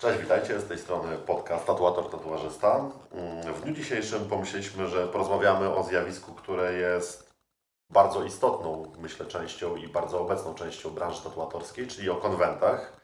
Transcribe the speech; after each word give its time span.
Cześć, 0.00 0.20
witajcie, 0.20 0.60
z 0.60 0.68
tej 0.68 0.78
strony 0.78 1.16
podcast 1.16 1.66
Tatuator 1.66 2.10
Tatuażysta. 2.10 2.90
Mm, 3.12 3.54
W 3.54 3.60
dniu 3.60 3.74
dzisiejszym 3.74 4.28
pomyśleliśmy, 4.28 4.88
że 4.88 5.08
porozmawiamy 5.08 5.74
o 5.74 5.82
zjawisku, 5.82 6.34
które 6.34 6.72
jest 6.72 7.30
bardzo 7.90 8.24
istotną, 8.24 8.92
myślę, 8.98 9.26
częścią 9.26 9.76
i 9.76 9.88
bardzo 9.88 10.20
obecną 10.20 10.54
częścią 10.54 10.90
branży 10.90 11.22
tatuatorskiej, 11.22 11.86
czyli 11.86 12.10
o 12.10 12.16
konwentach. 12.16 13.00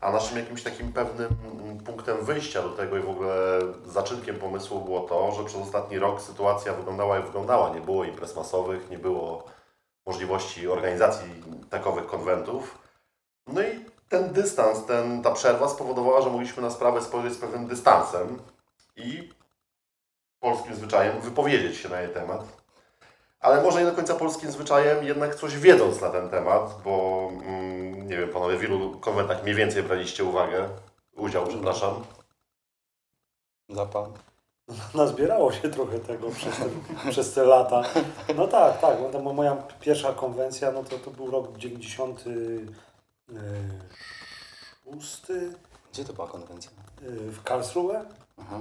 A 0.00 0.12
naszym 0.12 0.38
jakimś 0.38 0.62
takim 0.62 0.92
pewnym 0.92 1.28
mm, 1.62 1.78
punktem 1.78 2.24
wyjścia 2.24 2.62
do 2.62 2.70
tego 2.70 2.96
i 2.96 3.02
w 3.02 3.10
ogóle 3.10 3.60
zaczynkiem 3.86 4.36
pomysłu 4.36 4.80
było 4.80 5.00
to, 5.00 5.32
że 5.32 5.44
przez 5.44 5.62
ostatni 5.62 5.98
rok 5.98 6.20
sytuacja 6.20 6.72
wyglądała 6.72 7.16
jak 7.16 7.26
wyglądała. 7.26 7.74
Nie 7.74 7.80
było 7.80 8.04
imprez 8.04 8.36
masowych, 8.36 8.90
nie 8.90 8.98
było 8.98 9.44
możliwości 10.06 10.68
organizacji 10.68 11.28
takowych 11.70 12.06
konwentów. 12.06 12.78
No 13.46 13.62
i 13.62 13.97
ten 14.08 14.32
dystans, 14.32 14.86
ten, 14.86 15.22
ta 15.22 15.30
przerwa 15.30 15.68
spowodowała, 15.68 16.22
że 16.22 16.30
mogliśmy 16.30 16.62
na 16.62 16.70
sprawę 16.70 17.02
spojrzeć 17.02 17.32
z 17.32 17.38
pewnym 17.38 17.66
dystansem 17.66 18.38
i 18.96 19.28
polskim 20.40 20.74
zwyczajem 20.74 21.20
wypowiedzieć 21.20 21.76
się 21.76 21.88
na 21.88 22.00
jej 22.00 22.14
temat. 22.14 22.44
Ale 23.40 23.62
może 23.62 23.80
nie 23.80 23.86
do 23.86 23.96
końca 23.96 24.14
polskim 24.14 24.50
zwyczajem, 24.50 25.04
jednak 25.04 25.34
coś 25.34 25.56
wiedząc 25.56 26.00
na 26.00 26.10
ten 26.10 26.28
temat, 26.28 26.74
bo 26.84 27.28
mm, 27.32 28.08
nie 28.08 28.16
wiem, 28.16 28.28
panowie, 28.28 28.56
w 28.56 28.62
ilu 28.62 29.00
konwentach 29.00 29.42
mniej 29.42 29.54
więcej 29.54 29.82
braliście 29.82 30.24
uwagę, 30.24 30.68
udział, 31.16 31.46
przepraszam. 31.46 32.04
Zapal. 33.68 34.06
Nazbierało 34.94 35.52
się 35.52 35.68
trochę 35.68 35.98
tego 35.98 36.30
przez 36.30 36.56
te, 36.56 36.64
przez 37.10 37.34
te 37.34 37.44
lata. 37.44 37.82
No 38.36 38.46
tak, 38.46 38.80
tak. 38.80 38.98
No 39.12 39.32
moja 39.32 39.56
pierwsza 39.80 40.12
konwencja, 40.12 40.72
no 40.72 40.84
to, 40.84 40.98
to 40.98 41.10
był 41.10 41.30
rok 41.30 41.52
96 43.28 45.22
Gdzie 45.92 46.04
to 46.04 46.12
była 46.12 46.28
konwencja? 46.28 46.70
y, 47.02 47.30
w 47.30 47.42
Karlsruhe. 47.42 48.04
Aha. 48.36 48.60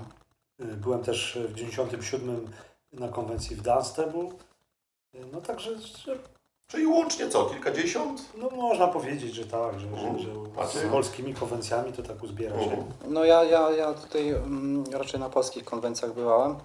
Y, 0.62 0.66
Byłem 0.66 1.04
też 1.04 1.40
w 1.50 1.54
97 1.54 2.52
na 2.94 3.08
konwencji 3.08 3.56
w 3.56 3.62
Dunstable. 3.62 4.30
No 5.32 5.42
także, 5.42 5.80
że, 5.80 6.18
Czyli 6.68 6.88
łącznie 6.88 7.30
co, 7.30 7.46
kilkadziesiąt? 7.46 8.22
no 8.38 8.50
można 8.50 8.88
powiedzieć, 8.88 9.34
że 9.36 9.46
tak, 9.46 9.80
że, 9.80 9.88
że, 9.98 10.20
że 10.20 10.34
Macie? 10.56 10.80
z 10.80 10.92
polskimi 10.92 11.34
konwencjami 11.34 11.94
to 11.94 12.04
tak 12.04 12.24
uzbiera 12.24 12.60
się. 12.60 12.72
Mhm. 12.72 13.14
No 13.14 13.26
ja, 13.26 13.44
ja, 13.44 13.72
ja 13.72 13.94
tutaj 13.94 14.30
mm, 14.30 14.84
raczej 14.92 15.20
na 15.20 15.30
polskich 15.30 15.64
konwencjach 15.66 16.14
byłem. 16.14 16.56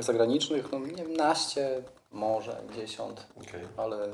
Zagranicznych, 0.00 0.72
no 0.72 0.78
nie 0.78 0.86
wiem, 1.04 1.12
naście, 1.14 1.82
może 2.10 2.60
10, 2.76 3.18
Okej. 3.40 3.60
ale 3.76 4.08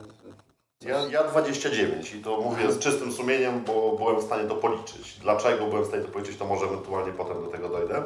Ja, 0.80 0.98
ja 1.10 1.24
29 1.24 2.14
i 2.14 2.22
to 2.22 2.36
mówię 2.40 2.72
z 2.72 2.78
czystym 2.78 3.12
sumieniem, 3.12 3.64
bo 3.64 3.92
byłem 3.92 4.16
w 4.20 4.22
stanie 4.24 4.48
to 4.48 4.54
policzyć. 4.54 5.18
Dlaczego 5.18 5.66
byłem 5.66 5.84
w 5.84 5.86
stanie 5.86 6.02
to 6.02 6.08
policzyć, 6.12 6.36
to 6.38 6.44
może 6.44 6.66
ewentualnie 6.66 7.12
potem 7.12 7.44
do 7.44 7.50
tego 7.50 7.68
dojdę. 7.68 8.02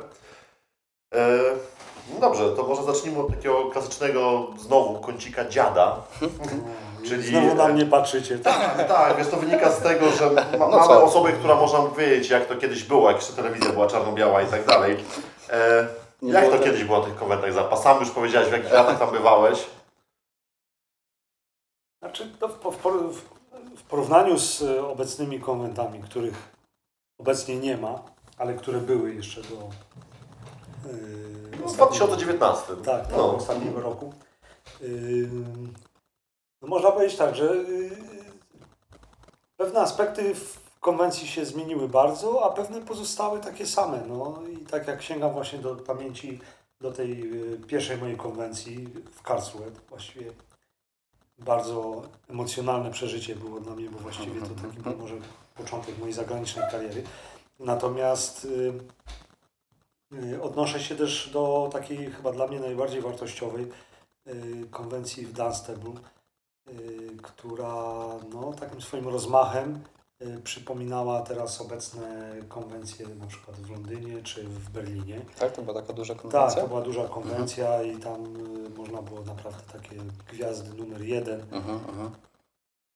E, 1.15 1.39
no 2.15 2.21
dobrze, 2.21 2.51
to 2.57 2.63
może 2.63 2.83
zacznijmy 2.83 3.21
od 3.21 3.29
takiego 3.31 3.71
klasycznego 3.71 4.47
znowu 4.59 5.01
kącika 5.01 5.45
dziada. 5.49 5.97
Czyli- 7.09 7.23
Znowu 7.23 7.55
na 7.55 7.69
mnie 7.69 7.87
patrzycie. 7.87 8.39
Tak? 8.39 8.77
Tak, 8.77 8.89
tak, 8.89 9.17
wiesz, 9.17 9.29
to 9.29 9.37
wynika 9.37 9.71
z 9.71 9.83
tego, 9.83 10.11
że 10.11 10.31
ma, 10.31 10.45
No 10.59 10.69
mamy 10.69 10.87
co? 10.87 11.05
osobę, 11.05 11.33
która 11.33 11.55
można 11.55 11.79
powiedzieć, 11.79 12.31
jak 12.31 12.47
to 12.47 12.57
kiedyś 12.57 12.85
było, 12.85 13.11
jak 13.11 13.21
jeszcze 13.21 13.33
telewizja 13.33 13.73
była 13.73 13.87
czarno-biała 13.87 14.43
i 14.43 14.47
tak 14.47 14.67
dalej. 14.67 14.97
E, 15.51 15.87
Nie 16.23 16.33
jak 16.33 16.51
to 16.51 16.59
kiedyś 16.59 16.85
było 16.85 16.99
o 16.99 17.05
tych 17.05 17.17
konwentach 17.17 17.53
za 17.53 17.77
Sam 17.77 18.01
już 18.01 18.11
powiedziałeś, 18.11 18.49
w 18.49 18.53
jakich 18.53 18.73
latach 18.73 18.99
tam 18.99 19.11
bywałeś. 19.11 19.67
Znaczy, 22.03 22.31
to 22.41 22.49
w, 22.49 22.53
w, 22.53 22.83
w, 23.13 23.23
w 23.78 23.78
porównaniu 23.89 24.39
z 24.39 24.63
e, 24.63 24.87
obecnymi 24.87 25.41
konwentami, 25.41 26.01
których 26.01 26.53
obecnie 27.19 27.57
nie 27.57 27.77
ma, 27.77 28.03
ale 28.39 28.55
które 28.55 28.79
były 28.81 29.15
jeszcze 29.15 29.43
do 29.43 29.55
yy, 30.93 31.59
No, 31.61 31.69
w 31.69 31.73
2019. 31.75 32.77
Tak, 32.85 33.07
tak, 33.07 33.17
No. 33.17 33.37
ostatniego 33.37 33.81
roku. 33.81 34.13
Yy, 34.81 35.29
no 36.63 36.69
można 36.69 36.93
powiedzieć 36.93 37.17
tak, 37.17 37.35
że 37.35 37.45
yy, 37.45 37.91
pewne 39.57 39.81
aspekty 39.81 40.35
w 40.35 40.61
konwencji 40.81 41.29
się 41.29 41.45
zmieniły 41.45 41.89
bardzo, 41.89 42.45
a 42.45 42.51
pewne 42.53 42.81
pozostały 42.81 43.41
takie 43.41 43.67
same. 43.67 44.03
No 44.09 44.43
i 44.53 44.57
tak 44.57 44.87
jak 44.89 45.03
sięgam 45.03 45.33
właśnie 45.33 45.59
do 45.59 45.77
pamięci 45.77 46.41
do 46.81 46.93
tej 46.93 47.19
yy, 47.21 47.59
pierwszej 47.67 47.97
mojej 47.99 48.17
konwencji 48.17 48.89
w 49.13 49.23
Karlsruhe, 49.23 49.71
właściwie 49.89 50.33
bardzo 51.39 52.03
emocjonalne 52.29 52.91
przeżycie 52.91 53.37
było 53.37 53.61
dla 53.61 53.75
mnie, 53.75 53.91
bo 53.91 53.99
właściwie 53.99 54.41
to 54.41 54.47
taki 54.47 54.79
był 54.81 54.97
może 54.97 55.15
początek 55.55 55.99
mojej 55.99 56.13
zagranicznej 56.13 56.71
kariery. 56.71 57.03
Natomiast 57.59 58.45
yy, 58.45 60.21
yy, 60.29 60.43
odnoszę 60.43 60.81
się 60.81 60.97
też 60.97 61.31
do 61.33 61.69
takiej 61.73 62.11
chyba 62.11 62.33
dla 62.33 62.47
mnie 62.47 62.61
najbardziej 62.61 63.01
wartościowej 63.01 63.67
yy, 64.27 64.35
konwencji 64.71 65.27
w 65.27 65.33
Dunstable, 65.33 65.93
która 67.23 67.75
no, 68.33 68.53
takim 68.53 68.81
swoim 68.81 69.09
rozmachem 69.09 69.81
przypominała 70.45 71.23
teraz 71.23 71.61
obecne 71.61 72.35
konwencje 72.49 73.07
na 73.21 73.27
przykład 73.27 73.57
w 73.57 73.71
Londynie 73.71 74.23
czy 74.23 74.43
w 74.45 74.71
Berlinie. 74.71 75.21
tak, 75.39 75.53
to 75.53 75.63
była 75.63 75.81
taka 75.81 75.93
duża 75.93 76.15
Tak, 76.15 76.23
konwencja? 76.23 76.63
to 76.63 76.69
była 76.69 76.81
duża 76.81 77.05
konwencja 77.05 77.83
i 77.83 77.97
tam 77.97 78.25
y, 78.67 78.71
można 78.79 79.03
było 79.03 79.21
naprawdę 79.21 79.63
takie 79.73 79.97
gwiazdy 80.33 80.77
numer 80.77 81.03
jeden. 81.03 81.41
Mhm, 81.53 81.81
mhm. 81.89 82.11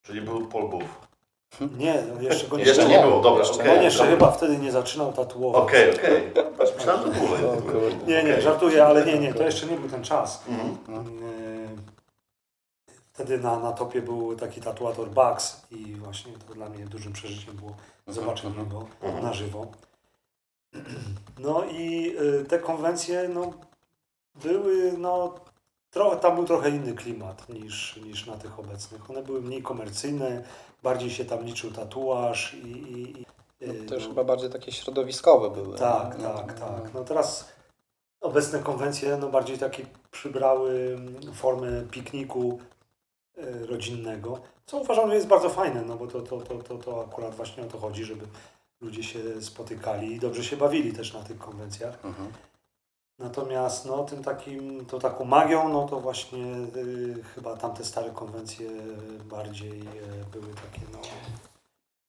Czyli 0.02 0.20
był 0.20 0.46
Paul 0.46 0.68
Booth. 0.70 0.88
Nie, 1.78 2.02
no 2.14 2.22
jeszcze 2.22 2.48
go 2.48 2.56
nie 2.56 2.64
Jeszcze 2.64 2.88
nie 2.88 2.98
było, 3.00 3.20
dobra, 3.22 3.38
Jeszcze 3.44 3.54
okej. 3.62 3.78
On 3.78 3.84
jeszcze 3.84 3.98
dobra. 3.98 4.14
chyba 4.14 4.30
wtedy 4.30 4.58
nie 4.58 4.72
zaczynał 4.72 5.12
tatuować. 5.12 5.62
Okej, 5.62 5.94
okej. 5.94 6.22
Myślałem, 6.76 7.14
że. 7.14 7.20
Nie, 8.06 8.24
nie, 8.24 8.42
żartuję, 8.42 8.86
ale 8.86 9.06
nie, 9.06 9.18
nie, 9.18 9.34
to 9.34 9.42
jeszcze 9.42 9.66
nie 9.66 9.76
był 9.76 9.88
ten 9.88 10.02
czas. 10.04 10.44
Mhm. 10.48 10.76
Wtedy 13.12 13.38
na, 13.38 13.58
na 13.58 13.72
topie 13.72 14.02
był 14.02 14.36
taki 14.36 14.60
tatuator 14.60 15.10
Bugs 15.10 15.62
i 15.70 15.94
właśnie 15.94 16.32
to 16.48 16.54
dla 16.54 16.68
mnie 16.68 16.86
dużym 16.86 17.12
przeżyciem 17.12 17.56
było 17.56 17.74
zobaczenie 18.06 18.64
go 18.64 18.86
Mhm. 19.02 19.24
na 19.24 19.32
żywo. 19.32 19.66
No 21.38 21.64
i 21.64 22.14
y, 22.40 22.44
te 22.44 22.58
konwencje 22.58 23.28
no, 23.34 23.52
były, 24.42 24.92
no, 24.98 25.34
trochę, 25.90 26.16
tam 26.16 26.34
był 26.34 26.44
trochę 26.44 26.70
inny 26.70 26.94
klimat 26.94 27.48
niż, 27.48 27.96
niż 27.96 28.26
na 28.26 28.36
tych 28.36 28.58
obecnych. 28.58 29.10
One 29.10 29.22
były 29.22 29.42
mniej 29.42 29.62
komercyjne, 29.62 30.44
bardziej 30.82 31.10
się 31.10 31.24
tam 31.24 31.44
liczył 31.44 31.70
tatuaż 31.72 32.54
i... 32.54 32.66
i, 32.66 33.20
i 33.60 33.70
y, 33.70 33.86
To 33.86 33.94
już 33.94 34.02
no, 34.04 34.08
chyba 34.10 34.24
bardziej 34.24 34.50
takie 34.50 34.72
środowiskowe 34.72 35.50
były. 35.50 35.78
tak, 35.78 36.18
no, 36.18 36.34
tak, 36.34 36.60
no, 36.60 36.66
tak. 36.66 36.94
No 36.94 37.04
teraz 37.04 37.48
obecne 38.20 38.58
konwencje 38.58 39.16
no 39.16 39.28
bardziej 39.28 39.58
takie 39.58 39.86
przybrały 40.10 40.98
formę 41.34 41.82
pikniku 41.90 42.58
rodzinnego, 43.68 44.40
co 44.66 44.76
uważam, 44.76 45.08
że 45.08 45.14
jest 45.14 45.26
bardzo 45.26 45.48
fajne, 45.48 45.82
no 45.82 45.96
bo 45.96 46.06
to, 46.06 46.22
to, 46.22 46.40
to, 46.40 46.58
to, 46.58 46.78
to 46.78 47.04
akurat 47.08 47.34
właśnie 47.34 47.62
o 47.62 47.66
to 47.66 47.78
chodzi, 47.78 48.04
żeby 48.04 48.26
ludzie 48.80 49.02
się 49.02 49.42
spotykali 49.42 50.12
i 50.12 50.20
dobrze 50.20 50.44
się 50.44 50.56
bawili 50.56 50.92
też 50.92 51.14
na 51.14 51.22
tych 51.22 51.38
konwencjach. 51.38 52.04
Mhm. 52.04 52.32
Natomiast 53.18 53.86
no, 53.86 54.04
tym 54.04 54.22
takim, 54.22 54.86
to 54.86 54.98
taką 54.98 55.24
magią, 55.24 55.68
no 55.68 55.88
to 55.88 56.00
właśnie 56.00 56.44
y, 56.76 57.22
chyba 57.34 57.56
tamte 57.56 57.84
stare 57.84 58.10
konwencje 58.10 58.70
bardziej 59.24 59.80
y, 59.80 60.30
były 60.32 60.54
takie, 60.54 60.80
no... 60.92 60.98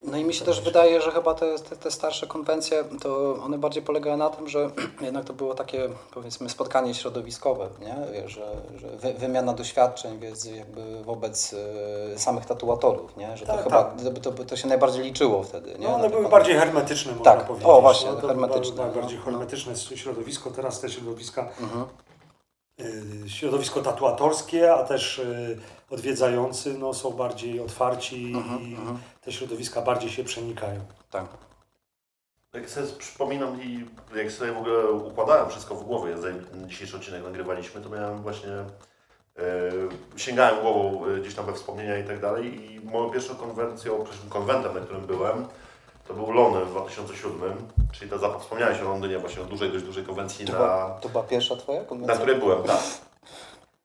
No 0.04 0.18
i 0.18 0.24
mi 0.24 0.34
się 0.34 0.46
też 0.46 0.62
wydaje, 0.62 1.02
że 1.02 1.12
chyba 1.12 1.34
te, 1.34 1.60
te, 1.60 1.76
te 1.76 1.92
starsze 1.92 2.28
konwencje, 2.28 2.84
to 3.02 3.36
one 3.44 3.58
bardziej 3.58 3.84
polegały 3.84 4.18
na 4.18 4.30
tym, 4.30 4.48
że 4.50 4.70
jednak 5.02 5.26
to 5.26 5.34
było 5.34 5.54
takie, 5.56 5.90
powiedzmy, 6.14 6.50
spotkanie 6.50 6.94
środowiskowe, 6.94 7.70
nie? 7.82 8.30
Że, 8.30 8.46
że 8.76 8.88
wy, 8.88 9.14
wymiana 9.14 9.54
doświadczeń, 9.54 10.20
wiesz, 10.20 10.46
jakby 10.46 11.04
wobec 11.04 11.56
e, 12.14 12.20
samych 12.20 12.46
tatuatorów, 12.46 13.18
nie? 13.18 13.38
Że 13.38 13.46
to 13.46 13.54
Tak, 13.54 13.64
chyba, 13.64 13.84
tak. 13.84 13.94
to, 14.24 14.32
to, 14.32 14.46
to 14.46 14.56
się 14.58 14.68
najbardziej 14.68 15.04
liczyło 15.04 15.44
wtedy, 15.44 15.76
nie? 15.80 15.88
No 15.88 15.96
one 15.96 16.10
były 16.10 16.30
bardziej 16.30 16.56
hermetyczne, 16.56 17.12
można 17.12 17.32
Tak, 17.36 17.46
powiedzieć. 17.46 17.70
o, 17.70 17.82
właśnie, 17.82 18.12
no, 18.12 18.28
hermetyczne, 18.28 18.86
no, 18.88 19.02
bardziej 19.02 19.18
no. 19.20 19.26
hermetyczne 19.26 19.76
środowisko. 19.78 20.52
Teraz 20.52 20.80
te 20.80 20.90
środowiska, 20.90 21.50
Mhm. 21.62 21.86
y, 23.26 23.30
środowisko 23.30 23.82
tatuatorskie, 23.82 24.74
a 24.74 24.84
też 24.84 25.20
y, 25.20 25.60
odwiedzający 25.92 26.74
no, 26.78 26.94
są 26.94 27.12
bardziej 27.12 27.60
otwarci 27.60 28.34
Mhm, 28.36 28.62
i 28.62 28.76
mhm. 28.76 28.98
Te 29.26 29.32
środowiska 29.32 29.82
bardziej 29.82 30.10
się 30.10 30.24
przenikają. 30.24 30.80
Tak. 31.12 31.26
Jak 32.54 32.70
sobie 32.70 32.88
przypominam 32.88 33.62
i 33.62 33.86
jak 34.16 34.32
sobie 34.32 34.52
w 34.52 34.58
ogóle 34.58 34.92
układałem 34.92 35.50
wszystko 35.50 35.76
w 35.76 35.84
głowie, 35.84 36.18
zanim 36.18 36.46
dzisiejszy 36.70 36.98
odcinek 36.98 37.24
nagrywaliśmy, 37.24 37.82
to 37.82 37.90
miałem 37.90 38.22
właśnie, 38.22 38.52
e, 38.52 39.44
sięgałem 40.16 40.62
głową 40.62 41.06
e, 41.06 41.20
gdzieś 41.20 41.36
tam 41.36 41.46
we 41.46 41.54
wspomnienia 41.54 41.98
i 41.98 42.04
tak 42.04 42.20
dalej 42.22 42.72
i 42.74 42.80
moją 42.80 43.10
pierwszą 43.10 43.36
konwencją, 43.36 43.98
pierwszym 44.06 44.30
konwentem, 44.30 44.74
na 44.74 44.80
którym 44.82 45.02
byłem, 45.06 45.48
to 46.08 46.14
był 46.14 46.32
Lony 46.32 46.66
w 46.66 46.70
2007, 46.72 47.68
czyli 47.92 48.12
ta 48.12 48.18
zapa- 48.18 48.40
wspomniałeś 48.40 48.80
o 48.80 48.84
Londynie 48.84 49.20
właśnie 49.20 49.42
o 49.42 49.46
dużej, 49.46 49.72
dość 49.72 49.86
dużej 49.86 50.04
konwencji 50.06 50.46
To, 50.46 50.52
na, 50.52 50.58
była, 50.58 50.98
to 51.02 51.10
była 51.10 51.24
pierwsza 51.24 51.56
twoja 51.56 51.84
konwencja? 51.84 52.16
na 52.16 52.22
której 52.22 52.40
byłem, 52.40 52.64
tak. 52.64 52.80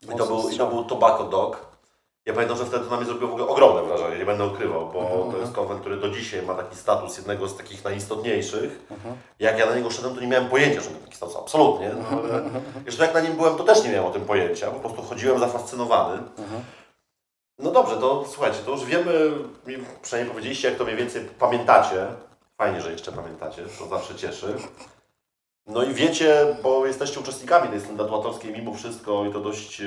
I 0.02 0.16
to, 0.18 0.26
był, 0.26 0.48
I 0.48 0.58
to 0.58 0.66
był 0.66 0.84
Tobacco 0.84 1.24
Dog. 1.24 1.67
Ja 2.28 2.34
pamiętam, 2.34 2.58
że 2.58 2.66
wtedy 2.66 2.84
to 2.84 2.90
na 2.90 2.96
mnie 2.96 3.06
zrobiło 3.06 3.28
w 3.30 3.32
ogóle 3.32 3.48
ogromne 3.48 3.82
wrażenie, 3.82 4.18
nie 4.18 4.26
będę 4.26 4.46
ukrywał, 4.46 4.90
bo 4.92 5.00
Mhm, 5.00 5.32
to 5.32 5.38
jest 5.38 5.52
konwent, 5.52 5.80
który 5.80 5.96
do 5.96 6.10
dzisiaj 6.10 6.42
ma 6.42 6.54
taki 6.54 6.76
status 6.76 7.16
jednego 7.16 7.48
z 7.48 7.56
takich 7.56 7.84
najistotniejszych. 7.84 8.86
Mhm. 8.90 9.14
Jak 9.38 9.58
ja 9.58 9.66
na 9.66 9.74
niego 9.76 9.90
szedłem, 9.90 10.14
to 10.14 10.20
nie 10.20 10.26
miałem 10.26 10.48
pojęcia, 10.48 10.80
że 10.80 10.90
ma 10.90 10.96
taki 10.98 11.16
status, 11.16 11.36
absolutnie. 11.36 11.90
No, 12.10 12.20
Mhm, 12.20 12.62
jeszcze 12.86 13.02
jak 13.04 13.14
na 13.14 13.20
nim 13.20 13.32
byłem, 13.32 13.56
to 13.56 13.64
też 13.64 13.84
nie 13.84 13.90
miałem 13.90 14.06
o 14.06 14.10
tym 14.10 14.24
pojęcia, 14.24 14.70
po 14.70 14.80
prostu 14.80 15.02
chodziłem 15.02 15.38
zafascynowany. 15.38 16.18
Mhm. 16.38 16.62
No 17.58 17.70
dobrze, 17.70 17.96
to 17.96 18.24
słuchajcie, 18.28 18.58
to 18.64 18.70
już 18.70 18.84
wiemy, 18.84 19.30
przynajmniej 20.02 20.32
powiedzieliście, 20.34 20.68
jak 20.68 20.78
to 20.78 20.84
mniej 20.84 20.96
więcej 20.96 21.24
pamiętacie. 21.38 22.06
Fajnie, 22.58 22.80
że 22.80 22.92
jeszcze 22.92 23.12
pamiętacie, 23.12 23.62
to 23.78 23.86
zawsze 23.86 24.14
cieszy. 24.14 24.54
No 25.68 25.82
i 25.82 25.94
wiecie, 25.94 26.56
bo 26.62 26.86
jesteście 26.86 27.20
uczestnikami 27.20 27.68
tej 27.68 27.96
tatuatorskiej 27.96 28.52
mimo 28.52 28.74
wszystko 28.74 29.24
i 29.24 29.32
to 29.32 29.40
dość 29.40 29.80
e, 29.80 29.84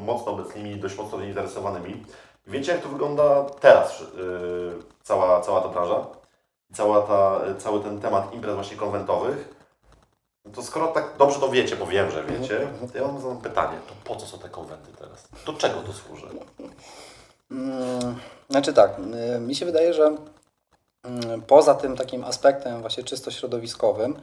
mocno 0.00 0.32
obecnymi, 0.32 0.76
dość 0.76 0.96
mocno 0.96 1.18
zainteresowanymi. 1.18 2.04
Wiecie, 2.46 2.72
jak 2.72 2.80
to 2.80 2.88
wygląda 2.88 3.44
teraz, 3.44 4.02
e, 4.02 4.04
cała, 5.02 5.40
cała 5.40 5.60
ta 5.60 5.68
branża, 5.68 6.06
cała 6.72 7.02
ta, 7.02 7.40
cały 7.58 7.80
ten 7.80 8.00
temat 8.00 8.34
imprez 8.34 8.54
właśnie 8.54 8.76
konwentowych. 8.76 9.54
No 10.44 10.52
to 10.52 10.62
skoro 10.62 10.86
tak 10.86 11.04
dobrze 11.18 11.40
to 11.40 11.48
wiecie, 11.48 11.76
bo 11.76 11.86
wiem, 11.86 12.10
że 12.10 12.24
wiecie, 12.24 12.68
to 12.92 12.98
ja 12.98 13.04
mam 13.08 13.40
pytanie, 13.40 13.78
to 13.88 13.94
po 14.04 14.16
co 14.20 14.26
są 14.26 14.38
te 14.38 14.48
konwenty 14.48 14.92
teraz? 14.98 15.28
Do 15.46 15.52
czego 15.52 15.80
to 15.80 15.92
służy? 15.92 16.26
Mm, 17.50 18.16
Znaczy 18.50 18.72
tak, 18.72 18.90
y, 19.36 19.40
mi 19.40 19.54
się 19.54 19.66
wydaje, 19.66 19.94
że 19.94 20.16
poza 21.46 21.74
tym 21.74 21.96
takim 21.96 22.24
aspektem 22.24 22.80
właśnie 22.80 23.04
czysto 23.04 23.30
środowiskowym, 23.30 24.16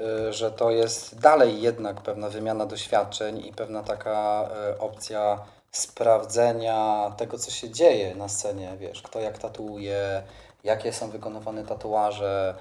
y, 0.00 0.32
że 0.32 0.50
to 0.50 0.70
jest 0.70 1.20
dalej 1.20 1.62
jednak 1.62 2.00
pewna 2.00 2.28
wymiana 2.28 2.66
doświadczeń 2.66 3.46
i 3.46 3.52
pewna 3.52 3.82
taka 3.82 4.48
y, 4.74 4.78
opcja 4.78 5.38
sprawdzenia 5.70 7.12
tego, 7.16 7.38
co 7.38 7.50
się 7.50 7.70
dzieje 7.70 8.14
na 8.14 8.28
scenie, 8.28 8.76
wiesz, 8.78 9.02
kto 9.02 9.20
jak 9.20 9.38
tatuuje, 9.38 10.22
jakie 10.64 10.92
są 10.92 11.10
wykonywane 11.10 11.64
tatuaże, 11.64 12.54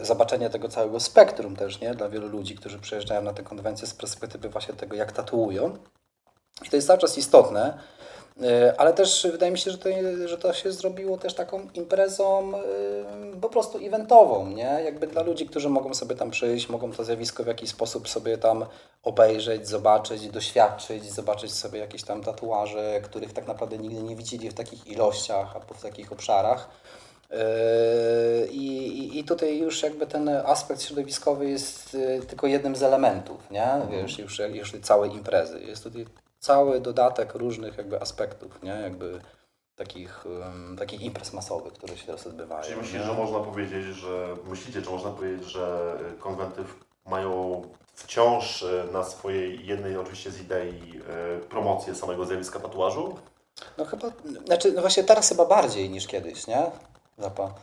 y, 0.00 0.04
zobaczenie 0.04 0.50
tego 0.50 0.68
całego 0.68 1.00
spektrum 1.00 1.56
też, 1.56 1.80
nie, 1.80 1.94
dla 1.94 2.08
wielu 2.08 2.28
ludzi, 2.28 2.54
którzy 2.54 2.78
przyjeżdżają 2.78 3.22
na 3.22 3.32
tę 3.32 3.42
konwencję 3.42 3.86
z 3.86 3.94
perspektywy 3.94 4.48
właśnie 4.48 4.74
tego, 4.74 4.96
jak 4.96 5.12
tatuują. 5.12 5.78
I 6.66 6.70
to 6.70 6.76
jest 6.76 6.88
cały 6.88 6.98
czas 6.98 7.18
istotne, 7.18 7.78
ale 8.78 8.92
też 8.92 9.26
wydaje 9.32 9.52
mi 9.52 9.58
się, 9.58 9.70
że 9.70 9.78
to, 9.78 9.88
że 10.26 10.38
to 10.38 10.52
się 10.52 10.72
zrobiło 10.72 11.18
też 11.18 11.34
taką 11.34 11.68
imprezą 11.74 12.52
y, 13.34 13.40
po 13.40 13.48
prostu 13.48 13.78
eventową, 13.86 14.46
nie? 14.48 14.80
Jakby 14.84 15.06
dla 15.06 15.22
ludzi, 15.22 15.46
którzy 15.46 15.68
mogą 15.68 15.94
sobie 15.94 16.16
tam 16.16 16.30
przyjść, 16.30 16.68
mogą 16.68 16.92
to 16.92 17.04
zjawisko 17.04 17.44
w 17.44 17.46
jakiś 17.46 17.70
sposób 17.70 18.08
sobie 18.08 18.38
tam 18.38 18.66
obejrzeć, 19.02 19.68
zobaczyć, 19.68 20.28
doświadczyć, 20.28 21.12
zobaczyć 21.12 21.52
sobie 21.54 21.78
jakieś 21.78 22.02
tam 22.02 22.22
tatuaże, 22.22 23.00
których 23.04 23.32
tak 23.32 23.46
naprawdę 23.46 23.78
nigdy 23.78 24.02
nie 24.02 24.16
widzieli 24.16 24.50
w 24.50 24.54
takich 24.54 24.86
ilościach 24.86 25.54
albo 25.56 25.74
w 25.74 25.82
takich 25.82 26.12
obszarach. 26.12 26.68
Yy, 27.30 27.36
I, 28.50 28.66
i- 28.98 29.18
I 29.18 29.24
tutaj 29.24 29.58
już 29.58 29.82
jakby 29.82 30.06
ten 30.06 30.28
aspekt 30.28 30.82
środowiskowy 30.82 31.50
jest 31.50 31.96
tylko 32.28 32.46
jednym 32.46 32.76
z 32.76 32.82
elementów, 32.82 33.50
nie? 33.50 33.68
Wiesz, 33.90 34.18
już, 34.18 34.38
już 34.38 34.72
całej 34.82 35.10
imprezy. 35.10 35.60
Jest 35.60 35.82
tutaj 35.82 36.06
cały 36.38 36.80
dodatek 36.80 37.34
różnych 37.34 37.78
jakby 37.78 38.00
aspektów, 38.00 38.62
nie? 38.62 38.70
Jakby 38.70 39.20
takich, 39.76 40.26
ym, 40.26 40.76
takich 40.78 41.00
imprez 41.00 41.32
masowych, 41.32 41.72
które 41.72 41.96
się 41.96 42.06
teraz 42.06 42.26
odbywają. 42.26 42.62
Czyli 42.62 42.76
myślisz, 42.76 43.00
nie? 43.00 43.06
że 43.06 43.12
można 43.14 43.40
powiedzieć, 43.40 43.86
że 43.86 44.36
myślicie, 44.44 44.82
czy 44.82 44.90
można 44.90 45.10
powiedzieć, 45.10 45.44
że 45.44 45.96
y, 46.14 46.18
konwenty 46.18 46.64
mają 47.06 47.62
wciąż 47.94 48.62
y, 48.62 48.84
na 48.92 49.04
swojej 49.04 49.66
jednej 49.66 49.96
oczywiście 49.96 50.30
z 50.30 50.40
idei 50.40 51.00
y, 51.38 51.40
promocję 51.40 51.94
samego 51.94 52.26
zjawiska 52.26 52.60
tatuażu? 52.60 53.16
No 53.78 53.84
chyba, 53.84 54.08
znaczy 54.46 54.72
no 54.72 54.80
właśnie 54.80 55.04
teraz 55.04 55.28
chyba 55.28 55.44
bardziej 55.44 55.90
niż 55.90 56.06
kiedyś, 56.06 56.46
nie? 56.46 56.70
Zapa. 57.18 57.54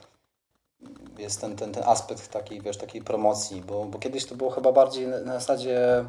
Jest 1.18 1.42
ten, 1.42 1.56
ten, 1.56 1.72
ten 1.72 1.84
aspekt 1.84 2.28
takiej, 2.32 2.62
wiesz, 2.62 2.78
takiej 2.78 3.02
promocji, 3.02 3.62
bo, 3.62 3.86
bo 3.86 4.00
kiedyś 4.00 4.26
to 4.26 4.36
było 4.36 4.52
chyba 4.52 4.72
bardziej 4.72 5.08
na, 5.08 5.20
na 5.20 5.34
zasadzie, 5.34 6.06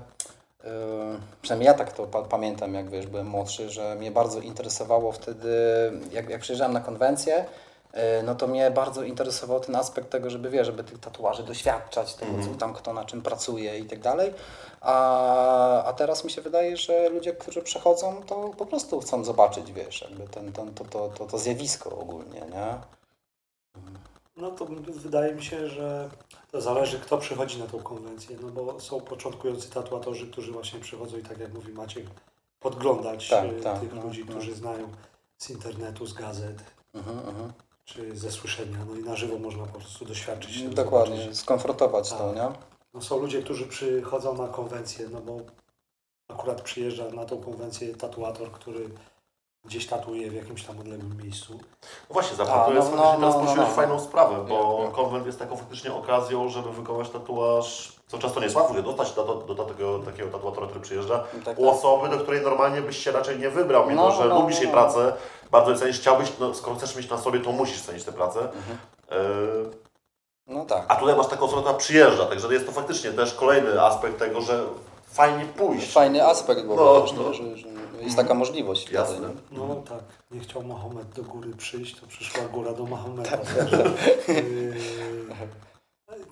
przynajmniej 1.42 1.66
ja 1.66 1.74
tak 1.74 1.92
to 1.92 2.06
pa, 2.06 2.22
pamiętam, 2.22 2.74
jak 2.74 2.90
wiesz, 2.90 3.06
byłem 3.06 3.26
młodszy, 3.26 3.70
że 3.70 3.94
mnie 3.94 4.10
bardzo 4.10 4.40
interesowało 4.40 5.12
wtedy, 5.12 5.48
jak, 6.12 6.30
jak 6.30 6.40
przyjeżdżałem 6.40 6.72
na 6.72 6.80
konwencję, 6.80 7.44
yy, 7.94 8.00
no 8.24 8.34
to 8.34 8.46
mnie 8.46 8.70
bardzo 8.70 9.02
interesował 9.02 9.60
ten 9.60 9.76
aspekt 9.76 10.10
tego, 10.10 10.30
żeby 10.30 10.50
wiesz, 10.50 10.66
żeby 10.66 10.84
tych 10.84 10.98
tatuaży 10.98 11.42
doświadczać, 11.42 12.14
tego, 12.14 12.32
co 12.44 12.58
tam 12.58 12.74
kto 12.74 12.92
na 12.92 13.04
czym 13.04 13.22
pracuje 13.22 13.78
i 13.78 13.84
tak 13.84 14.00
dalej. 14.00 14.34
A, 14.80 15.84
a 15.84 15.92
teraz 15.92 16.24
mi 16.24 16.30
się 16.30 16.42
wydaje, 16.42 16.76
że 16.76 17.08
ludzie, 17.08 17.32
którzy 17.32 17.62
przechodzą, 17.62 18.22
to 18.26 18.50
po 18.58 18.66
prostu 18.66 19.00
chcą 19.00 19.24
zobaczyć, 19.24 19.72
wiesz, 19.72 20.02
jakby 20.02 20.28
ten, 20.28 20.52
ten, 20.52 20.74
to, 20.74 20.84
to, 20.84 21.08
to, 21.08 21.26
to 21.26 21.38
zjawisko 21.38 21.90
ogólnie, 21.90 22.40
nie? 22.40 22.96
No 24.36 24.50
to 24.50 24.66
wydaje 24.86 25.34
mi 25.34 25.44
się, 25.44 25.68
że 25.68 26.10
to 26.52 26.60
zależy, 26.60 26.98
kto 27.00 27.18
przychodzi 27.18 27.58
na 27.58 27.66
tą 27.66 27.78
konwencję, 27.82 28.36
no 28.42 28.48
bo 28.48 28.80
są 28.80 29.00
początkujący 29.00 29.70
tatuatorzy, 29.70 30.26
którzy 30.30 30.52
właśnie 30.52 30.80
przychodzą 30.80 31.18
i 31.18 31.22
tak 31.22 31.38
jak 31.38 31.54
mówi 31.54 31.72
Maciek, 31.72 32.06
podglądać 32.60 33.28
Tak, 33.28 33.44
e, 33.44 33.52
tak, 33.52 33.80
tych 33.80 33.94
no, 33.94 34.02
ludzi, 34.02 34.24
no. 34.28 34.32
którzy 34.32 34.54
znają 34.54 34.88
z 35.38 35.50
internetu, 35.50 36.06
z 36.06 36.12
gazet, 36.12 36.62
Mhm, 36.94 37.18
mhm. 37.18 37.52
czy 37.84 38.16
ze 38.16 38.30
słyszenia, 38.30 38.78
no 38.88 38.96
i 38.96 39.02
na 39.02 39.16
żywo 39.16 39.38
można 39.38 39.66
po 39.66 39.78
prostu 39.80 40.04
doświadczyć 40.04 40.62
tego, 40.62 40.74
Dokładnie, 40.74 41.16
zobaczyć. 41.16 41.38
skonfrontować 41.38 42.10
to, 42.10 42.18
Tak. 42.34 42.36
nie? 42.36 42.58
No 42.94 43.00
są 43.00 43.18
ludzie, 43.20 43.42
którzy 43.42 43.66
przychodzą 43.66 44.34
na 44.36 44.48
konwencję, 44.48 45.08
no 45.12 45.20
bo 45.20 45.40
akurat 46.28 46.62
przyjeżdża 46.62 47.10
na 47.10 47.24
tą 47.24 47.40
konwencję 47.42 47.94
tatuator, 47.94 48.50
który 48.52 48.90
gdzieś 49.66 49.86
tatuuje 49.86 50.30
w 50.30 50.34
jakimś 50.34 50.62
tam 50.64 50.78
odległym 50.80 51.16
miejscu. 51.22 51.52
No 51.82 52.12
właśnie, 52.14 52.36
A, 52.44 52.46
to 52.46 52.70
no, 52.70 52.74
jest 52.74 52.90
no, 52.92 52.96
faktycznie 52.96 53.16
teraz 53.20 53.20
no, 53.20 53.28
no, 53.28 53.32
poruszyłeś 53.34 53.68
no. 53.68 53.74
fajną 53.74 54.00
sprawę, 54.00 54.44
bo 54.48 54.76
Ja, 54.78 54.84
ja. 54.84 54.90
konwent 54.90 55.26
jest 55.26 55.38
taką 55.38 55.56
faktycznie 55.56 55.94
okazją, 55.94 56.48
żeby 56.48 56.72
wykonać 56.72 57.10
tatuaż, 57.10 57.92
co 58.06 58.18
często 58.18 58.40
nie 58.40 58.46
jest 58.46 58.56
łatwo, 58.56 58.82
dostać 58.82 59.12
do, 59.12 59.24
do, 59.24 59.54
do 59.54 59.64
takiego, 59.64 59.98
takiego 59.98 60.28
tatuatora, 60.30 60.66
który 60.66 60.80
przyjeżdża, 60.80 61.18
Tak, 61.44 61.58
u 61.58 61.64
tak. 61.66 61.74
osoby, 61.76 62.08
do 62.08 62.18
której 62.18 62.42
normalnie 62.42 62.82
byś 62.82 62.96
się 63.04 63.12
raczej 63.12 63.38
nie 63.38 63.50
wybrał, 63.50 63.86
mimo 63.88 64.02
No, 64.08 64.12
że 64.12 64.24
no, 64.28 64.40
lubisz 64.40 64.56
no, 64.56 64.62
jej 64.62 64.72
no. 64.72 64.80
pracę, 64.80 65.12
bardzo 65.50 65.70
jej 65.70 65.78
cenisz, 65.80 66.00
chciałbyś, 66.00 66.32
no, 66.40 66.54
skoro 66.54 66.76
chcesz 66.76 66.96
mieć 66.96 67.10
na 67.10 67.18
sobie, 67.18 67.40
to 67.40 67.52
musisz 67.52 67.82
cenić 67.82 68.04
tę 68.04 68.12
pracę. 68.12 68.40
Mhm. 68.40 68.78
E, 69.10 69.86
No 70.46 70.64
tak. 70.64 70.84
A 70.88 70.96
tutaj 70.96 71.16
masz 71.16 71.26
taką 71.26 71.44
osobę, 71.44 71.60
która 71.62 71.74
przyjeżdża, 71.74 72.26
także 72.26 72.54
jest 72.54 72.66
to 72.66 72.72
faktycznie 72.72 73.10
też 73.10 73.34
kolejny 73.34 73.82
aspekt 73.82 74.18
tego, 74.18 74.40
że 74.40 74.64
fajnie 75.12 75.44
pójść. 75.46 75.92
Fajny 75.92 76.26
aspekt, 76.26 76.64
bo 76.66 76.74
No, 76.76 77.00
też, 77.00 77.12
no. 77.12 77.32
Że, 77.34 77.56
że 77.56 77.68
jest 78.02 78.16
taka 78.16 78.34
możliwość. 78.34 78.90
Jasne. 78.90 79.16
wtedy? 79.16 79.34
No 79.52 79.75
tak, 79.76 80.04
nie 80.31 80.40
chciał 80.40 80.62
Mahomet 80.64 81.08
do 81.08 81.22
góry 81.22 81.54
przyjść, 81.56 82.00
to 82.00 82.06
przyszła 82.06 82.44
góra 82.44 82.72
do 82.72 82.87
Mahometa. 82.87 83.37
Tak. 83.38 83.46
Yy, 84.28 84.75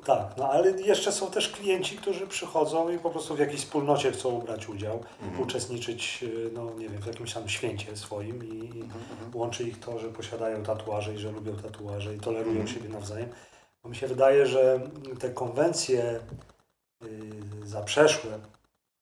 tak, 0.04 0.34
no 0.36 0.48
ale 0.48 0.70
jeszcze 0.70 1.12
są 1.12 1.30
też 1.30 1.48
klienci, 1.48 1.96
którzy 1.96 2.26
przychodzą 2.26 2.88
i 2.90 2.98
po 2.98 3.10
prostu 3.10 3.34
w 3.36 3.38
jakiejś 3.38 3.60
wspólnocie 3.60 4.12
chcą 4.12 4.38
brać 4.40 4.68
udział, 4.68 5.04
Mhm. 5.22 5.42
uczestniczyć, 5.42 6.22
yy, 6.22 6.50
no 6.54 6.74
nie 6.78 6.88
wiem, 6.88 7.02
w 7.02 7.06
jakimś 7.06 7.32
tam 7.34 7.48
święcie 7.48 7.96
swoim 7.96 8.44
i, 8.44 8.48
i 8.78 8.80
Mhm, 8.82 9.30
łączy 9.34 9.64
ich 9.64 9.80
to, 9.80 9.98
że 9.98 10.08
posiadają 10.08 10.62
tatuaże 10.62 11.14
i 11.14 11.18
że 11.18 11.32
lubią 11.32 11.56
tatuaże 11.56 12.14
i 12.14 12.20
tolerują 12.20 12.60
Mhm. 12.60 12.68
siebie 12.68 12.88
nawzajem. 12.88 13.28
Bo 13.82 13.88
mi 13.88 13.96
się 13.96 14.06
wydaje, 14.06 14.46
że 14.46 14.80
te 15.20 15.30
konwencje 15.30 16.20
yy, 17.02 17.08
zaprzeszłe, 17.66 18.38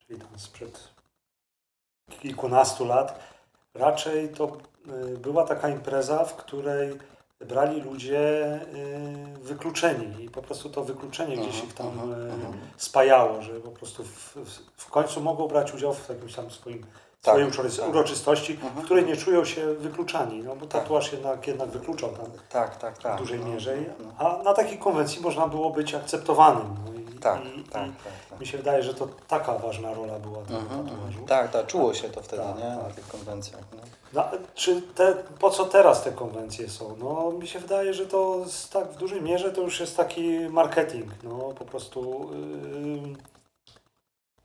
czyli 0.07 0.21
tam 0.21 0.39
sprzed 0.39 0.89
kilkunastu 2.21 2.85
lat, 2.85 3.19
raczej 3.75 4.29
to 4.29 4.57
y, 5.15 5.19
była 5.19 5.45
taka 5.47 5.69
impreza, 5.69 6.25
w 6.25 6.37
której 6.37 6.99
brali 7.41 7.81
ludzie 7.81 8.21
y, 9.35 9.39
wykluczeni 9.43 10.25
i 10.25 10.31
po 10.31 10.43
prostu 10.43 10.71
to 10.71 10.85
wykluczenie 10.85 11.37
gdzieś 11.37 11.65
ich 11.65 11.75
tam 11.75 11.87
mhm, 11.87 12.13
y, 12.13 12.33
mhm. 12.33 12.55
spajało, 12.77 13.43
że 13.43 13.53
po 13.53 13.71
prostu 13.71 14.05
w, 14.05 14.37
w, 14.77 14.91
końcu 14.91 15.21
mogą 15.21 15.49
brać 15.49 15.75
udział 15.75 15.95
w 15.95 16.09
jakimś 16.09 16.35
tam 16.35 16.51
swoim 16.51 16.87
Tak, 17.23 17.53
swojej 17.53 17.73
tak. 17.73 17.89
uroczystości, 17.89 18.59
w 18.77 18.85
której 18.85 19.05
nie 19.05 19.17
czują 19.17 19.45
się 19.45 19.75
wykluczani, 19.75 20.43
no 20.43 20.57
bo 20.57 20.67
Tak. 20.67 20.83
tatuaż 20.83 21.13
jednak, 21.13 21.47
jednak 21.47 21.69
wykluczał 21.69 22.11
tam 22.11 22.27
Tak, 22.49 22.77
tak, 22.77 22.99
tak. 22.99 23.17
w 23.17 23.19
dużej 23.19 23.41
no, 23.41 23.47
mierze, 23.47 23.77
no. 23.99 24.13
a 24.19 24.43
na 24.43 24.55
takiej 24.55 24.79
konwencji 24.79 25.23
można 25.23 25.49
było 25.49 25.71
być 25.71 25.95
akceptowanym. 25.95 26.77
No 26.87 26.92
Tak, 27.23 27.45
i, 27.57 27.63
tak, 27.65 27.73
tak. 28.05 28.13
tak. 28.31 28.41
mi 28.41 28.47
się 28.47 28.59
wydaje, 28.59 28.83
że 28.83 28.95
to 28.95 29.09
taka 29.29 29.59
ważna 29.59 29.95
rola 29.95 30.19
była 30.19 30.43
tego 30.43 30.59
Mhm, 30.59 30.85
tatuażu. 30.87 31.07
mhm. 31.07 31.27
Tak, 31.27 31.51
tak, 31.51 31.67
czuło 31.67 31.95
się 31.95 32.09
to 32.09 32.23
wtedy, 32.23 32.43
Tak, 32.43 32.59
nie? 32.59 32.65
Na 32.71 32.77
tak. 32.77 32.93
tych 32.95 33.09
konwencjach. 33.09 33.61
Nie? 33.73 33.79
No, 34.13 34.25
czy 34.55 34.83
te, 34.83 35.15
po 35.39 35.51
co 35.51 35.65
teraz 35.65 36.03
te 36.05 36.13
konwencje 36.13 36.69
są? 36.69 36.97
No, 36.99 37.31
mi 37.33 37.47
się 37.49 37.59
wydaje, 37.59 37.95
że 37.95 38.07
to 38.07 38.39
jest 38.45 38.73
tak 38.73 38.89
w 38.93 38.97
dużej 38.97 39.23
mierze 39.23 39.53
to 39.53 39.61
już 39.61 39.81
jest 39.81 39.97
taki 39.97 40.39
marketing. 40.51 41.11
No, 41.23 41.39
po 41.59 41.65
prostu 41.65 42.31
ym, 42.33 43.17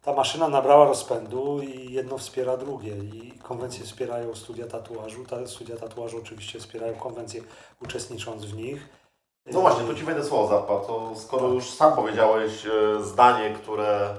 ta 0.02 0.14
maszyna 0.14 0.48
nabrała 0.48 0.86
rozpędu 0.86 1.62
i 1.62 1.94
jedno 1.94 2.18
wspiera 2.18 2.58
drugie. 2.58 2.98
I 2.98 3.32
konwencje 3.44 3.86
wspierają 3.86 4.36
studia 4.36 4.68
tatuażu. 4.68 5.26
Te 5.26 5.48
studia 5.48 5.78
tatuażu 5.78 6.18
oczywiście 6.18 6.60
wspierają 6.60 6.94
konwencje, 6.96 7.42
uczestnicząc 7.82 8.46
w 8.46 8.58
nich. 8.58 8.90
No 9.52 9.62
właśnie, 9.62 9.84
to 9.84 9.96
Ci 9.96 10.04
wejdę 10.04 10.24
słowo 10.24 10.48
Zappa, 10.48 10.76
to 10.88 11.12
skoro 11.16 11.44
Tak. 11.44 11.54
już 11.54 11.70
sam 11.70 11.94
powiedziałeś 11.96 12.66
e, 12.66 13.04
zdanie, 13.04 13.54
które 13.62 14.10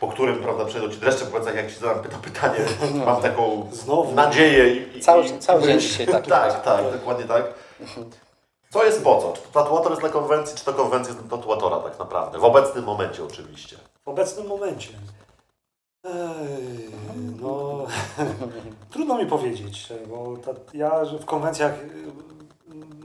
po 0.00 0.08
którym, 0.08 0.38
prawda, 0.42 0.64
przejdą 0.64 0.88
Ci 0.88 0.96
dreszcze 0.96 1.24
po 1.24 1.30
plecach, 1.30 1.54
jak 1.54 1.68
Ci 1.72 1.78
zadam 1.78 2.02
pyta 2.02 2.18
pytanie, 2.18 2.58
mam 3.06 3.22
taką 3.22 3.66
Znowu. 3.72 4.12
nadzieję 4.14 4.74
i... 4.76 4.98
i 4.98 5.00
Cały, 5.00 5.24
i, 5.24 5.38
cały 5.38 5.62
dzień 5.62 5.80
dzisiaj 5.80 6.06
taki. 6.06 6.30
Tak, 6.30 6.62
tak, 6.64 6.92
dokładnie 6.92 7.24
tak. 7.24 7.44
Co 8.70 8.84
jest 8.84 9.04
po 9.04 9.20
co? 9.20 9.32
Czy 9.32 9.42
to 9.42 9.48
tatuator 9.62 9.90
jest 9.92 10.02
dla 10.02 10.10
konwencji, 10.10 10.56
czy 10.58 10.64
to 10.64 10.72
konwencja 10.72 11.14
jest 11.14 11.26
dla 11.26 11.38
tatuatora 11.38 11.76
tak 11.76 11.98
naprawdę? 11.98 12.38
W 12.38 12.44
obecnym 12.44 12.84
momencie 12.84 13.24
oczywiście. 13.24 13.76
W 14.04 14.08
obecnym 14.08 14.46
momencie. 14.46 14.88
Ej, 16.04 16.88
no, 17.42 17.78
trudno 18.92 19.18
mi 19.18 19.26
powiedzieć, 19.26 19.88
bo 20.08 20.36
ta, 20.36 20.50
ja 20.74 21.04
że 21.04 21.18
w 21.18 21.24
konwencjach 21.24 21.72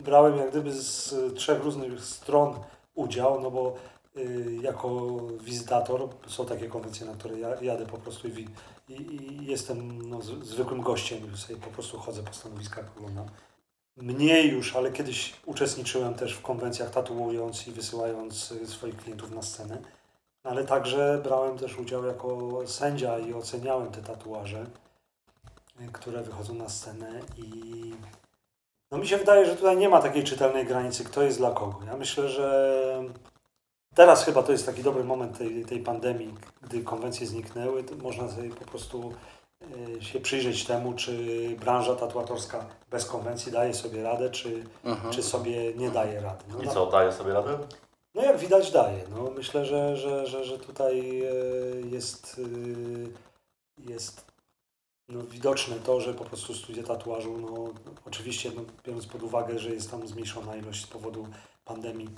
brałem 0.07 0.37
jak 0.37 0.49
gdyby 0.49 0.71
z 0.71 1.15
trzech 1.35 1.63
różnych 1.63 2.03
stron 2.03 2.53
udział, 2.95 3.41
no 3.41 3.51
bo 3.51 3.75
y, 4.17 4.57
jako 4.61 5.17
wizytator 5.41 6.09
są 6.27 6.45
takie 6.45 6.67
konwencje, 6.67 7.05
na 7.05 7.13
które 7.13 7.39
ja 7.39 7.61
jadę 7.61 7.85
po 7.85 7.97
prostu 7.97 8.27
i, 8.27 8.47
i, 8.89 8.93
i 8.93 9.45
jestem 9.45 10.09
no, 10.09 10.21
zwykłym 10.21 10.81
gościem, 10.81 11.37
sobie 11.37 11.59
po 11.59 11.69
prostu 11.69 11.99
chodzę 11.99 12.23
po 12.23 12.33
stanowiskach, 12.33 12.85
oglądam. 12.97 13.25
Mniej 13.97 14.51
już, 14.51 14.75
ale 14.75 14.91
kiedyś 14.91 15.33
uczestniczyłem 15.45 16.13
też 16.13 16.33
w 16.33 16.41
konwencjach 16.41 16.89
tatuując 16.89 17.67
i 17.67 17.71
wysyłając 17.71 18.51
y, 18.51 18.67
swoich 18.67 18.97
klientów 18.97 19.31
na 19.31 19.41
scenę 19.41 19.77
ale 20.47 20.63
także 20.63 21.21
brałem 21.23 21.57
też 21.57 21.79
udział 21.79 22.05
jako 22.05 22.61
sędzia 22.67 23.19
i 23.19 23.33
oceniałem 23.33 23.91
te 23.91 24.01
tatuaże, 24.01 24.65
y, 25.81 25.91
które 25.93 26.23
wychodzą 26.23 26.53
na 26.53 26.69
scenę 26.69 27.19
i 27.37 27.93
no 28.91 28.97
mi 28.97 29.07
się 29.07 29.17
wydaje, 29.17 29.45
że 29.45 29.55
tutaj 29.55 29.77
nie 29.77 29.89
ma 29.89 30.01
takiej 30.01 30.23
czytelnej 30.23 30.65
granicy, 30.65 31.03
kto 31.03 31.23
jest 31.23 31.37
dla 31.37 31.51
kogo. 31.51 31.79
Ja 31.87 31.97
myślę, 31.97 32.29
że 32.29 33.03
teraz 33.95 34.25
chyba 34.25 34.43
to 34.43 34.51
jest 34.51 34.65
taki 34.65 34.83
dobry 34.83 35.03
moment 35.03 35.37
tej, 35.37 35.65
tej 35.65 35.79
pandemii, 35.79 36.33
gdy 36.61 36.81
konwencje 36.83 37.27
zniknęły, 37.27 37.83
można 38.01 38.29
sobie 38.31 38.49
po 38.49 38.65
prostu 38.65 39.13
y, 39.99 40.05
się 40.05 40.19
przyjrzeć 40.19 40.65
temu, 40.65 40.93
czy 40.93 41.27
branża 41.59 41.95
tatuatorska 41.95 42.65
bez 42.89 43.05
konwencji 43.05 43.51
daje 43.51 43.73
sobie 43.73 44.03
radę, 44.03 44.29
czy, 44.29 44.63
Mhm. 44.83 45.13
czy 45.13 45.23
sobie 45.23 45.73
nie 45.73 45.89
daje 45.89 46.21
rady. 46.21 46.43
No, 46.49 46.63
I 46.63 46.67
co, 46.67 46.85
daje 46.85 47.11
sobie 47.11 47.33
radę? 47.33 47.57
no 48.15 48.23
jak 48.23 48.37
widać 48.37 48.71
daje. 48.71 49.01
No, 49.15 49.31
myślę, 49.35 49.65
że, 49.65 49.97
że, 49.97 50.25
że, 50.27 50.43
że 50.43 50.59
tutaj 50.59 51.21
e, 51.21 51.31
jest, 51.87 52.41
e, 53.85 53.89
jest 53.91 54.26
no, 55.09 55.23
widoczne 55.23 55.75
to, 55.75 56.01
że 56.01 56.13
po 56.13 56.25
prostu 56.25 56.53
studia 56.53 56.83
tatuażu, 56.83 57.37
no, 57.37 57.73
oczywiście 58.05 58.51
no, 58.55 58.61
biorąc 58.85 59.05
pod 59.05 59.23
uwagę, 59.23 59.59
że 59.59 59.69
jest 59.69 59.91
tam 59.91 60.07
zmniejszona 60.07 60.55
ilość 60.55 60.83
z 60.83 60.87
powodu 60.87 61.27
pandemii, 61.65 62.09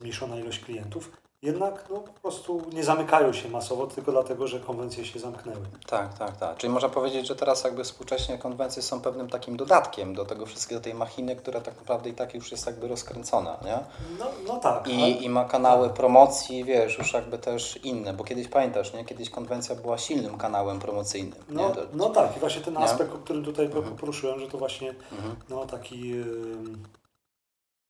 zmniejszona 0.00 0.38
ilość 0.40 0.60
klientów, 0.60 1.10
jednak 1.42 1.84
no, 1.90 1.96
po 2.00 2.12
prostu 2.12 2.62
nie 2.72 2.84
zamykają 2.84 3.32
się 3.32 3.48
masowo 3.48 3.86
tylko 3.86 4.12
dlatego, 4.12 4.48
że 4.48 4.60
konwencje 4.60 5.04
się 5.04 5.18
zamknęły. 5.18 5.60
Tak, 5.86 6.18
tak, 6.18 6.36
tak. 6.36 6.56
Czyli 6.56 6.72
można 6.72 6.88
powiedzieć, 6.88 7.26
że 7.26 7.36
teraz 7.36 7.64
jakby 7.64 7.84
współcześnie 7.84 8.38
konwencje 8.38 8.82
są 8.82 9.00
pewnym 9.00 9.28
takim 9.28 9.56
dodatkiem 9.56 10.14
do 10.14 10.24
tego 10.24 10.46
wszystkiego, 10.46 10.80
tej 10.80 10.94
machiny, 10.94 11.36
która 11.36 11.60
tak 11.60 11.76
naprawdę 11.76 12.10
i 12.10 12.12
tak 12.12 12.34
już 12.34 12.50
jest 12.52 12.66
jakby 12.66 12.88
rozkręcona, 12.88 13.58
nie? 13.64 13.78
No, 14.18 14.26
no 14.46 14.56
tak. 14.56 14.84
ale- 14.86 14.94
I, 14.94 15.24
I 15.24 15.28
ma 15.28 15.44
kanały 15.44 15.90
promocji, 15.90 16.64
wiesz, 16.64 16.98
już 16.98 17.12
jakby 17.12 17.38
też 17.38 17.84
inne, 17.84 18.12
bo 18.12 18.24
kiedyś 18.24 18.48
pamiętasz, 18.48 18.92
nie? 18.94 19.04
Kiedyś 19.04 19.30
konwencja 19.30 19.74
była 19.74 19.98
silnym 19.98 20.38
kanałem 20.38 20.78
promocyjnym, 20.78 21.44
No, 21.48 21.68
nie? 21.68 21.74
No 21.92 22.08
tak, 22.10 22.36
i 22.36 22.40
właśnie 22.40 22.62
ten 22.62 22.74
Nie? 22.74 22.80
aspekt, 22.80 23.14
o 23.14 23.18
którym 23.18 23.44
tutaj 23.44 23.66
Mhm. 23.66 23.96
poruszyłem, 23.96 24.40
że 24.40 24.48
to 24.48 24.58
właśnie 24.58 24.90
Mhm. 25.12 25.36
no 25.48 25.66
taki, 25.66 26.12
ym, 26.12 26.82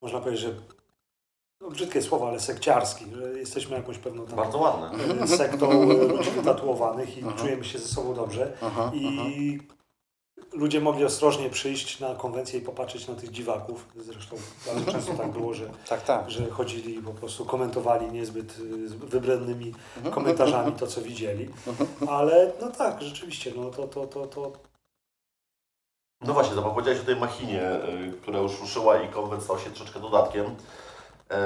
można 0.02 0.20
powiedzieć, 0.20 0.40
że 0.40 0.54
no, 1.60 1.70
brzydkie 1.70 2.02
słowa, 2.02 2.28
ale 2.28 2.40
sekciarski, 2.40 3.04
że 3.14 3.38
jesteśmy 3.38 3.76
jakąś 3.76 3.98
pewną 3.98 4.26
tam 4.26 4.36
Bardzo 4.36 4.58
ładne. 4.58 4.90
sektą 5.28 5.82
ludzi 6.08 6.30
wytatuowanych 6.30 7.18
i 7.18 7.24
czujemy 7.38 7.64
się 7.64 7.78
ze 7.78 7.88
sobą 7.88 8.14
dobrze 8.14 8.52
Aha, 8.62 8.90
i 8.94 9.58
ludzie 10.52 10.80
mogli 10.80 11.04
ostrożnie 11.04 11.50
przyjść 11.50 12.00
na 12.00 12.14
konwencję 12.14 12.60
i 12.60 12.62
popatrzeć 12.62 13.08
na 13.08 13.14
tych 13.14 13.30
dziwaków. 13.30 13.88
Zresztą 13.96 14.36
bardzo 14.66 14.92
często 14.92 15.14
tak 15.14 15.30
było, 15.32 15.54
że, 15.54 15.70
Tak, 15.88 16.02
tak. 16.04 16.30
że 16.30 16.50
chodzili 16.50 16.94
i 16.96 17.02
po 17.02 17.10
prostu 17.10 17.44
komentowali 17.44 18.12
niezbyt 18.12 18.58
y, 18.58 18.88
z 18.88 18.94
wybrednymi 18.94 19.72
Mhm. 19.96 20.14
komentarzami 20.14 20.72
to, 20.72 20.86
co 20.86 21.02
widzieli. 21.02 21.48
Mhm. 21.66 21.88
Ale 22.08 22.52
no 22.60 22.70
tak, 22.70 23.02
rzeczywiście, 23.02 23.52
no 23.56 23.70
to, 23.70 23.88
to, 23.88 24.06
to, 24.06 24.26
to 24.26 24.52
No 26.26 26.32
właśnie, 26.34 26.54
to 26.56 26.62
powiedziałeś 26.62 27.00
o 27.00 27.04
tej 27.04 27.16
machinie, 27.16 27.62
y, 28.08 28.12
która 28.22 28.38
już 28.38 28.60
ruszyła 28.60 29.02
i 29.02 29.08
konwent 29.08 29.42
stał 29.42 29.58
się 29.58 29.70
troszeczkę 29.70 30.00
dodatkiem. 30.00 30.46
E, 31.30 31.36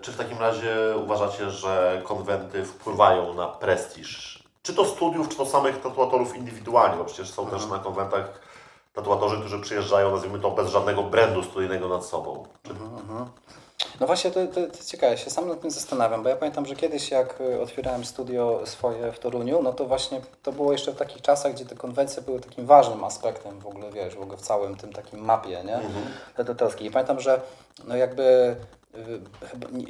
Czy 0.00 0.12
w 0.12 0.16
takim 0.16 0.38
razie 0.38 0.76
uważacie, 1.04 1.50
że 1.50 2.00
konwenty 2.04 2.64
wpływają 2.64 3.34
na 3.34 3.48
prestiż? 3.48 4.44
Czy 4.62 4.74
to 4.74 4.84
studiów, 4.84 5.28
czy 5.28 5.36
to 5.36 5.46
samych 5.46 5.80
tatuatorów 5.82 6.36
indywidualnie? 6.36 6.96
Bo 6.96 7.04
przecież 7.04 7.30
są 7.30 7.44
też 7.46 7.62
Mhm. 7.62 7.70
na 7.70 7.78
konwentach 7.78 8.40
tatuatorzy, 8.94 9.38
którzy 9.40 9.60
przyjeżdżają, 9.60 10.10
nazwijmy 10.10 10.38
to, 10.38 10.50
bez 10.50 10.68
żadnego 10.70 11.02
brandu 11.02 11.42
studyjnego 11.42 11.88
nad 11.88 12.04
sobą. 12.06 12.44
Mhm, 12.70 12.90
mhm. 12.98 13.26
No 14.00 14.06
właśnie, 14.06 14.30
to, 14.30 14.46
to, 14.46 14.66
to 14.78 14.84
ciekawe, 14.86 15.12
ja 15.12 15.16
się 15.18 15.30
sam 15.30 15.48
nad 15.48 15.60
tym 15.60 15.70
zastanawiam, 15.70 16.22
bo 16.22 16.28
ja 16.28 16.36
pamiętam, 16.36 16.66
że 16.66 16.76
kiedyś 16.76 17.10
jak 17.10 17.40
y, 17.40 17.62
otwierałem 17.62 18.04
studio 18.04 18.60
swoje 18.64 19.12
w 19.12 19.18
Toruniu, 19.18 19.62
no 19.62 19.72
to 19.72 19.84
właśnie 19.84 20.20
to 20.42 20.52
było 20.52 20.72
jeszcze 20.72 20.92
w 20.92 20.96
takich 20.96 21.22
czasach, 21.22 21.52
gdzie 21.52 21.64
te 21.66 21.74
konwencje 21.74 22.22
były 22.22 22.40
takim 22.40 22.66
ważnym 22.66 23.04
aspektem 23.04 23.60
w 23.60 23.66
ogóle, 23.66 23.92
wiesz, 23.92 24.14
w 24.14 24.20
ogóle 24.20 24.36
w 24.38 24.40
całym 24.40 24.76
tym 24.76 24.92
takim 24.92 25.20
mapie, 25.24 25.50
nie? 25.64 25.74
Mhm. 25.76 26.04
Tatuatorskiej. 26.36 26.86
I 26.86 26.90
pamiętam, 26.90 27.20
że 27.20 27.40
no 27.84 27.96
jakby 27.96 28.56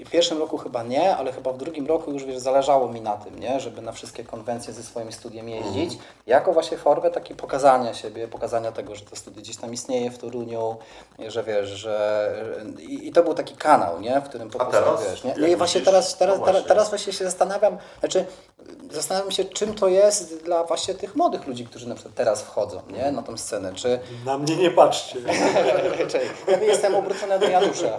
w 0.04 0.11
pierwszym 0.11 0.38
roku 0.38 0.58
chyba 0.58 0.82
nie, 0.82 1.16
ale 1.16 1.32
chyba 1.32 1.52
w 1.52 1.56
drugim 1.58 1.87
roku 1.87 2.12
już 2.12 2.25
wiesz, 2.25 2.38
zależało 2.38 2.88
mi 2.88 3.00
na 3.00 3.16
tym, 3.16 3.38
nie? 3.38 3.61
żeby 3.61 3.82
na 3.82 3.92
wszystkie 3.92 4.25
konwencje 4.25 4.73
ze 4.73 4.82
swoim 4.82 5.12
studiem 5.12 5.49
jeździć, 5.49 5.99
jako 6.26 6.52
właśnie 6.52 6.78
formę 6.78 7.11
takiej 7.11 7.37
pokazania 7.37 7.94
siebie, 7.94 8.28
pokazania 8.28 8.73
tego, 8.73 8.94
że 8.94 9.04
to 9.04 9.16
studio 9.16 9.42
gdzieś 9.42 9.56
tam 9.56 9.73
istnieje 9.75 10.11
w 10.11 10.18
Toruniu, 10.18 10.76
że 11.28 11.42
wiesz, 11.42 11.68
że 11.68 12.30
i, 12.78 13.08
i 13.08 13.12
to 13.12 13.23
był 13.23 13.34
taki 13.34 13.56
kanał, 13.56 14.00
nie? 14.00 14.20
w 14.20 14.25
którym 14.25 14.50
po 14.50 14.61
A 14.61 14.64
prostu 14.64 14.84
teraz? 14.84 15.11
wiesz, 15.11 15.25
nie? 15.25 15.34
No 15.38 15.46
i 15.46 15.56
właśnie 15.56 15.80
teraz, 15.80 16.16
teraz, 16.16 16.38
No 16.38 16.44
teraz, 16.44 16.52
właśnie. 16.61 16.68
teraz 16.68 16.88
właśnie 16.88 17.12
się 17.12 17.25
zastanawiam, 17.25 17.78
znaczy 18.00 18.25
zastanawiam 18.90 19.30
się, 19.30 19.44
czym 19.44 19.75
to 19.75 19.88
jest 19.88 20.44
dla 20.44 20.64
właśnie 20.64 20.94
tych 20.94 21.16
młodych 21.16 21.46
ludzi, 21.46 21.66
którzy 21.66 21.88
na 21.88 21.94
przykład 21.94 22.14
teraz 22.14 22.42
wchodzą, 22.42 22.82
nie? 22.90 23.12
Na 23.12 23.23
tą 23.23 23.37
scenę, 23.37 23.73
czy 23.75 23.99
na 24.25 24.38
mnie 24.38 24.56
nie 24.56 24.70
patrzcie. 24.70 25.18
Czekaj, 26.08 26.28
ja 26.49 26.58
jestem 26.62 26.94
obrócony 26.94 27.38
do 27.38 27.49
Janusza. 27.49 27.99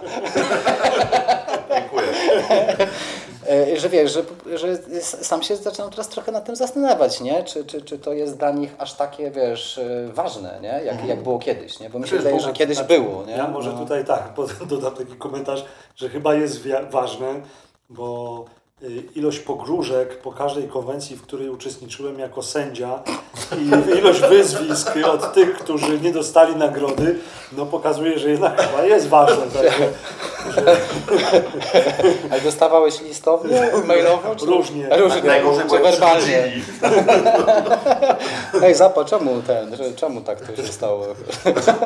Dziękuję. 1.74 2.06
E, 3.48 3.76
Że 3.76 3.88
wiesz, 3.88 4.12
że, 4.12 4.22
że 4.58 4.76
sam 5.02 5.42
się 5.42 5.56
zaczynam 5.56 5.90
teraz 5.90 6.08
trochę 6.08 6.32
nad 6.32 6.44
tym 6.44 6.56
zastanawiać, 6.56 7.20
nie? 7.20 7.44
Czy, 7.44 7.64
czy, 7.64 7.82
czy 7.82 7.98
to 7.98 8.12
jest 8.12 8.36
dla 8.38 8.50
nich 8.50 8.74
aż 8.78 8.94
takie, 8.94 9.30
wiesz, 9.30 9.78
e, 9.78 10.08
ważne, 10.12 10.58
nie? 10.62 10.80
Jak, 10.84 11.04
jak 11.04 11.22
było 11.22 11.38
kiedyś, 11.38 11.80
nie? 11.80 11.90
Bo 11.90 11.98
mi 11.98 12.08
się 12.08 12.16
wydaje, 12.16 12.40
że 12.40 12.52
kiedyś 12.52 12.78
tak, 12.78 12.86
było, 12.86 13.24
nie? 13.26 13.32
Ja 13.32 13.48
może 13.48 13.72
No. 13.72 13.78
tutaj 13.78 14.04
tak, 14.04 14.32
dodam 14.70 14.94
taki 14.94 15.12
komentarz, 15.16 15.64
że 15.96 16.08
chyba 16.08 16.34
jest 16.34 16.62
ważne, 16.90 17.26
bo 17.90 18.44
ilość 19.14 19.38
pogróżek 19.38 20.18
po 20.18 20.32
każdej 20.32 20.68
konwencji, 20.68 21.16
w 21.16 21.22
której 21.22 21.48
uczestniczyłem 21.48 22.18
jako 22.18 22.42
sędzia 22.42 23.02
i 23.58 23.70
ilość 23.98 24.20
wyzwisk 24.20 24.92
od 25.12 25.32
tych, 25.32 25.58
którzy 25.58 26.00
nie 26.00 26.12
dostali 26.12 26.56
nagrody, 26.56 27.18
no 27.52 27.66
pokazuje, 27.66 28.18
że 28.18 28.30
jednak 28.30 28.60
chyba 28.62 28.84
jest 28.84 29.08
ważne. 29.08 29.46
Także, 29.54 29.88
Ale 32.30 32.40
dostawałeś 32.40 33.00
listownie, 33.00 33.70
mailowo? 33.86 34.36
Czy... 34.36 34.46
Różnie. 34.46 34.88
Różnie, 34.98 35.22
Najgorzej 35.22 35.64
czy 35.70 35.78
werbalnie. 35.78 36.44
Ej, 38.62 38.74
Zapa, 38.74 39.04
czemu 39.04 39.42
ten, 39.42 39.76
że- 39.76 39.92
czemu 39.92 40.20
tak 40.20 40.40
to 40.40 40.62
się 40.62 40.72
stało? 40.72 41.06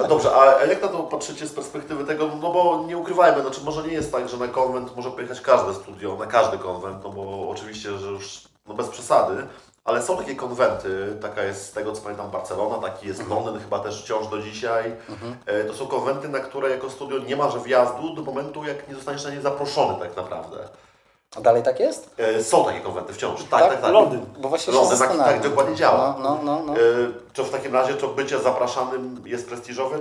Dobrze, 0.09 0.31
a 0.35 0.65
jak 0.65 0.83
na 0.83 0.89
to 0.89 0.99
patrzycie 0.99 1.47
z 1.47 1.53
perspektywy 1.53 2.05
tego, 2.05 2.29
no 2.43 2.53
bo 2.53 2.85
nie 2.87 2.99
ukrywajmy, 2.99 3.43
znaczy 3.43 3.61
może 3.65 3.83
nie 3.83 3.93
jest 3.93 4.13
tak, 4.13 4.29
że 4.29 4.37
na 4.37 4.49
konwent 4.49 4.97
może 4.97 5.11
pojechać 5.11 5.41
każde 5.41 5.75
studio, 5.75 6.17
na 6.21 6.27
każdy 6.27 6.59
konwent, 6.59 6.80
no 7.03 7.11
bo 7.11 7.51
oczywiście, 7.51 7.99
że 7.99 8.07
już 8.07 8.43
no 8.67 8.75
bez 8.75 8.89
przesady, 8.89 9.47
ale 9.85 10.03
są 10.03 10.17
takie 10.17 10.37
konwenty, 10.37 11.17
taka 11.23 11.43
jest 11.43 11.67
z 11.67 11.73
tego 11.73 11.93
co 11.93 12.03
pamiętam 12.03 12.31
Barcelona, 12.31 12.79
taki 12.89 13.09
jest 13.09 13.29
Londyn 13.29 13.59
chyba 13.61 13.79
też 13.79 14.03
wciąż 14.03 14.27
do 14.29 14.39
dzisiaj. 14.43 14.97
E, 15.47 15.65
To 15.65 15.75
są 15.75 15.87
konwenty, 15.87 16.29
na 16.29 16.39
które 16.41 16.71
jako 16.71 16.91
studio 16.91 17.19
nie 17.19 17.37
masz 17.37 17.59
wjazdu 17.59 18.15
do 18.15 18.23
momentu, 18.23 18.65
jak 18.65 18.89
nie 18.89 18.95
zostaniesz 18.95 19.25
na 19.25 19.31
nie 19.31 19.41
zaproszony 19.41 19.99
tak 19.99 20.17
naprawdę. 20.17 20.69
A 21.37 21.41
dalej 21.41 21.63
tak 21.63 21.81
jest? 21.81 22.11
E, 22.19 22.43
Są 22.45 22.65
takie 22.65 22.81
konwenty 22.81 23.13
wciąż, 23.13 23.41
tak, 23.45 23.61
Tak? 23.61 23.71
tak, 23.73 23.81
tak. 23.81 23.93
Londyn. 23.93 24.27
Bo 24.39 24.49
właśnie 24.49 24.73
Londyn, 24.73 24.99
tak, 24.99 25.17
tak 25.19 25.41
dokładnie 25.41 25.77
działa. 25.77 26.17
No, 26.23 26.39
no, 26.43 26.43
no. 26.45 26.63
no. 26.67 26.73
E, 26.75 26.77
Czy 27.33 27.43
w 27.43 27.51
takim 27.51 27.75
razie 27.75 27.95
to 27.95 28.09
bycie 28.09 28.39
zapraszanym 28.39 29.23
jest 29.27 29.49
prestiżowe, 29.49 29.99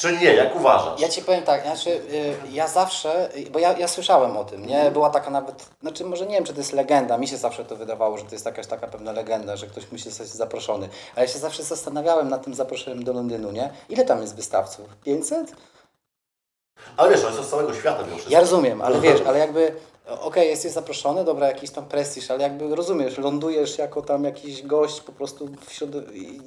czy 0.00 0.12
nie? 0.16 0.34
Jak 0.34 0.56
uważasz? 0.56 1.00
Ja 1.00 1.08
ci 1.08 1.22
powiem 1.22 1.42
tak, 1.42 1.62
znaczy 1.62 1.90
y, 1.90 2.34
ja 2.50 2.68
zawsze, 2.68 3.28
bo 3.50 3.58
ja, 3.58 3.78
ja 3.78 3.88
słyszałem 3.88 4.36
o 4.36 4.44
tym, 4.44 4.66
nie? 4.66 4.90
Była 4.90 5.10
taka 5.10 5.30
nawet, 5.30 5.66
znaczy 5.82 6.04
może 6.04 6.26
nie 6.26 6.34
wiem, 6.34 6.44
czy 6.44 6.52
to 6.52 6.58
jest 6.60 6.72
legenda, 6.72 7.18
mi 7.18 7.28
się 7.28 7.36
zawsze 7.36 7.64
to 7.64 7.76
wydawało, 7.76 8.18
że 8.18 8.24
to 8.24 8.30
jest 8.32 8.46
jakaś 8.46 8.66
taka 8.66 8.86
pewna 8.86 9.12
legenda, 9.12 9.56
że 9.56 9.66
ktoś 9.66 9.92
musi 9.92 10.04
zostać 10.04 10.26
zaproszony. 10.28 10.88
Ale 11.16 11.26
ja 11.26 11.32
się 11.32 11.38
zawsze 11.38 11.62
zastanawiałem 11.62 12.28
nad 12.28 12.44
tym 12.44 12.54
zaproszeniem 12.54 13.04
do 13.04 13.12
Londynu, 13.12 13.50
nie? 13.52 13.70
Ile 13.88 14.04
tam 14.04 14.20
jest 14.20 14.36
wystawców? 14.36 14.86
500? 15.04 15.52
Ale 16.96 17.10
wiesz, 17.10 17.24
oni 17.24 17.36
są 17.36 17.42
z 17.42 17.48
całego 17.50 17.74
świata 17.74 17.98
mimo 18.02 18.12
wszystko. 18.12 18.32
Ja 18.32 18.40
rozumiem, 18.40 18.82
ale 18.82 19.00
wiesz, 19.06 19.20
ale 19.26 19.38
jakby 19.38 19.74
okej, 20.20 20.48
jesteś 20.48 20.72
zaproszony, 20.72 21.24
dobra, 21.24 21.46
jakiś 21.46 21.70
tam 21.70 21.84
prestiż, 21.84 22.30
ale 22.30 22.42
jakby 22.42 22.76
rozumiesz, 22.76 23.18
lądujesz 23.18 23.78
jako 23.78 24.02
tam 24.02 24.24
jakiś 24.24 24.62
gość 24.62 25.00
po 25.00 25.12
prostu 25.12 25.48
wśród, 25.66 25.90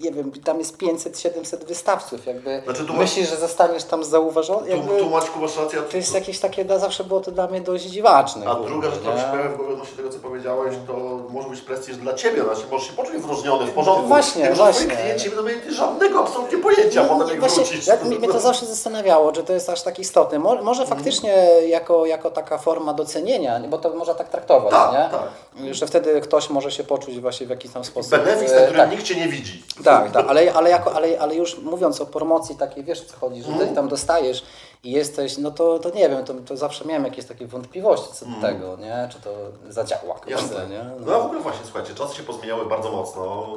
nie 0.01 0.11
wiem, 0.11 0.31
tam 0.45 0.59
jest 0.59 0.77
500-700 0.77 1.65
wystawców, 1.65 2.25
jakby 2.25 2.61
Znaczy, 2.65 2.85
tu 2.85 2.93
myślisz, 2.93 3.29
że 3.29 3.37
zostaniesz 3.37 3.83
tam 3.83 4.03
zauważony, 4.03 4.69
jakby 4.69 4.97
tu 4.99 5.09
Maćku 5.09 5.39
masz 5.39 5.57
rację. 5.57 5.81
to 5.91 5.97
jest 5.97 6.13
jakieś 6.13 6.39
takie, 6.39 6.65
no, 6.65 6.79
zawsze 6.79 7.03
było 7.03 7.19
to 7.19 7.31
dla 7.31 7.47
mnie 7.47 7.61
dość 7.61 7.83
dziwaczne. 7.85 8.45
A 8.47 8.55
druga 8.55 8.89
rzecz, 8.89 8.99
która 8.99 9.15
mi 9.15 9.21
się 9.21 9.27
pojawia 9.31 9.49
w 9.49 9.57
głowie 9.57 9.73
odnośnie 9.73 9.97
tego, 9.97 10.09
co 10.09 10.19
powiedziałeś, 10.19 10.75
to 10.87 10.93
może 11.29 11.49
być 11.49 11.61
prestiż 11.61 11.97
dla 11.97 12.13
Ciebie, 12.13 12.43
znaczy 12.43 12.61
możesz 12.71 12.87
się 12.87 12.93
poczuć 12.93 13.17
wyróżniony, 13.21 13.65
w 13.67 13.71
porządku. 13.71 14.07
Właśnie, 14.07 14.41
Tylko, 14.41 14.55
że 14.55 14.63
właśnie. 14.63 14.85
Twoi 14.87 14.97
klienci 14.97 15.29
będą 15.29 15.43
mieli 15.43 15.73
żadnego 15.73 16.19
absolutnie 16.19 16.57
pojęcia 16.57 17.03
potem, 17.03 17.27
jak 17.29 17.39
Właśnie, 17.39 17.63
wrócisz. 17.63 17.87
ja, 17.87 17.95
mnie 18.03 18.27
to 18.27 18.39
zawsze 18.39 18.65
zastanawiało, 18.65 19.35
że 19.35 19.43
to 19.43 19.53
jest 19.53 19.69
aż 19.69 19.81
tak 19.81 19.99
istotne. 19.99 20.39
Mo, 20.39 20.49
Mhm. 20.49 20.65
może 20.65 20.85
faktycznie 20.85 21.33
jako, 21.67 22.05
jako 22.05 22.31
taka 22.31 22.57
forma 22.57 22.93
docenienia, 22.93 23.52
bo 23.59 23.77
to 23.77 23.89
można 23.93 24.13
tak 24.13 24.29
traktować, 24.29 24.71
Tak, 24.71 24.91
nie? 24.91 25.19
tak. 25.19 25.73
Że 25.75 25.87
wtedy 25.87 26.21
ktoś 26.21 26.49
może 26.49 26.71
się 26.71 26.83
poczuć 26.83 27.19
właśnie 27.19 27.47
w 27.47 27.49
jakiś 27.49 27.71
tam 27.71 27.83
sposób. 27.83 28.11
Benefis, 28.11 28.51
e, 28.51 28.55
na 28.55 28.61
którym 28.61 28.81
tak, 28.81 28.91
nikt 28.91 29.03
Cię 29.03 29.15
nie 29.15 29.27
widzi. 29.27 29.63
tak, 29.83 30.11
tak, 30.11 30.25
ale, 30.29 30.53
ale, 30.53 30.69
jako, 30.69 30.93
ale, 30.95 31.19
ale 31.19 31.35
już 31.35 31.57
mówiąc 31.57 32.01
o 32.01 32.05
promocji 32.05 32.55
takiej, 32.55 32.83
wiesz 32.83 33.01
co 33.05 33.17
chodzi, 33.17 33.43
że 33.43 33.51
ty 33.53 33.67
tam 33.75 33.87
dostajesz 33.87 34.43
i 34.83 34.91
jesteś, 34.91 35.37
no 35.37 35.51
to, 35.51 35.79
to 35.79 35.89
nie 35.89 36.09
wiem, 36.09 36.25
to, 36.25 36.33
to 36.33 36.57
zawsze 36.57 36.85
miałem 36.85 37.03
jakieś 37.03 37.25
takie 37.25 37.47
wątpliwości 37.47 38.13
co 38.13 38.25
do 38.25 38.41
tego, 38.41 38.77
nie? 38.77 39.09
Czy 39.11 39.21
to 39.21 39.29
zadziała. 39.69 40.15
Jasne. 40.27 40.67
nie? 40.69 40.85
No 41.05 41.15
a 41.15 41.19
w 41.19 41.25
ogóle 41.25 41.39
właśnie, 41.39 41.61
słuchajcie, 41.63 41.95
czasy 41.95 42.15
się 42.15 42.23
pozmieniały 42.23 42.65
bardzo 42.65 42.91
mocno. 42.91 43.47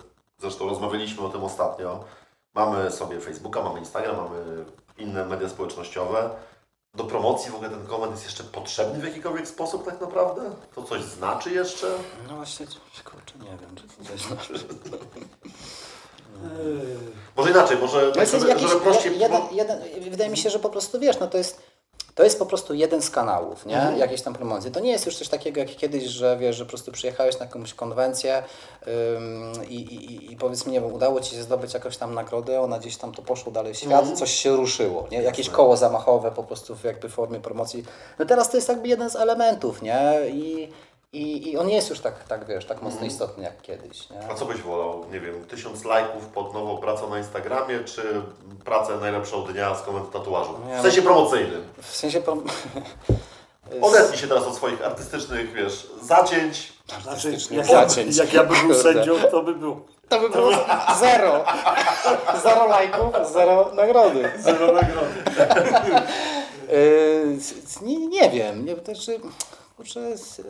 y, 0.00 0.14
Zresztą 0.38 0.68
rozmawialiśmy 0.68 1.26
o 1.26 1.28
tym 1.28 1.44
ostatnio. 1.44 2.00
Mamy 2.54 2.90
sobie 2.90 3.20
Facebooka, 3.20 3.62
mamy 3.62 3.78
Instagram, 3.78 4.16
mamy 4.16 4.64
inne 4.98 5.24
media 5.24 5.48
społecznościowe. 5.48 6.30
Do 6.94 7.04
promocji 7.04 7.50
w 7.50 7.54
ogóle 7.54 7.70
ten 7.70 7.86
konwent 7.86 8.12
jest 8.12 8.24
jeszcze 8.24 8.44
potrzebny 8.44 9.00
w 9.00 9.04
jakikolwiek 9.04 9.48
sposób 9.48 9.84
tak 9.84 10.00
naprawdę? 10.00 10.42
To 10.74 10.82
coś 10.82 11.02
znaczy 11.02 11.50
jeszcze? 11.50 11.86
No 12.28 12.36
właśnie, 12.36 12.66
kurczę, 13.04 13.34
nie 13.38 13.50
wiem, 13.58 13.74
czy 13.76 13.82
to 13.82 14.04
coś 14.10 14.20
znaczy. 14.28 14.54
Może 17.36 17.50
inaczej, 17.50 17.78
może 17.78 18.02
No 18.06 18.12
tak, 18.12 18.20
jest 18.20 18.32
żeby, 18.32 18.48
jakiś, 18.48 18.68
żeby 18.68 18.80
prościej... 18.80 19.18
jeden, 19.18 19.42
jeden, 19.52 19.78
wydaje 20.10 20.30
mi 20.30 20.36
się, 20.36 20.50
że 20.50 20.58
po 20.58 20.70
prostu 20.70 21.00
wiesz, 21.00 21.18
no 21.20 21.26
to 21.26 21.38
jest, 21.38 21.62
to 22.14 22.24
jest 22.24 22.38
po 22.38 22.46
prostu 22.46 22.74
jeden 22.74 23.02
z 23.02 23.10
kanałów, 23.10 23.66
nie? 23.66 23.76
Mhm. 23.76 23.98
Jakieś 23.98 24.22
tam 24.22 24.34
promocje. 24.34 24.70
To 24.70 24.80
nie 24.80 24.90
jest 24.90 25.06
już 25.06 25.16
coś 25.16 25.28
takiego 25.28 25.60
jak 25.60 25.76
kiedyś, 25.76 26.04
że 26.04 26.36
wiesz, 26.36 26.56
że 26.56 26.64
po 26.64 26.68
prostu 26.68 26.92
przyjechałeś 26.92 27.38
na 27.38 27.44
jakąś 27.46 27.74
konwencję 27.74 28.42
ym, 29.16 29.52
i, 29.68 29.74
i, 29.76 30.32
i 30.32 30.36
powiedzmy, 30.36 30.72
nie 30.72 30.80
wiem, 30.80 30.92
udało 30.92 31.20
Ci 31.20 31.36
się 31.36 31.42
zdobyć 31.42 31.74
jakąś 31.74 31.96
tam 31.96 32.14
nagrodę, 32.14 32.60
ona 32.60 32.78
gdzieś 32.78 32.96
tam 32.96 33.12
to 33.12 33.22
poszło 33.22 33.52
dalej 33.52 33.74
w 33.74 33.76
świat, 33.76 34.00
Mhm. 34.00 34.16
coś 34.16 34.30
się 34.30 34.56
ruszyło, 34.56 35.06
nie? 35.10 35.22
Jakieś 35.22 35.50
koło 35.50 35.76
zamachowe 35.76 36.30
po 36.30 36.42
prostu 36.44 36.76
w 36.76 36.84
jakby 36.84 37.08
formie 37.08 37.40
promocji. 37.40 37.84
No 38.18 38.24
teraz 38.26 38.50
to 38.50 38.56
jest 38.56 38.68
jakby 38.68 38.88
jeden 38.88 39.10
z 39.10 39.16
elementów, 39.16 39.82
nie? 39.82 40.12
I, 40.28 40.68
i, 41.14 41.50
i 41.50 41.56
on 41.58 41.66
nie 41.66 41.74
jest 41.74 41.90
już 41.90 42.00
tak, 42.00 42.24
tak 42.24 42.46
wiesz, 42.46 42.66
tak 42.66 42.82
mocno 42.82 43.06
istotny 43.06 43.44
jak 43.44 43.62
kiedyś, 43.62 44.10
nie? 44.10 44.16
Mhm. 44.16 44.32
A 44.34 44.38
co 44.38 44.44
byś 44.46 44.60
wolał? 44.60 45.04
Nie 45.12 45.20
wiem, 45.20 45.44
tysiąc 45.44 45.84
lajków 45.84 46.26
pod 46.26 46.54
nową 46.54 46.76
pracą 46.78 47.10
na 47.10 47.18
Instagramie, 47.18 47.84
czy 47.84 48.22
pracę 48.64 48.96
najlepszą 49.00 49.44
dnia 49.44 49.74
z 49.74 49.82
komentu 49.82 50.10
tatuażu? 50.18 50.54
Nie, 50.68 50.78
W 50.78 50.82
sensie 50.82 51.02
promocyjnym. 51.02 51.64
W 51.82 51.96
sensie... 51.96 52.20
Prom... 52.20 52.44
Odetnij 53.82 54.18
się 54.18 54.28
teraz 54.28 54.44
od 54.44 54.56
swoich 54.56 54.84
artystycznych, 54.86 55.52
wiesz, 55.52 55.86
zacięć. 56.02 56.72
Znaczy, 56.88 57.08
Artystyczny 57.10 57.56
jak 57.56 57.68
ja, 57.70 57.88
zacięć. 57.88 58.16
jak 58.16 58.32
ja 58.32 58.44
bym 58.44 58.56
był 58.66 58.74
Kurde. 58.76 58.82
sędzią, 58.82 59.14
to 59.30 59.42
by 59.42 59.54
był 59.54 59.80
To 60.08 60.20
by 60.20 60.28
było 60.30 60.50
zero. 61.00 61.44
Zero 62.42 62.66
lajków, 62.66 63.32
zero 63.32 63.70
nagrody. 63.74 64.30
zero 64.38 64.72
nagrody. 64.72 65.14
Yy, 66.68 67.38
c- 67.40 67.84
nie, 67.84 68.06
nie 68.08 68.30
wiem. 68.30 68.64
Nie, 68.64 68.76
też, 68.76 69.10
kurczę, 69.76 70.18
z, 70.18 70.38
yy, 70.38 70.44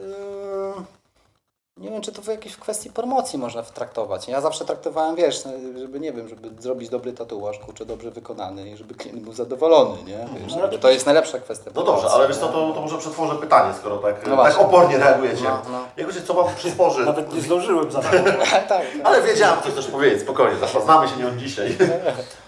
nie 1.76 1.90
wiem, 1.90 2.02
czy 2.02 2.12
to 2.12 2.22
w 2.22 2.26
jakiejś 2.26 2.56
kwestii 2.56 2.90
promocji 2.90 3.38
można 3.38 3.62
traktować. 3.62 4.28
Ja 4.28 4.40
zawsze 4.40 4.64
traktowałem, 4.64 5.16
wiesz, 5.16 5.44
no, 5.44 5.50
żeby, 5.80 6.00
nie 6.00 6.12
wiem, 6.12 6.28
żeby 6.28 6.62
zrobić 6.62 6.88
dobry 6.88 7.12
tatuaż, 7.12 7.58
kurczę, 7.58 7.86
dobrze 7.86 8.10
wykonany 8.10 8.70
i 8.70 8.76
żeby 8.76 8.94
klient 8.94 9.20
był 9.20 9.32
zadowolony, 9.32 10.02
nie? 10.02 10.26
Wiesz, 10.40 10.54
No, 10.54 10.78
to 10.78 10.90
jest 10.90 11.06
najlepsza 11.06 11.38
kwestia 11.38 11.70
No 11.74 11.82
dobrze, 11.82 12.08
ale 12.10 12.28
wiesz 12.28 12.36
co, 12.36 12.48
to, 12.48 12.72
to 12.72 12.80
może 12.80 12.98
przetworzę 12.98 13.34
pytanie, 13.34 13.74
skoro 13.80 13.96
tak, 13.98 14.26
No 14.26 14.36
tak 14.36 14.58
opornie 14.60 14.98
reagujecie. 14.98 15.44
No, 15.44 15.62
no. 15.70 15.84
Jakoś 15.96 16.14
co 16.14 16.34
Wam 16.34 16.54
przysporzy? 16.56 17.00
Nawet 17.04 17.34
nie 17.34 17.40
zdążyłem 17.40 17.92
za 17.92 18.00
to. 18.02 18.08
tak, 18.50 18.68
tak. 18.68 18.82
Ale 19.04 19.22
wiedziałam, 19.22 19.62
co 19.62 19.70
chcesz 19.70 19.86
powiedzieć, 19.86 20.20
spokojnie, 20.22 20.56
zapoznamy 20.56 21.08
się 21.08 21.16
nią 21.16 21.36
dzisiaj. 21.38 21.76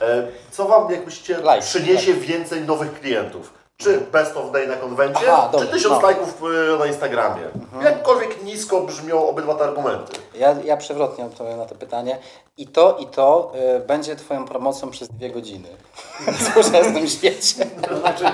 E, 0.00 0.26
Co 0.50 0.64
Wam, 0.68 0.90
jak 0.90 1.04
myślicie, 1.04 1.36
Like, 1.36 1.60
przyniesie 1.60 2.14
więcej 2.14 2.62
nowych 2.62 3.00
klientów? 3.00 3.65
Czy 3.76 4.00
Best 4.00 4.36
of 4.36 4.52
Day 4.52 4.66
na 4.68 4.76
konwencie, 4.76 5.32
Aha, 5.32 5.50
czy 5.58 5.66
tysiąc 5.66 5.94
no. 5.94 6.00
lajków 6.00 6.42
e, 6.74 6.78
na 6.78 6.86
Instagramie? 6.86 7.42
Jakkolwiek 7.84 8.44
nisko 8.44 8.80
brzmią 8.80 9.28
obydwa 9.28 9.54
te 9.54 9.64
argumenty. 9.64 10.12
Ja, 10.34 10.56
ja 10.64 10.76
przewrotnie 10.76 11.24
odpowiem 11.24 11.58
na 11.58 11.64
to 11.66 11.74
pytanie. 11.74 12.18
I 12.56 12.66
to, 12.66 12.96
i 13.00 13.06
to 13.06 13.52
y, 13.76 13.80
będzie 13.80 14.16
Twoją 14.16 14.44
promocją 14.44 14.90
przez 14.90 15.08
dwie 15.08 15.30
godziny 15.30 15.68
w 16.26 16.36
współczesnym 16.38 17.08
świecie. 17.08 17.66
Znaczy, 18.00 18.24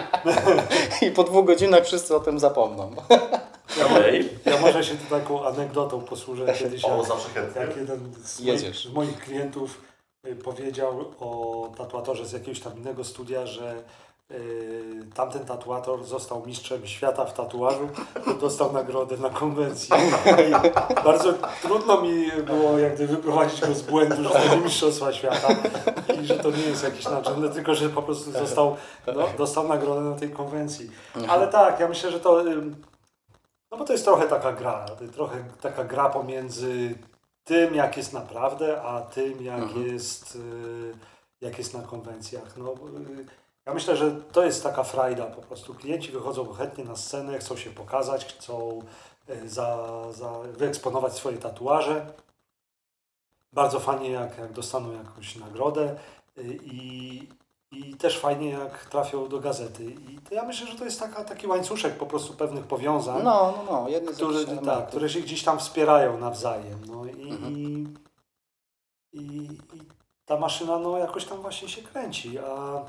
I 1.07 1.11
po 1.11 1.25
dwóch 1.25 1.45
godzinach 1.47 1.85
wszyscy 1.85 2.17
o 2.17 2.21
tym 2.21 2.39
zapomną. 2.39 2.91
Okej. 3.87 4.29
ja 4.45 4.61
może 4.61 4.85
się 4.85 4.95
tu 4.95 5.05
taką 5.21 5.47
anegdotą 5.47 6.01
posłużę 6.01 6.53
kiedyś. 6.55 6.85
O, 6.85 6.97
Jak, 6.97 7.07
zawsze 7.07 7.29
chętnie. 7.29 7.61
jak 7.63 7.77
jeden 7.77 8.15
z 8.25 8.41
Jedziesz. 8.41 8.85
moich, 8.85 8.93
z 8.93 8.93
moich 8.95 9.19
klientów 9.25 9.81
y, 10.27 10.37
powiedział 10.37 11.05
o 11.21 11.69
tatuatorze 11.79 12.27
z 12.27 12.33
jakiegoś 12.33 12.61
tam 12.61 12.77
innego 12.77 13.05
studia, 13.05 13.47
że 13.47 13.73
y, 13.73 13.83
tamten 15.15 15.45
tatuator 15.45 16.05
został 16.05 16.47
mistrzem 16.47 16.87
świata 16.87 17.25
w 17.25 17.35
tatuażu, 17.35 17.89
dostał 18.41 18.73
nagrodę 18.73 19.17
na 19.17 19.31
konwencji. 19.31 19.91
I 20.49 20.75
bardzo 21.05 21.33
trudno 21.63 22.01
mi 22.03 22.33
było 22.47 22.79
jak 22.79 22.95
gdyby 22.95 23.17
wyprowadzić 23.17 23.61
go 23.61 23.75
z 23.75 23.83
błędu, 23.83 24.23
że 24.25 24.31
to 24.31 24.55
nie 24.55 24.61
mistrzostwa 24.61 25.13
świata 25.13 25.49
i 26.23 26.27
że 26.27 26.39
to 26.39 26.51
nie 26.51 26.63
jest 26.63 26.85
jakiś 26.85 27.05
naczynne, 27.05 27.49
tylko 27.49 27.75
że 27.75 27.89
po 27.89 28.03
prostu 28.03 28.33
został, 28.33 28.77
no, 29.07 29.29
dostał 29.39 29.69
nagrodę 29.69 30.01
na 30.01 30.17
tej 30.17 30.31
konwencji. 30.31 30.91
Ale 31.29 31.49
tak, 31.49 31.81
ja 31.81 31.89
myślę, 31.89 32.11
że 32.11 32.21
to 32.21 32.45
no 33.71 33.79
bo 33.79 33.85
to 33.85 33.93
jest 33.93 34.05
trochę 34.05 34.29
taka 34.29 34.53
gra, 34.53 34.87
trochę 35.15 35.45
taka 35.61 35.85
gra 35.85 36.09
pomiędzy 36.09 36.95
tym, 37.45 37.75
jak 37.75 37.97
jest 37.97 38.13
naprawdę, 38.13 38.83
a 38.83 39.01
tym, 39.01 39.45
jak, 39.45 39.63
Mhm. 39.63 39.87
jest, 39.87 40.37
y, 40.37 40.95
jak 41.41 41.59
jest 41.59 41.75
na 41.75 41.83
konwencjach. 41.83 42.57
No, 42.57 42.73
y, 42.73 43.27
ja 43.67 43.75
myślę, 43.75 43.97
że 43.97 44.11
to 44.33 44.45
jest 44.45 44.63
taka 44.63 44.83
frajda 44.83 45.27
po 45.27 45.43
prostu. 45.43 45.75
Klienci 45.75 46.13
wychodzą 46.13 46.53
chętnie 46.53 46.85
na 46.85 46.97
scenę, 46.97 47.39
chcą 47.39 47.57
się 47.57 47.71
pokazać, 47.71 48.25
chcą 48.27 48.83
y, 49.31 49.49
za, 49.49 49.89
za, 50.13 50.31
wyeksponować 50.41 51.13
swoje 51.13 51.39
tatuaże. 51.39 52.07
Bardzo 53.53 53.81
fajnie, 53.81 54.11
jak, 54.11 54.39
jak 54.39 54.53
dostaną 54.53 54.93
jakąś 54.93 55.37
nagrodę 55.37 55.97
y, 56.39 56.59
i, 56.63 57.29
i 57.73 57.97
też 57.97 58.19
fajnie, 58.19 58.51
jak 58.51 58.85
trafią 58.85 59.29
do 59.29 59.41
gazety. 59.41 59.85
I 59.85 60.19
to 60.29 60.35
ja 60.35 60.43
myślę, 60.45 60.67
że 60.67 60.79
to 60.79 60.85
jest 60.85 61.01
taka, 61.01 61.25
taki 61.25 61.47
łańcuszek 61.47 61.97
po 61.97 62.07
prostu 62.07 62.35
pewnych 62.35 62.65
powiązań 62.65 63.23
No, 63.23 63.55
no, 63.57 63.73
no. 63.73 63.89
Jedny 63.89 64.15
z 64.15 64.17
które, 64.17 64.57
tak, 64.57 64.89
które 64.89 65.09
się 65.09 65.21
gdzieś 65.21 65.43
tam 65.45 65.59
wspierają 65.59 66.19
nawzajem. 66.19 66.79
No 66.87 67.05
i, 67.07 67.31
Mhm. 67.31 67.57
i, 67.57 67.87
i, 69.13 69.23
i 69.53 69.83
ta 70.27 70.37
maszyna 70.37 70.79
no, 70.79 70.99
jakoś 70.99 71.25
tam 71.25 71.43
właśnie 71.43 71.69
się 71.69 71.83
kręci. 71.83 72.39
A 72.39 72.83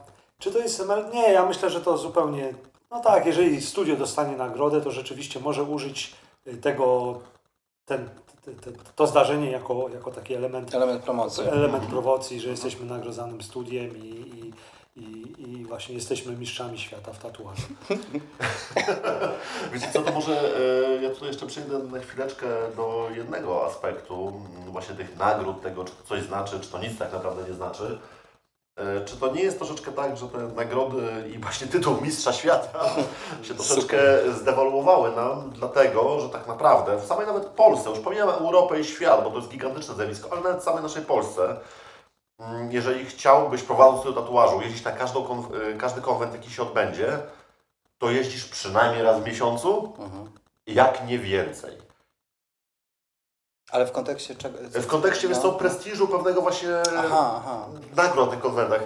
czy 0.43 0.51
to 0.51 0.59
jest 0.59 0.79
ML? 0.79 1.05
Nie, 1.13 1.31
ja 1.33 1.45
myślę, 1.45 1.69
że 1.69 1.81
to 1.81 1.97
zupełnie. 1.97 2.53
No 2.91 2.99
tak, 2.99 3.25
jeżeli 3.25 3.61
studio 3.61 3.95
dostanie 3.95 4.37
nagrodę, 4.37 4.81
to 4.81 4.91
rzeczywiście 4.91 5.39
może 5.39 5.63
użyć 5.63 6.13
y, 6.47 6.57
tego, 6.57 7.19
ten, 7.85 8.09
te, 8.45 8.51
te, 8.51 8.71
to 8.95 9.07
zdarzenie 9.07 9.51
jako, 9.51 9.89
jako 9.93 10.11
taki 10.11 10.33
element, 10.33 10.75
Element 10.75 11.03
promocji. 11.03 11.43
element 11.43 11.85
promocji, 11.85 12.39
że 12.39 12.49
jesteśmy 12.49 12.85
nagrodzanym 12.85 13.41
studiem 13.41 13.97
i, 13.97 14.01
i, 14.95 15.01
i, 15.01 15.41
i 15.41 15.65
właśnie 15.65 15.95
jesteśmy 15.95 16.35
mistrzami 16.35 16.79
świata 16.79 17.13
w 17.13 17.19
tatuażu. 17.19 17.67
Wiecie 19.73 19.87
co, 19.93 20.01
to 20.01 20.11
może 20.11 20.57
e, 20.97 21.03
ja 21.03 21.09
tutaj 21.09 21.27
jeszcze 21.27 21.47
przejdę 21.47 21.79
na 21.79 21.99
chwileczkę 21.99 22.47
do 22.75 23.09
jednego 23.15 23.65
aspektu, 23.65 24.41
właśnie 24.67 24.95
tych 24.95 25.17
nagród, 25.17 25.61
tego, 25.61 25.85
czy 25.85 25.91
to 25.91 26.03
coś 26.03 26.23
znaczy, 26.23 26.59
czy 26.59 26.69
to 26.69 26.79
nic 26.79 26.97
tak 26.97 27.13
naprawdę 27.13 27.49
nie 27.49 27.53
znaczy. 27.53 27.99
E, 28.75 29.05
Czy 29.05 29.17
to 29.17 29.33
nie 29.33 29.41
jest 29.41 29.57
troszeczkę 29.57 29.91
tak, 29.91 30.17
że 30.17 30.27
te 30.27 30.37
nagrody 30.37 31.29
i 31.35 31.39
właśnie 31.39 31.67
tytuł 31.67 32.01
Mistrza 32.01 32.33
Świata 32.33 32.85
się 33.43 33.53
troszeczkę 33.55 33.97
zdewaluowały 34.39 35.11
nam, 35.15 35.51
dlatego, 35.55 36.19
że 36.19 36.29
tak 36.29 36.47
naprawdę 36.47 36.97
w 36.97 37.05
samej 37.05 37.27
nawet 37.27 37.45
Polsce, 37.45 37.89
już 37.89 37.99
pomijam 37.99 38.29
Europę 38.29 38.79
i 38.79 38.85
świat, 38.85 39.23
bo 39.23 39.29
to 39.31 39.37
jest 39.37 39.49
gigantyczne 39.49 39.95
zjawisko, 39.95 40.29
ale 40.31 40.41
nawet 40.41 40.61
w 40.61 40.63
samej 40.63 40.83
naszej 40.83 41.03
Polsce, 41.05 41.55
mm, 42.39 42.71
jeżeli 42.71 43.05
chciałbyś 43.05 43.63
prowadząc 43.63 44.03
do 44.03 44.13
tatuażu 44.13 44.61
jeździć 44.61 44.83
na 44.83 44.91
każdą 44.91 45.43
y, 45.73 45.77
każdy 45.77 46.01
konwent, 46.01 46.33
jaki 46.33 46.51
się 46.51 46.61
odbędzie, 46.63 47.17
to 47.97 48.11
jeździsz 48.11 48.45
przynajmniej 48.45 49.03
raz 49.03 49.19
w 49.19 49.25
miesiącu, 49.25 49.93
Mhm. 49.99 50.31
jak 50.67 51.07
nie 51.07 51.19
więcej. 51.19 51.77
Ale 53.73 53.85
w 53.85 53.91
kontekście 53.91 54.35
czego? 54.35 54.57
W 54.73 54.87
kontekście, 54.87 55.27
wiesz 55.27 55.37
no. 55.37 55.43
co, 55.43 55.51
prestiżu 55.51 56.07
pewnego 56.07 56.41
właśnie 56.41 56.69
Aha, 56.97 57.33
aha. 57.37 57.65
nagród 57.95 58.25
na 58.25 58.31
tych 58.31 58.41
konwentach. 58.41 58.79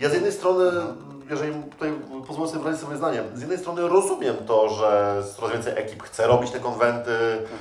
Ja 0.00 0.10
z 0.10 0.12
jednej 0.12 0.32
strony 0.32 0.64
Mhm. 0.64 1.30
jeżeli 1.30 1.62
tutaj 1.62 1.92
pozwolę 2.26 2.48
sobie 2.50 2.62
wyrazić 2.62 2.84
sobie 2.84 2.96
zdanie, 2.96 3.22
z 3.34 3.40
jednej 3.40 3.58
strony 3.58 3.88
rozumiem 3.88 4.36
to, 4.46 4.68
że 4.68 5.22
coraz 5.36 5.52
więcej 5.52 5.72
ekip 5.76 6.02
chce 6.02 6.26
robić 6.26 6.50
te 6.50 6.60
konwenty, 6.60 7.18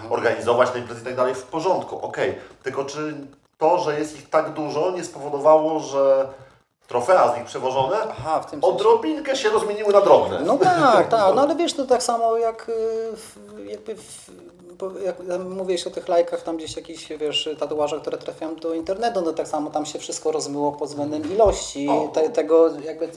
organizować 0.09 0.69
te 0.69 0.79
imprezy 0.79 1.01
i 1.01 1.03
tak 1.05 1.15
dalej, 1.15 1.35
w 1.35 1.43
porządku, 1.43 2.01
okej. 2.01 2.35
Tylko 2.63 2.85
czy 2.85 3.13
to, 3.57 3.79
że 3.79 3.99
jest 3.99 4.15
ich 4.19 4.29
tak 4.29 4.53
dużo, 4.53 4.91
nie 4.91 5.03
spowodowało, 5.03 5.79
że 5.79 6.27
trofea 6.87 7.33
z 7.33 7.37
nich 7.37 7.45
przewożone 7.45 7.97
Aha, 8.09 8.39
w 8.39 8.51
tym 8.51 8.61
sensie. 8.61 8.75
odrobinkę 8.75 9.35
się 9.35 9.49
rozmieniły 9.49 9.93
na 9.93 10.01
drobne? 10.01 10.39
No 10.45 10.57
tak, 10.57 11.07
tak, 11.09 11.35
no 11.35 11.41
ale 11.43 11.55
wiesz, 11.55 11.73
to 11.73 11.85
tak 11.85 12.03
samo 12.03 12.37
jak 12.37 12.69
y, 12.69 12.73
w- 13.17 13.37
jakby 13.69 13.95
w, 13.95 14.29
bo 14.77 14.99
jak 14.99 15.19
mówiłeś 15.49 15.87
o 15.87 15.89
tych 15.89 16.07
lajkach, 16.07 16.41
tam 16.41 16.57
gdzieś 16.57 16.75
jakichś, 16.75 17.07
wiesz, 17.09 17.49
tatuażach, 17.59 18.01
które 18.01 18.17
trafiają 18.17 18.55
do 18.55 18.73
internetu, 18.73 19.21
no 19.21 19.33
tak 19.33 19.47
samo 19.47 19.69
tam 19.69 19.85
się 19.85 19.99
wszystko 19.99 20.31
rozmyło 20.31 20.71
pod 20.71 20.89
względem 20.89 21.31
ilości 21.33 21.89
te, 22.13 22.29
tego, 22.29 22.69
jakby 22.85 23.05
y, 23.05 23.09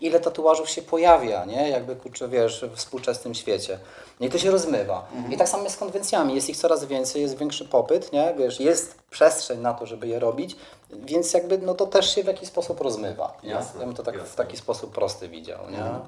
ile 0.00 0.20
tatuażów 0.20 0.70
się 0.70 0.82
pojawia, 0.82 1.44
nie, 1.44 1.68
jakby 1.70 1.96
kurczę, 1.96 2.28
wiesz, 2.28 2.64
w 2.72 2.76
współczesnym 2.76 3.34
świecie. 3.34 3.78
No 4.20 4.26
I 4.26 4.30
to 4.30 4.38
się 4.38 4.50
rozmywa. 4.50 5.08
I 5.30 5.36
tak 5.36 5.48
samo 5.48 5.62
jest 5.64 5.76
z 5.76 5.78
konwencjami, 5.78 6.34
jest 6.34 6.48
ich 6.48 6.56
coraz 6.56 6.84
więcej, 6.84 7.22
jest 7.22 7.38
większy 7.38 7.64
popyt, 7.64 8.12
nie, 8.12 8.34
wiesz, 8.38 8.60
jest 8.60 8.98
przestrzeń 9.10 9.60
na 9.60 9.74
to, 9.74 9.86
żeby 9.86 10.08
je 10.08 10.18
robić, 10.18 10.56
więc 10.90 11.32
jakby, 11.34 11.58
no 11.58 11.74
to 11.74 11.86
też 11.86 12.14
się 12.14 12.22
w 12.22 12.26
jakiś 12.26 12.48
sposób 12.48 12.80
rozmywa, 12.80 13.36
nie? 13.42 13.50
Jasne, 13.50 13.80
Ja 13.80 13.86
bym 13.86 13.94
to 13.94 14.02
tak 14.02 14.24
w 14.24 14.34
taki 14.34 14.56
sposób 14.56 14.94
prosty 14.94 15.28
widział, 15.28 15.70
nie? 15.70 15.78
No, 15.78 16.06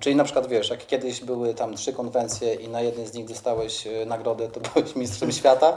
Czyli 0.00 0.16
na 0.16 0.24
przykład 0.24 0.46
wiesz, 0.46 0.70
jak 0.70 0.86
kiedyś 0.86 1.20
były 1.20 1.54
tam 1.54 1.74
trzy 1.76 1.92
konwencje 1.92 2.54
i 2.54 2.68
na 2.68 2.80
jednej 2.80 3.06
z 3.06 3.14
nich 3.14 3.26
dostałeś 3.26 3.86
e, 3.86 4.06
nagrodę, 4.06 4.48
to 4.48 4.60
byłeś 4.74 4.96
mistrzem 4.96 5.32
świata, 5.32 5.76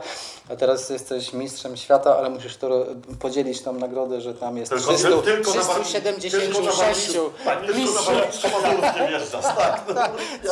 a 0.50 0.56
teraz 0.56 0.90
jesteś 0.90 1.34
mistrzem 1.34 1.78
świata, 1.78 2.18
ale 2.18 2.30
musisz 2.30 2.58
to 2.58 2.86
podzielić 3.20 3.62
tą 3.62 3.74
nagrodę, 3.74 4.22
że 4.22 4.34
tam 4.34 4.58
jest 4.58 4.72
Tylko, 4.72 4.94
300, 4.94 5.10
tylko 5.22 5.54
na 5.54 5.62
warmi- 5.62 5.84
376 5.84 6.46
tylko 6.46 6.62
na 6.62 6.72
warmi- 6.72 7.30
Tak, 7.46 7.60
tylko 7.60 7.74
na 7.74 7.80
mistrzów, 7.80 9.42
tak. 9.58 9.84
no, 9.96 10.02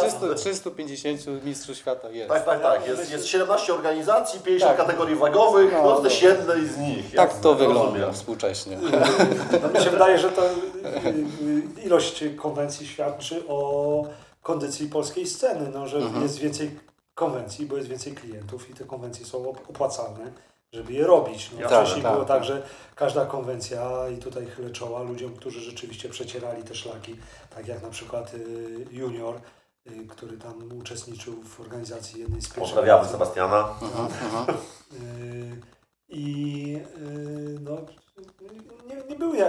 jasne. 0.01 0.35
300, 0.35 0.35
350 0.35 1.45
mistrzów 1.45 1.77
świata 1.77 2.09
jest. 2.09 2.29
Tak, 2.29 2.45
tak, 2.45 2.61
tak. 2.61 2.87
Jest, 2.87 3.11
jest 3.11 3.27
17 3.27 3.73
organizacji, 3.73 4.39
50 4.39 4.77
Tak. 4.77 4.85
kategorii 4.85 5.15
wagowych, 5.15 5.71
no, 5.73 5.77
No, 5.77 5.83
no 5.83 5.89
no. 5.89 6.03
jesteś 6.03 6.21
jednej 6.21 6.67
z 6.67 6.77
nich. 6.77 7.05
Tak 7.15 7.29
jasne, 7.29 7.43
to 7.43 7.55
wygląda 7.55 7.83
rozumiem. 7.83 8.13
współcześnie. 8.13 8.77
No, 9.63 9.69
mi 9.79 9.85
się 9.85 9.89
wydaje, 9.89 10.19
że 10.19 10.29
to 10.31 10.41
y, 10.45 10.47
y, 11.81 11.83
ilość 11.85 12.23
konwencji 12.37 12.87
świadczy 12.87 13.42
o 13.47 14.03
kondycji 14.41 14.87
polskiej 14.89 15.27
sceny, 15.27 15.69
no, 15.73 15.87
że 15.87 15.97
Mhm. 15.97 16.23
jest 16.23 16.39
więcej 16.39 16.79
konwencji, 17.15 17.65
bo 17.65 17.77
jest 17.77 17.89
więcej 17.89 18.13
klientów 18.13 18.69
i 18.69 18.73
te 18.73 18.85
konwencje 18.85 19.25
są 19.25 19.43
op- 19.43 19.69
opłacalne, 19.69 20.31
żeby 20.73 20.93
je 20.93 21.07
robić. 21.07 21.51
No, 21.51 21.69
Tak, 21.69 21.83
wcześniej 21.83 22.03
tak, 22.03 22.13
było 22.13 22.25
tak. 22.25 22.37
tak, 22.37 22.43
że 22.47 22.63
każda 22.95 23.25
konwencja 23.25 24.09
i 24.09 24.17
tutaj 24.17 24.45
chylę 24.45 24.69
czoła 24.69 25.01
ludziom, 25.03 25.33
którzy 25.35 25.59
rzeczywiście 25.59 26.09
przecierali 26.09 26.63
te 26.63 26.75
szlaki, 26.75 27.15
tak 27.55 27.67
jak 27.67 27.83
na 27.83 27.89
przykład 27.89 28.33
y, 28.33 28.85
Junior, 28.91 29.35
y, 29.91 30.07
który 30.07 30.37
tam 30.37 30.77
uczestniczył 30.79 31.43
w 31.43 31.59
organizacji 31.61 32.19
jednej 32.21 32.41
z 32.41 32.45
pierwszych 32.45 32.63
Pozdrawiamy. 32.63 33.07
Sebastiana. 33.09 33.73
Mhm. 33.81 34.47
Yy, 34.91 35.61
I 36.09 36.79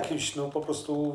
jakieś, 0.05 0.37
no 0.37 0.49
po 0.49 0.61
prostu, 0.61 1.13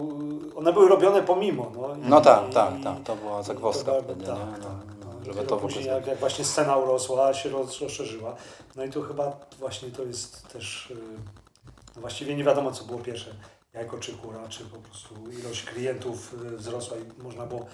one 0.55 0.73
były 0.73 0.87
robione 0.89 1.23
pomimo. 1.23 1.71
No, 1.75 1.95
I- 1.95 2.09
No 2.09 2.21
tak, 2.21 2.49
i- 2.49 2.53
tak, 2.53 2.73
tak, 2.83 3.03
to 3.03 3.15
była 3.15 3.43
zagwozdka 3.43 3.91
to 3.91 4.03
wtedy, 4.03 4.25
tak, 4.25 4.35
nie? 4.37 4.41
tak, 4.53 4.61
No, 4.61 4.69
no. 4.69 5.05
no, 5.05 5.13
Dopiero 5.13 5.33
żeby 5.33 5.47
to 5.47 5.57
później 5.57 5.85
jak, 5.85 6.07
jak 6.07 6.19
właśnie 6.19 6.45
scena 6.45 6.77
urosła, 6.77 7.33
się 7.33 7.49
roz, 7.49 7.81
rozszerzyła. 7.81 8.35
No 8.75 8.83
i 8.83 8.89
tu 8.89 9.01
chyba 9.01 9.31
właśnie 9.59 9.91
to 9.91 10.03
jest 10.03 10.47
też, 10.47 10.87
yy, 10.89 10.95
no 11.95 12.01
właściwie 12.01 12.35
nie 12.35 12.43
wiadomo 12.43 12.71
co 12.71 12.83
było 12.83 12.99
pierwsze, 12.99 13.31
jajko 13.73 13.97
czy 13.97 14.13
kura, 14.13 14.47
czy 14.49 14.65
po 14.65 14.77
prostu 14.77 15.15
ilość 15.39 15.63
klientów 15.63 16.33
yy, 16.43 16.57
wzrosła 16.57 16.97
i 16.97 17.23
można 17.23 17.45
było 17.45 17.65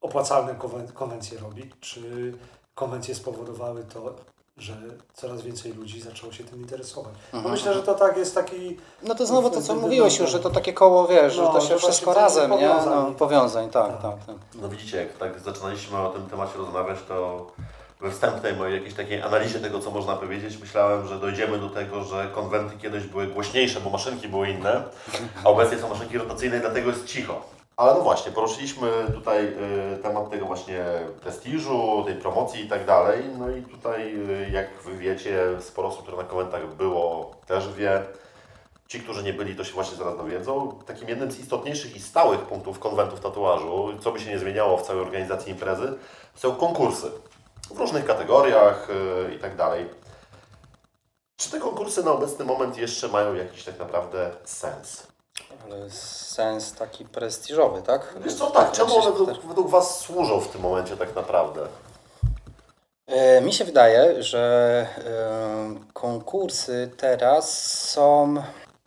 opłacalne 0.00 0.54
konwen- 0.54 0.92
konwencje 0.92 1.38
robić, 1.38 1.72
czy 1.80 2.32
konwencje 2.74 3.14
spowodowały 3.14 3.84
to, 3.84 4.14
że 4.56 4.72
coraz 5.14 5.42
więcej 5.42 5.72
ludzi 5.72 6.00
zaczęło 6.00 6.32
się 6.32 6.44
tym 6.44 6.60
interesować. 6.60 7.14
Mhm. 7.32 7.54
myślę, 7.54 7.74
że 7.74 7.82
to 7.82 7.94
tak 7.94 8.16
jest 8.16 8.34
taki... 8.34 8.76
No 9.02 9.14
to 9.14 9.26
znowu 9.26 9.50
to, 9.50 9.62
co 9.62 9.74
mówiłeś 9.74 10.18
już, 10.18 10.30
że 10.30 10.40
to 10.40 10.50
takie 10.50 10.72
koło, 10.72 11.06
wiesz, 11.06 11.36
No, 11.36 11.46
że 11.46 11.52
to 11.52 11.60
że 11.60 11.66
się 11.66 11.74
właśnie 11.74 11.78
wszystko 11.90 12.14
razem, 12.14 12.50
nie? 12.50 12.56
powiązań. 12.56 12.94
No, 13.08 13.12
powiązań, 13.14 13.70
tak, 13.70 13.86
Tak. 13.92 14.02
tak, 14.02 14.24
tak. 14.26 14.36
No 14.54 14.68
widzicie, 14.68 14.96
jak 14.96 15.12
tak 15.18 15.40
zaczynaliśmy 15.40 15.98
o 15.98 16.10
tym 16.10 16.26
temacie 16.26 16.58
rozmawiać, 16.58 16.98
to 17.08 17.46
we 18.00 18.10
wstępnej 18.10 18.56
mojej 18.56 18.74
jakiejś 18.74 18.94
takiej 18.94 19.22
analizie 19.22 19.60
tego, 19.60 19.80
co 19.80 19.90
można 19.90 20.16
powiedzieć, 20.16 20.58
myślałem, 20.60 21.08
że 21.08 21.18
dojdziemy 21.18 21.58
do 21.58 21.68
tego, 21.70 22.04
że 22.04 22.30
konwenty 22.34 22.76
kiedyś 22.76 23.04
były 23.04 23.26
głośniejsze, 23.26 23.80
bo 23.80 23.90
maszynki 23.90 24.28
były 24.28 24.50
inne, 24.50 24.82
a 25.44 25.48
obecnie 25.48 25.78
są 25.78 25.88
maszynki 25.88 26.18
rotacyjne 26.18 26.60
dlatego 26.60 26.90
jest 26.90 27.06
cicho. 27.06 27.53
Ale 27.76 27.94
no 27.94 28.00
właśnie, 28.00 28.32
poruszyliśmy 28.32 28.88
tutaj 29.14 29.46
y, 29.46 29.98
temat 30.02 30.30
tego 30.30 30.46
właśnie 30.46 30.84
prestiżu, 31.20 32.02
tej 32.06 32.14
promocji 32.14 32.64
i 32.64 32.68
tak 32.68 32.86
dalej. 32.86 33.24
No 33.38 33.50
i 33.50 33.62
tutaj, 33.62 34.14
y, 34.30 34.50
jak 34.50 34.82
Wy 34.82 34.96
wiecie, 34.96 35.46
sporo 35.60 35.88
osób, 35.88 36.02
które 36.02 36.16
na 36.16 36.24
konwentach 36.24 36.74
było, 36.74 37.30
też 37.46 37.72
wie. 37.72 38.02
Ci, 38.88 39.00
którzy 39.00 39.22
nie 39.22 39.32
byli, 39.32 39.56
to 39.56 39.64
się 39.64 39.72
właśnie 39.72 39.96
zaraz 39.96 40.16
dowiedzą. 40.16 40.78
Takim 40.86 41.08
jednym 41.08 41.30
z 41.30 41.40
istotniejszych 41.40 41.96
i 41.96 42.00
stałych 42.00 42.40
punktów 42.40 42.78
konwentów 42.78 43.20
tatuażu, 43.20 43.88
co 44.00 44.12
by 44.12 44.20
się 44.20 44.30
nie 44.30 44.38
zmieniało 44.38 44.76
w 44.76 44.82
całej 44.82 45.02
organizacji 45.02 45.52
imprezy, 45.52 45.94
są 46.34 46.54
konkursy 46.54 47.10
w 47.74 47.78
różnych 47.78 48.04
kategoriach 48.04 48.88
yy, 49.28 49.34
i 49.34 49.38
tak 49.38 49.56
dalej. 49.56 49.88
Czy 51.36 51.50
te 51.50 51.60
konkursy 51.60 52.04
na 52.04 52.12
obecny 52.12 52.44
moment 52.44 52.78
jeszcze 52.78 53.08
mają 53.08 53.34
jakiś 53.34 53.64
tak 53.64 53.78
naprawdę 53.78 54.30
sens? 54.44 55.13
Ale 55.64 55.90
sens 55.90 56.72
taki 56.72 57.04
prestiżowy, 57.04 57.82
tak? 57.82 58.14
Wiesz 58.20 58.34
co, 58.34 58.50
tak, 58.50 58.72
czemu 58.72 58.94
one 58.94 59.02
Znaczy, 59.02 59.18
według, 59.18 59.46
według 59.46 59.70
Was 59.70 59.98
służą 60.00 60.40
w 60.40 60.48
tym 60.48 60.60
momencie 60.60 60.96
tak 60.96 61.16
naprawdę? 61.16 61.66
E, 63.06 63.40
Mi 63.40 63.52
się 63.52 63.64
wydaje, 63.64 64.22
że 64.22 64.86
e, 64.98 65.92
konkursy 65.92 66.90
teraz 66.96 67.72
są 67.90 68.34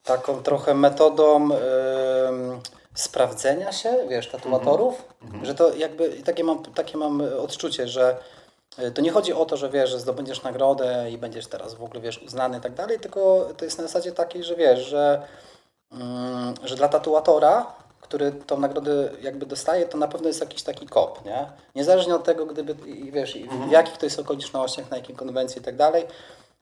taką 0.03 0.43
trochę 0.43 0.73
metodą 0.73 1.49
sprawdzenia 2.95 3.71
się, 3.71 3.95
wiesz, 4.09 4.29
tatuatorów, 4.29 5.03
że 5.43 5.55
to 5.55 5.75
jakby 5.75 6.09
takie 6.09 6.43
mam, 6.43 6.63
takie 6.63 6.97
mam 6.97 7.21
odczucie, 7.39 7.87
że 7.87 8.17
e, 8.77 8.91
to 8.91 9.01
nie 9.01 9.11
chodzi 9.11 9.33
o 9.33 9.45
to, 9.45 9.57
że 9.57 9.69
wiesz, 9.69 9.89
że 9.89 9.99
zdobędziesz 9.99 10.43
nagrodę 10.43 11.11
i 11.11 11.17
będziesz 11.17 11.47
teraz 11.47 11.73
w 11.73 11.83
ogóle, 11.83 12.01
wiesz, 12.01 12.17
uznany 12.17 12.57
i 12.57 12.61
tak 12.61 12.73
dalej, 12.73 12.99
tylko 12.99 13.47
to 13.57 13.65
jest 13.65 13.77
na 13.77 13.83
zasadzie 13.83 14.11
takiej, 14.11 14.43
że 14.43 14.55
wiesz, 14.55 14.79
że, 14.79 15.21
że 16.63 16.75
dla 16.75 16.87
tatuatora, 16.89 17.65
który 18.01 18.31
tą 18.31 18.59
nagrodę 18.59 19.09
jakby 19.21 19.45
dostaje, 19.45 19.85
to 19.85 19.97
na 19.97 20.07
pewno 20.07 20.27
jest 20.27 20.39
jakiś 20.41 20.63
taki 20.63 20.87
kop, 20.87 21.25
nie? 21.25 21.47
Niezależnie 21.75 22.15
od 22.15 22.23
tego, 22.23 22.45
gdyby, 22.45 22.75
wiesz, 23.11 23.37
w 23.67 23.71
jakich 23.71 23.97
to 23.97 24.05
jest 24.05 24.19
okolicznościach, 24.19 24.91
na 24.91 24.97
jakiej 24.97 25.15
konwencji 25.15 25.61
i 25.61 25.65
tak 25.65 25.75
dalej, 25.75 26.05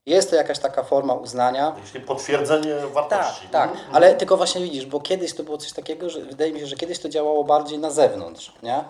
jest 0.05 0.29
to 0.29 0.35
jakaś 0.35 0.59
taka 0.59 0.83
forma 0.83 1.13
uznania. 1.13 1.75
Jeśli 1.81 2.01
potwierdzenie 2.01 2.75
Tak, 2.81 2.91
wartości. 2.93 3.47
tak, 3.51 3.71
Mhm. 3.71 3.95
ale 3.95 4.15
tylko 4.15 4.37
właśnie 4.37 4.61
widzisz, 4.61 4.85
bo 4.85 4.99
kiedyś 4.99 5.33
to 5.33 5.43
było 5.43 5.57
coś 5.57 5.73
takiego, 5.73 6.09
że 6.09 6.21
wydaje 6.21 6.53
mi 6.53 6.59
się, 6.59 6.67
że 6.67 6.75
kiedyś 6.75 6.99
to 6.99 7.09
działało 7.09 7.43
bardziej 7.43 7.79
na 7.79 7.91
zewnątrz, 7.91 8.53
nie? 8.63 8.83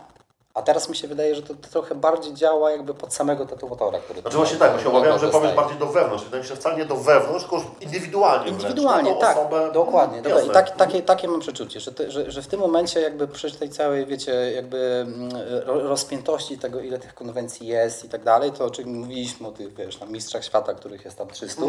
A 0.55 0.61
teraz 0.61 0.89
mi 0.89 0.95
się 0.95 1.07
wydaje, 1.07 1.35
że 1.35 1.41
to, 1.41 1.53
to 1.53 1.67
trochę 1.71 1.95
bardziej 1.95 2.33
działa 2.33 2.71
jakby 2.71 2.93
pod 2.93 3.13
samego 3.13 3.45
tatuatora, 3.45 3.99
który 3.99 4.21
Znaczy 4.21 4.37
właśnie 4.37 4.57
tak, 4.57 4.73
bo 4.73 4.79
się 4.79 4.89
obawiałem, 4.89 5.19
że 5.19 5.27
powiesz 5.27 5.53
bardziej 5.55 5.77
do 5.77 5.85
wewnątrz. 5.85 6.23
Wydaje 6.23 6.43
mi 6.43 6.49
się, 6.49 6.55
że 6.55 6.61
wcale 6.61 6.77
nie 6.77 6.85
do 6.85 6.95
wewnątrz, 6.95 7.41
tylko 7.45 7.65
indywidualnie 7.81 8.49
Indywidualnie, 8.51 9.03
wręcz, 9.09 9.21
na 9.21 9.27
tak, 9.27 9.37
osobę. 9.37 9.71
dokładnie. 9.73 10.21
Dokładnie. 10.21 10.49
I 10.49 10.53
tak, 10.53 10.75
takie, 10.75 11.01
takie 11.01 11.27
mam 11.27 11.39
przeczucie, 11.39 11.79
że, 11.79 11.91
te, 11.91 12.11
że, 12.11 12.31
że 12.31 12.41
w 12.41 12.47
tym 12.47 12.59
momencie 12.59 13.01
jakby 13.01 13.27
przy 13.27 13.51
tej 13.59 13.69
całej, 13.69 14.05
wiecie, 14.05 14.51
jakby 14.51 14.77
mm, 15.07 15.29
ro- 15.65 15.87
rozpiętości 15.87 16.57
tego, 16.57 16.79
ile 16.79 16.99
tych 16.99 17.13
konwencji 17.15 17.67
jest 17.67 18.05
i 18.05 18.09
tak 18.09 18.23
dalej, 18.23 18.51
to 18.51 18.65
o 18.65 18.69
czym 18.69 18.89
mówiliśmy 18.99 19.47
o 19.47 19.51
tych, 19.51 19.73
wiesz, 19.73 19.95
tam 19.97 20.11
mistrzach 20.11 20.45
świata, 20.45 20.73
których 20.73 21.05
jest 21.05 21.17
tam 21.17 21.27
300, 21.27 21.61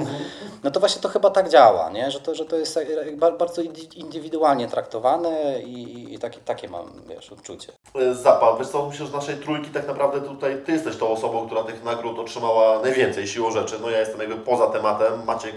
no 0.65 0.71
to 0.71 0.81
właśnie 0.81 1.03
to 1.03 1.09
chyba 1.09 1.31
tak 1.31 1.49
działa, 1.49 1.91
nie? 1.91 2.11
Że, 2.11 2.21
to, 2.21 2.35
że 2.35 2.45
to 2.45 2.57
jest 2.57 2.77
jak- 2.77 3.17
ba- 3.17 3.31
bardzo 3.31 3.63
indywidualnie 3.97 4.69
traktowane 4.69 5.61
i, 5.63 6.15
i, 6.15 6.19
takie, 6.19 6.41
takie 6.41 6.69
mam, 6.69 6.93
wiesz, 7.09 7.33
odczucie. 7.33 7.73
E, 7.95 8.15
Zapal, 8.15 8.59
wiesz 8.59 8.69
co, 8.69 8.76
myślę, 8.85 9.07
że 9.07 9.13
z 9.13 9.15
naszej 9.15 9.37
trójki 9.37 9.71
tak 9.71 9.87
naprawdę 9.87 10.21
tutaj 10.21 10.63
Ty 10.67 10.73
jesteś 10.73 10.97
tą 10.97 11.09
osobą, 11.09 11.47
która 11.47 11.63
tych 11.63 11.85
nagród 11.85 12.19
otrzymała 12.19 12.83
najwięcej 12.83 13.27
siłą 13.27 13.51
rzeczy. 13.51 13.79
No 13.83 13.91
ja 13.91 14.01
jestem 14.01 14.21
jakby 14.21 14.37
poza 14.37 14.67
tematem. 14.67 15.25
Maciek, 15.25 15.55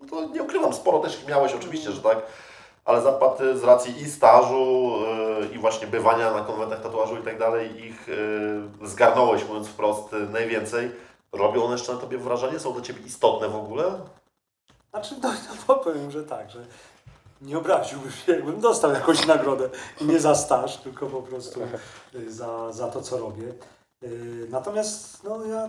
no 0.00 0.06
to 0.08 0.28
nie 0.28 0.42
ukrywam, 0.42 0.74
sporo 0.74 0.98
też 0.98 1.20
ich 1.20 1.28
miałeś 1.28 1.52
oczywiście, 1.54 1.92
że 1.92 2.02
tak. 2.02 2.18
Ale 2.84 3.00
Zapad 3.02 3.40
y, 3.40 3.58
z 3.58 3.64
racji 3.64 4.02
i 4.02 4.10
stażu, 4.10 4.94
y, 5.52 5.54
i 5.54 5.58
właśnie 5.58 5.86
bywania 5.86 6.32
na 6.32 6.40
konwentach 6.40 6.82
tatuażu 6.82 7.16
i 7.16 7.22
tak 7.22 7.38
dalej, 7.38 7.86
ich 7.86 8.08
y, 8.08 8.62
zgarnąłeś, 8.82 9.44
mówiąc 9.48 9.68
wprost, 9.68 10.12
najwięcej. 10.30 10.90
Robią 11.32 11.64
one 11.64 11.72
jeszcze 11.72 11.92
na 11.92 11.98
Tobie 11.98 12.18
wrażenie? 12.18 12.58
Są 12.58 12.72
dla 12.72 12.82
Ciebie 12.82 13.00
istotne 13.06 13.48
w 13.48 13.56
ogóle? 13.56 13.84
Znaczy, 14.90 15.14
no, 15.22 15.32
no 15.68 15.74
powiem, 15.74 16.10
że 16.10 16.22
tak, 16.22 16.50
że 16.50 16.58
nie 17.42 17.58
obraziłbym 17.58 18.10
się, 18.10 18.32
jakbym 18.32 18.60
dostał 18.60 18.92
jakąś 18.92 19.26
nagrodę. 19.26 19.70
Nie 20.00 20.20
za 20.20 20.34
staż, 20.34 20.76
tylko 20.76 21.06
po 21.06 21.22
prostu 21.22 21.60
y, 22.14 22.32
za, 22.32 22.72
za 22.72 22.88
to, 22.88 23.02
co 23.02 23.18
robię. 23.18 23.54
Y, 24.02 24.46
Natomiast 24.50 25.24
no, 25.24 25.44
ja 25.44 25.68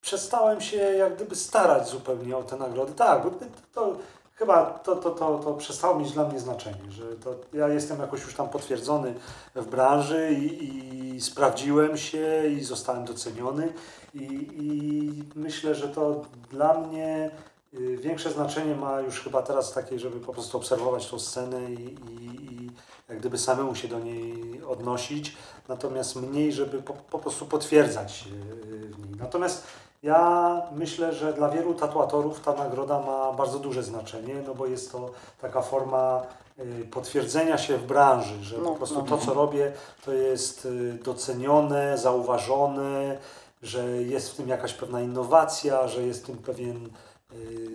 przestałem 0.00 0.60
się 0.60 0.76
jak 0.76 1.16
gdyby 1.16 1.36
starać 1.36 1.88
zupełnie 1.88 2.36
o 2.36 2.42
te 2.42 2.56
nagrody. 2.56 2.92
Tak, 2.92 3.22
bo 3.24 3.30
to 3.72 3.96
chyba 4.34 4.64
to, 4.66 4.96
to, 4.96 5.10
to, 5.10 5.38
to 5.38 5.54
przestało 5.54 5.98
mieć 5.98 6.12
dla 6.12 6.28
mnie 6.28 6.40
znaczenie, 6.40 6.90
że 6.90 7.16
to 7.16 7.34
ja 7.52 7.68
jestem 7.68 8.00
jakoś 8.00 8.22
już 8.22 8.34
tam 8.34 8.48
potwierdzony 8.48 9.14
w 9.54 9.66
branży 9.66 10.32
i, 10.32 11.14
i 11.16 11.20
sprawdziłem 11.20 11.96
się 11.96 12.42
i 12.48 12.64
zostałem 12.64 13.04
doceniony 13.04 13.72
i, 14.14 14.48
i 14.52 15.38
myślę, 15.38 15.74
że 15.74 15.88
to 15.88 16.22
dla 16.50 16.74
mnie 16.74 17.30
większe 17.72 18.30
znaczenie 18.30 18.74
ma 18.74 19.00
już 19.00 19.20
chyba 19.20 19.42
teraz 19.42 19.72
takie, 19.72 19.98
żeby 19.98 20.20
po 20.20 20.32
prostu 20.32 20.58
obserwować 20.58 21.10
tą 21.10 21.18
scenę 21.18 21.70
i, 21.70 21.84
i, 21.84 22.64
i 22.64 22.70
jak 23.08 23.18
gdyby 23.18 23.38
samemu 23.38 23.74
się 23.74 23.88
do 23.88 23.98
niej 23.98 24.62
odnosić, 24.68 25.36
natomiast 25.68 26.16
mniej, 26.16 26.52
żeby 26.52 26.82
po, 26.82 26.92
po 26.92 27.18
prostu 27.18 27.46
potwierdzać 27.46 28.24
y, 28.26 28.88
w 28.88 28.98
niej. 28.98 29.16
Natomiast 29.18 29.66
ja 30.02 30.62
myślę, 30.72 31.12
że 31.12 31.32
dla 31.32 31.48
wielu 31.48 31.74
tatuatorów 31.74 32.40
ta 32.40 32.54
nagroda 32.54 33.00
ma 33.00 33.32
bardzo 33.32 33.58
duże 33.58 33.82
znaczenie, 33.82 34.34
no 34.46 34.54
bo 34.54 34.66
jest 34.66 34.92
to 34.92 35.10
taka 35.40 35.62
forma 35.62 36.22
y, 36.58 36.84
potwierdzenia 36.90 37.58
się 37.58 37.78
w 37.78 37.86
branży, 37.86 38.44
że 38.44 38.58
No, 38.58 38.64
po 38.70 38.76
prostu 38.76 38.98
no. 38.98 39.02
to, 39.02 39.18
co 39.18 39.34
robię, 39.34 39.72
to 40.04 40.12
jest 40.12 40.66
y, 40.66 40.98
docenione, 41.04 41.98
zauważone, 41.98 43.18
że 43.62 43.86
jest 43.88 44.30
w 44.30 44.36
tym 44.36 44.48
jakaś 44.48 44.74
pewna 44.74 45.00
innowacja, 45.00 45.88
że 45.88 46.02
jest 46.02 46.22
w 46.22 46.26
tym 46.26 46.38
pewien 46.38 46.86
y, 46.86 46.90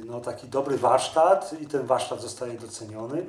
no, 0.05 0.21
taki 0.21 0.47
dobry 0.47 0.77
warsztat 0.77 1.61
i 1.61 1.67
ten 1.67 1.85
warsztat 1.85 2.21
zostaje 2.21 2.53
doceniony. 2.59 3.25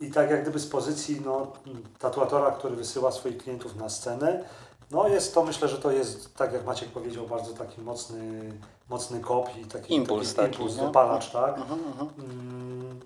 I 0.00 0.10
tak 0.10 0.30
jak 0.30 0.42
gdyby 0.42 0.58
z 0.58 0.66
pozycji 0.66 1.22
no, 1.24 1.52
tatuatora, 1.98 2.50
który 2.50 2.76
wysyła 2.76 3.12
swoich 3.12 3.38
klientów 3.38 3.76
na 3.76 3.88
scenę, 3.88 4.44
no 4.90 5.08
jest 5.08 5.34
to, 5.34 5.44
myślę, 5.44 5.68
że 5.68 5.78
to 5.78 5.90
jest, 5.90 6.34
tak 6.34 6.52
jak 6.52 6.64
Maciek 6.64 6.88
powiedział, 6.88 7.26
bardzo 7.26 7.52
taki 7.54 7.80
mocny, 7.80 8.52
mocny 8.88 9.20
kop 9.20 9.56
i 9.56 9.64
taki 9.64 9.94
Impuls 9.94 10.34
taki, 10.34 10.48
taki, 10.48 10.62
impuls 10.62 10.76
nie? 10.76 10.82
dopalacz, 10.82 11.30
tak? 11.30 11.58
Mhm, 11.58 11.80
mhm. 11.86 12.08
Mm, 12.18 13.00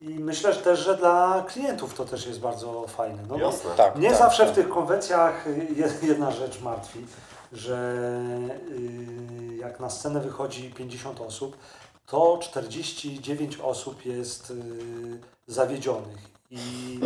I 0.00 0.08
myślę 0.08 0.52
że 0.52 0.60
też, 0.60 0.80
że 0.80 0.96
dla 0.96 1.44
klientów 1.48 1.94
to 1.94 2.04
też 2.04 2.26
jest 2.26 2.40
bardzo 2.40 2.86
fajne. 2.86 3.22
No, 3.28 3.36
Jasne. 3.38 3.70
Tak, 3.76 3.96
mnie 3.96 4.08
tak, 4.08 4.18
zawsze 4.18 4.44
tak. 4.44 4.52
w 4.52 4.54
tych 4.54 4.68
konwencjach 4.68 5.46
y, 5.46 5.68
je- 5.76 6.08
jedna 6.08 6.30
rzecz 6.30 6.60
martwi, 6.60 7.06
że 7.52 8.08
y, 8.70 9.56
jak 9.56 9.80
na 9.80 9.90
scenę 9.90 10.20
wychodzi 10.20 10.70
50 10.70 11.20
osób, 11.20 11.56
to 12.06 12.38
49 12.42 13.58
osób 13.62 14.06
jest 14.06 14.50
y, 14.50 14.54
zawiedzionych. 15.46 16.36
I 16.50 17.00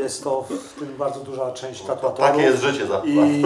jest 0.00 0.24
to 0.24 0.42
w 0.42 0.78
tym 0.78 0.96
bardzo 0.98 1.20
duża 1.20 1.52
część 1.52 1.82
tatuatorów 1.82 2.30
Takie 2.30 2.42
jest 2.42 2.62
życie 2.62 2.86
za 2.86 3.02
i 3.04 3.42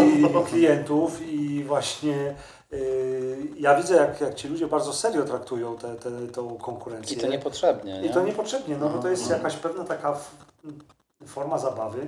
klientów 0.47 1.23
i 1.23 1.65
właśnie 1.65 2.35
y, 2.73 3.37
ja 3.59 3.75
widzę, 3.77 3.95
jak, 3.97 4.21
jak 4.21 4.35
ci 4.35 4.49
ludzie 4.49 4.67
bardzo 4.67 4.93
serio 4.93 5.25
traktują 5.25 5.77
tę 5.77 5.95
te, 5.95 6.11
te, 6.11 6.27
tą 6.27 6.59
konkurencję. 6.59 7.17
I 7.17 7.21
to 7.21 7.27
niepotrzebnie. 7.29 8.03
I 8.07 8.11
to 8.11 8.23
niepotrzebnie, 8.23 8.77
no 8.77 8.89
bo 8.89 8.99
to 8.99 9.09
jest 9.09 9.23
Mhm. 9.23 9.41
jakaś 9.41 9.57
pewna 9.57 9.85
taka 9.85 10.19
forma 11.27 11.59
zabawy 11.59 12.07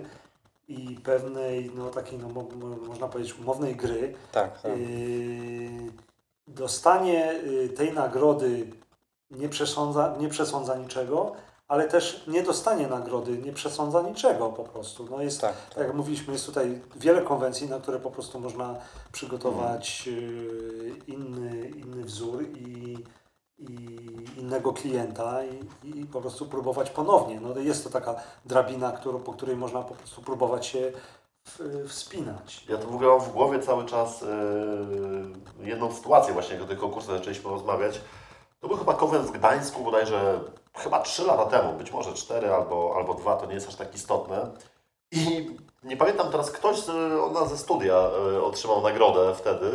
i 0.69 0.99
pewnej, 1.05 1.71
no 1.75 1.91
takiej, 1.91 2.19
no, 2.19 2.29
mo, 2.29 2.43
mo, 2.43 2.77
można 2.77 3.09
powiedzieć, 3.09 3.39
umownej 3.39 3.77
gry. 3.77 4.15
Tak, 4.33 4.63
tak. 4.63 4.79
Yy, 4.79 5.93
dostanie 6.49 7.33
y, 7.33 7.69
tej 7.69 7.93
nagrody 7.93 8.67
nie 9.31 9.49
przesądza, 9.49 10.17
nie 10.21 10.29
przesądza 10.29 10.77
niczego, 10.77 11.33
ale 11.69 11.89
też 11.89 12.25
nie 12.27 12.43
dostanie 12.43 12.89
nagrody, 12.89 13.39
nie 13.39 13.53
przesądza 13.53 14.03
niczego 14.03 14.49
po 14.49 14.65
prostu. 14.65 15.07
No 15.11 15.23
jest, 15.23 15.41
tak, 15.41 15.57
tak 15.57 15.75
tak. 15.75 15.87
jak 15.87 15.97
mówiliśmy, 15.97 16.33
jest 16.33 16.47
tutaj 16.47 16.81
wiele 16.97 17.23
konwencji, 17.23 17.69
na 17.69 17.81
które 17.81 18.01
po 18.01 18.11
prostu 18.11 18.41
można 18.41 18.75
przygotować 19.13 20.05
y, 20.09 20.93
inny, 21.07 21.69
inny 21.69 22.05
wzór 22.05 22.36
innego 24.57 24.73
klienta 24.73 25.45
i, 25.45 25.88
i 25.88 26.07
po 26.07 26.21
prostu 26.21 26.47
próbować 26.47 26.90
ponownie. 26.90 27.40
No, 27.40 27.59
jest 27.59 27.85
to 27.85 27.90
taka 27.90 28.14
drabina, 28.45 28.92
którą, 28.92 29.19
po 29.19 29.33
której 29.33 29.57
można 29.57 29.83
po 29.83 29.95
prostu 29.95 30.23
próbować 30.23 30.66
się 30.66 30.92
wspinać. 31.88 32.64
Ja 32.69 32.79
to 32.79 32.87
w 32.87 32.95
ogóle 32.95 33.09
mam 33.11 33.21
w 33.21 33.33
głowie 33.33 33.59
cały 33.59 33.85
czas 33.85 34.23
yy, 35.61 35.69
jedną 35.69 35.92
sytuację 35.92 36.35
właśnie, 36.35 36.57
tych 36.57 36.79
konkursach 36.79 37.19
zaczęliśmy 37.19 37.51
rozmawiać. 37.51 38.01
To 38.61 38.69
był 38.69 38.77
chyba 38.77 38.95
konwent 38.95 39.27
w 39.27 39.31
Gdańsku 39.31 39.85
bodajże 39.85 40.40
chyba 40.75 41.03
3 41.03 41.25
lata 41.25 41.47
temu, 41.47 41.73
być 41.73 41.92
może 41.92 42.12
4 42.12 42.55
albo, 42.55 42.95
albo 42.97 43.14
2, 43.14 43.37
to 43.37 43.47
nie 43.47 43.55
jest 43.55 43.69
aż 43.69 43.75
tak 43.75 43.95
istotne. 43.95 44.51
I 45.12 45.51
nie 45.83 45.97
pamiętam 45.97 46.31
teraz, 46.31 46.51
ktoś 46.51 46.81
z, 46.81 46.88
od 47.21 47.33
nas 47.33 47.49
ze 47.49 47.59
studia 47.59 48.11
yy, 48.33 48.45
otrzymał 48.45 48.83
nagrodę 48.83 49.35
wtedy. 49.35 49.71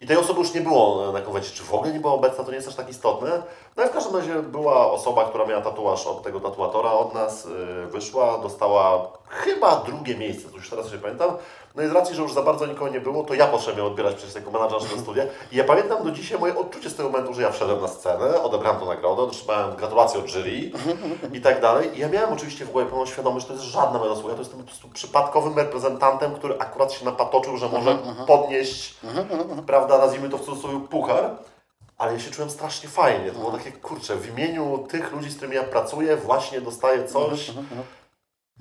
I 0.00 0.06
tej 0.06 0.16
osoby 0.16 0.40
już 0.40 0.54
nie 0.54 0.60
było 0.60 1.12
na 1.12 1.20
konwencie, 1.20 1.50
czy 1.50 1.62
w 1.62 1.74
ogóle 1.74 1.92
nie 1.92 2.00
była 2.00 2.12
obecna, 2.12 2.44
to 2.44 2.50
nie 2.50 2.56
jest 2.56 2.68
aż 2.68 2.74
tak 2.74 2.88
istotne. 2.88 3.42
No 3.76 3.84
i 3.84 3.88
w 3.88 3.90
każdym 3.90 4.16
razie 4.16 4.42
była 4.42 4.92
osoba, 4.92 5.24
która 5.24 5.46
miała 5.46 5.62
tatuaż 5.62 6.06
od 6.06 6.22
tego 6.22 6.40
tatuatora, 6.40 6.92
od 6.92 7.14
nas, 7.14 7.44
yy, 7.44 7.86
wyszła, 7.86 8.38
dostała 8.38 9.12
chyba 9.28 9.76
drugie 9.76 10.16
miejsce, 10.16 10.48
to 10.48 10.56
już 10.56 10.70
teraz 10.70 10.92
nie 10.92 10.98
pamiętam. 10.98 11.30
No 11.74 11.82
i 11.82 11.88
z 11.88 11.92
racji, 11.92 12.14
że 12.14 12.22
już 12.22 12.32
za 12.32 12.42
bardzo 12.42 12.66
nikogo 12.66 12.90
nie 12.90 13.00
było, 13.00 13.22
to 13.24 13.34
ja 13.34 13.50
ją 13.76 13.86
odbierać 13.86 14.14
przez 14.14 14.34
jako 14.34 14.50
menadżer 14.50 14.82
naszego 14.82 15.00
studia. 15.00 15.24
I 15.52 15.56
ja 15.56 15.64
pamiętam 15.64 16.04
do 16.04 16.10
dzisiaj 16.10 16.38
moje 16.38 16.58
odczucie 16.58 16.90
z 16.90 16.96
tego 16.96 17.08
momentu, 17.08 17.34
że 17.34 17.42
ja 17.42 17.50
wszedłem 17.50 17.80
na 17.80 17.88
scenę, 17.88 18.42
odebrałem 18.42 18.80
tą 18.80 18.86
nagrodę, 18.86 19.22
otrzymałem 19.22 19.76
gratulacje 19.76 20.20
od 20.20 20.26
jury 20.26 20.50
i 21.32 21.40
tak 21.40 21.60
dalej. 21.60 21.96
I 21.96 22.00
ja 22.00 22.08
miałem 22.08 22.32
oczywiście 22.32 22.64
w 22.64 22.70
głowie 22.70 22.86
pełną 22.86 23.06
świadomość, 23.06 23.46
że 23.46 23.48
to 23.48 23.60
jest 23.60 23.72
żadna 23.72 23.98
moja 23.98 24.14
zasługa, 24.14 24.34
to 24.34 24.40
jestem 24.40 24.58
po 24.58 24.64
prostu 24.64 24.88
przypadkowym 24.88 25.56
reprezentantem, 25.56 26.34
który 26.34 26.58
akurat 26.58 26.92
się 26.92 27.04
napatoczył, 27.04 27.56
że 27.56 27.68
może 27.68 27.98
podnieść, 28.26 28.94
prawda, 29.66 29.98
nazwijmy 29.98 30.28
to 30.28 30.38
w 30.38 30.44
cudzysłowie, 30.44 30.80
puchar. 30.90 31.30
Ale 31.98 32.12
ja 32.12 32.18
się 32.18 32.30
czułem 32.30 32.50
strasznie 32.50 32.88
fajnie. 32.88 33.30
To 33.30 33.38
było 33.38 33.52
takie, 33.52 33.72
kurczę, 33.72 34.16
w 34.16 34.28
imieniu 34.28 34.86
tych 34.88 35.12
ludzi, 35.12 35.30
z 35.30 35.36
którymi 35.36 35.56
ja 35.56 35.62
pracuję, 35.62 36.16
właśnie 36.16 36.60
dostaję 36.60 37.04
coś, 37.08 37.52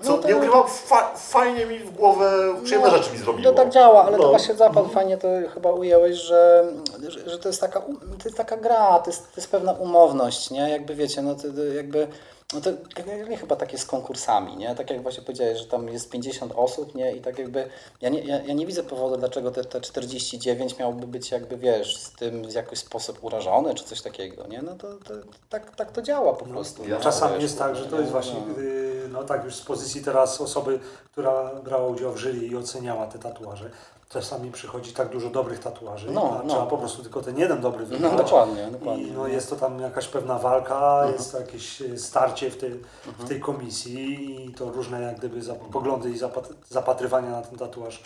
co 0.03 0.09
No 0.11 0.17
to- 0.17 0.27
nie 0.27 0.35
ukrywam, 0.37 0.63
fa 0.67 1.11
fajnie 1.15 1.65
mi 1.65 1.79
w 1.79 1.91
głowę, 1.91 2.55
przyjemne 2.63 2.91
No, 2.91 2.97
rzeczy 2.97 3.11
mi 3.11 3.17
zrobiło. 3.17 3.51
To 3.51 3.57
tak 3.57 3.69
działa, 3.69 4.03
ale 4.05 4.17
No. 4.17 4.23
to 4.23 4.29
właśnie 4.29 4.55
zapadł 4.55 4.89
fajnie 4.89 5.17
to 5.17 5.27
chyba 5.53 5.71
ująłeś, 5.71 6.15
że, 6.17 6.65
że, 7.07 7.29
że 7.29 7.39
to, 7.39 7.49
jest 7.49 7.61
taka, 7.61 7.79
to 7.79 8.23
jest 8.25 8.37
taka 8.37 8.57
gra, 8.57 8.99
to 8.99 9.09
jest, 9.09 9.21
to 9.23 9.41
jest 9.41 9.51
pewna 9.51 9.71
umowność, 9.73 10.51
nie? 10.51 10.69
Jakby 10.69 10.95
wiecie, 10.95 11.21
no 11.21 11.35
to, 11.35 11.41
to 11.41 11.63
jakby, 11.63 12.07
no 12.53 12.61
to 12.61 12.69
generalnie 12.95 13.37
chyba 13.37 13.55
tak 13.55 13.71
jest 13.71 13.83
z 13.83 13.87
konkursami, 13.87 14.57
nie? 14.57 14.75
Tak 14.75 14.89
jak 14.89 15.01
właśnie 15.01 15.23
powiedziałeś, 15.23 15.57
że 15.59 15.65
tam 15.65 15.87
jest 15.87 16.09
50 16.09 16.53
osób, 16.55 16.95
nie? 16.95 17.15
I 17.15 17.21
tak 17.21 17.39
jakby, 17.39 17.69
ja 18.01 18.09
nie, 18.09 18.19
ja, 18.19 18.43
ja 18.43 18.53
nie 18.53 18.65
widzę 18.65 18.83
powodu, 18.83 19.17
dlaczego 19.17 19.51
te, 19.51 19.63
te 19.63 19.81
49 19.81 20.77
miałoby 20.79 21.07
być 21.07 21.31
jakby, 21.31 21.57
wiesz, 21.57 21.97
z 21.97 22.11
tym 22.11 22.47
w 22.47 22.53
jakiś 22.53 22.79
sposób 22.79 23.23
urażone, 23.23 23.73
czy 23.73 23.83
coś 23.83 24.01
takiego, 24.01 24.47
nie? 24.47 24.61
No 24.61 24.75
to, 24.75 24.87
to 24.93 25.13
tak, 25.49 25.75
tak 25.75 25.91
to 25.91 26.01
działa 26.01 26.33
po 26.33 26.45
prostu. 26.45 26.83
ja 26.87 26.97
nie? 26.97 27.03
Czasami 27.03 27.33
Wiesz, 27.33 27.43
jest 27.43 27.57
tak, 27.59 27.75
że 27.75 27.85
to 27.85 27.99
jest 27.99 28.11
właśnie, 28.11 28.41
No. 28.47 28.61
yy, 28.61 29.09
no 29.11 29.23
tak 29.23 29.43
już 29.45 29.55
z 29.55 29.61
pozycji 29.61 30.03
teraz 30.03 30.41
osoby, 30.41 30.79
która 31.11 31.51
brała 31.63 31.87
udział 31.87 32.13
w 32.13 32.19
jury 32.19 32.37
i 32.47 32.55
oceniała 32.55 33.07
te 33.07 33.19
tatuaże. 33.19 33.69
Czasami 34.09 34.51
przychodzi 34.51 34.93
tak 34.93 35.09
dużo 35.09 35.29
dobrych 35.29 35.59
tatuaży, 35.59 36.11
No, 36.11 36.41
no. 36.43 36.49
trzeba 36.49 36.65
po 36.65 36.77
prostu 36.77 37.01
tylko 37.01 37.21
ten 37.21 37.37
jeden 37.39 37.61
dobry 37.61 37.85
No 37.85 37.89
wybrać. 37.89 38.17
dokładnie, 38.17 38.67
dokładnie. 38.71 39.03
I 39.03 39.11
no, 39.11 39.27
jest 39.27 39.49
to 39.49 39.55
tam 39.55 39.79
jakaś 39.79 40.07
pewna 40.07 40.39
walka, 40.39 41.05
jest 41.13 41.31
to 41.31 41.39
jakieś 41.39 41.81
e, 41.81 41.97
starcie 41.97 42.51
w 42.51 42.57
tej, 42.57 42.81
w 43.19 43.27
tej 43.27 43.39
komisji 43.39 44.45
i 44.45 44.53
to 44.53 44.71
różne 44.71 45.01
jak 45.01 45.17
gdyby 45.17 45.41
poglądy 45.71 46.09
i 46.09 46.17
zapat, 46.17 46.49
zapatrywania 46.69 47.29
na 47.29 47.41
ten 47.41 47.57
tatuaż 47.59 48.03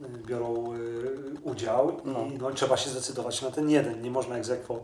y, 0.00 0.04
biorą 0.26 0.74
y, 0.74 1.40
udział 1.42 1.92
No. 2.04 2.20
i 2.20 2.38
no, 2.38 2.50
trzeba 2.50 2.76
się 2.76 2.90
zdecydować 2.90 3.42
na 3.42 3.50
ten 3.50 3.70
jeden. 3.70 4.02
Nie 4.02 4.10
można 4.10 4.36
egzekwo 4.36 4.78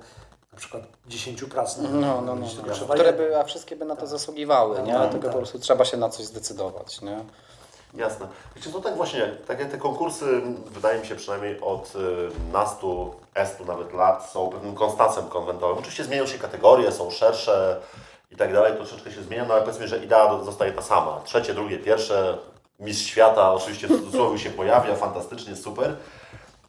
na 0.52 0.58
przykład 0.58 0.82
10 1.06 1.44
prac 1.44 1.78
No, 1.78 1.88
no, 1.90 2.20
no, 2.22 2.36
no. 2.36 2.72
trzeba 2.74 2.94
Które 2.94 3.12
by, 3.12 3.38
a 3.40 3.44
wszystkie 3.44 3.76
by 3.76 3.84
na 3.84 3.96
to 3.96 4.06
zasługiwały, 4.06 4.82
nie? 4.82 4.92
Tak, 4.94 5.10
Tylko 5.10 5.24
tak. 5.26 5.32
po 5.32 5.38
prostu 5.38 5.58
trzeba 5.58 5.84
się 5.84 5.96
na 5.96 6.08
coś 6.08 6.26
zdecydować, 6.26 7.00
nie? 7.02 7.24
Jasne. 7.94 8.26
Wiecie, 8.56 8.70
to 8.70 8.80
tak 8.80 8.96
właśnie, 8.96 9.26
tak 9.46 9.60
jak 9.60 9.70
te 9.70 9.78
konkursy, 9.78 10.42
wydaje 10.70 11.00
mi 11.00 11.06
się 11.06 11.14
przynajmniej 11.16 11.60
od 11.60 11.92
y, 11.96 12.52
nastu, 12.52 13.14
estu 13.34 13.64
nawet 13.64 13.92
lat, 13.94 14.30
są 14.30 14.48
pewnym 14.50 14.74
konstansem 14.74 15.28
konwentowym. 15.28 15.78
Oczywiście 15.78 16.04
zmieniają 16.04 16.28
się 16.28 16.38
kategorie, 16.38 16.92
są 16.92 17.10
szersze 17.10 17.80
i 18.30 18.36
tak 18.36 18.52
dalej, 18.52 18.76
troszeczkę 18.76 19.12
się 19.12 19.22
zmienia, 19.22 19.44
no 19.44 19.54
ale 19.54 19.62
powiedzmy, 19.62 19.88
że 19.88 20.04
idea 20.04 20.38
zostaje 20.44 20.72
ta 20.72 20.82
sama. 20.82 21.20
Trzecie, 21.24 21.54
drugie, 21.54 21.78
pierwsze, 21.78 22.38
mistrz 22.80 23.06
świata 23.06 23.52
oczywiście 23.52 23.86
w 23.88 23.90
cudzysłowie 23.90 24.38
się 24.38 24.50
pojawia, 24.50 24.94
fantastycznie, 24.94 25.56
super. 25.56 25.96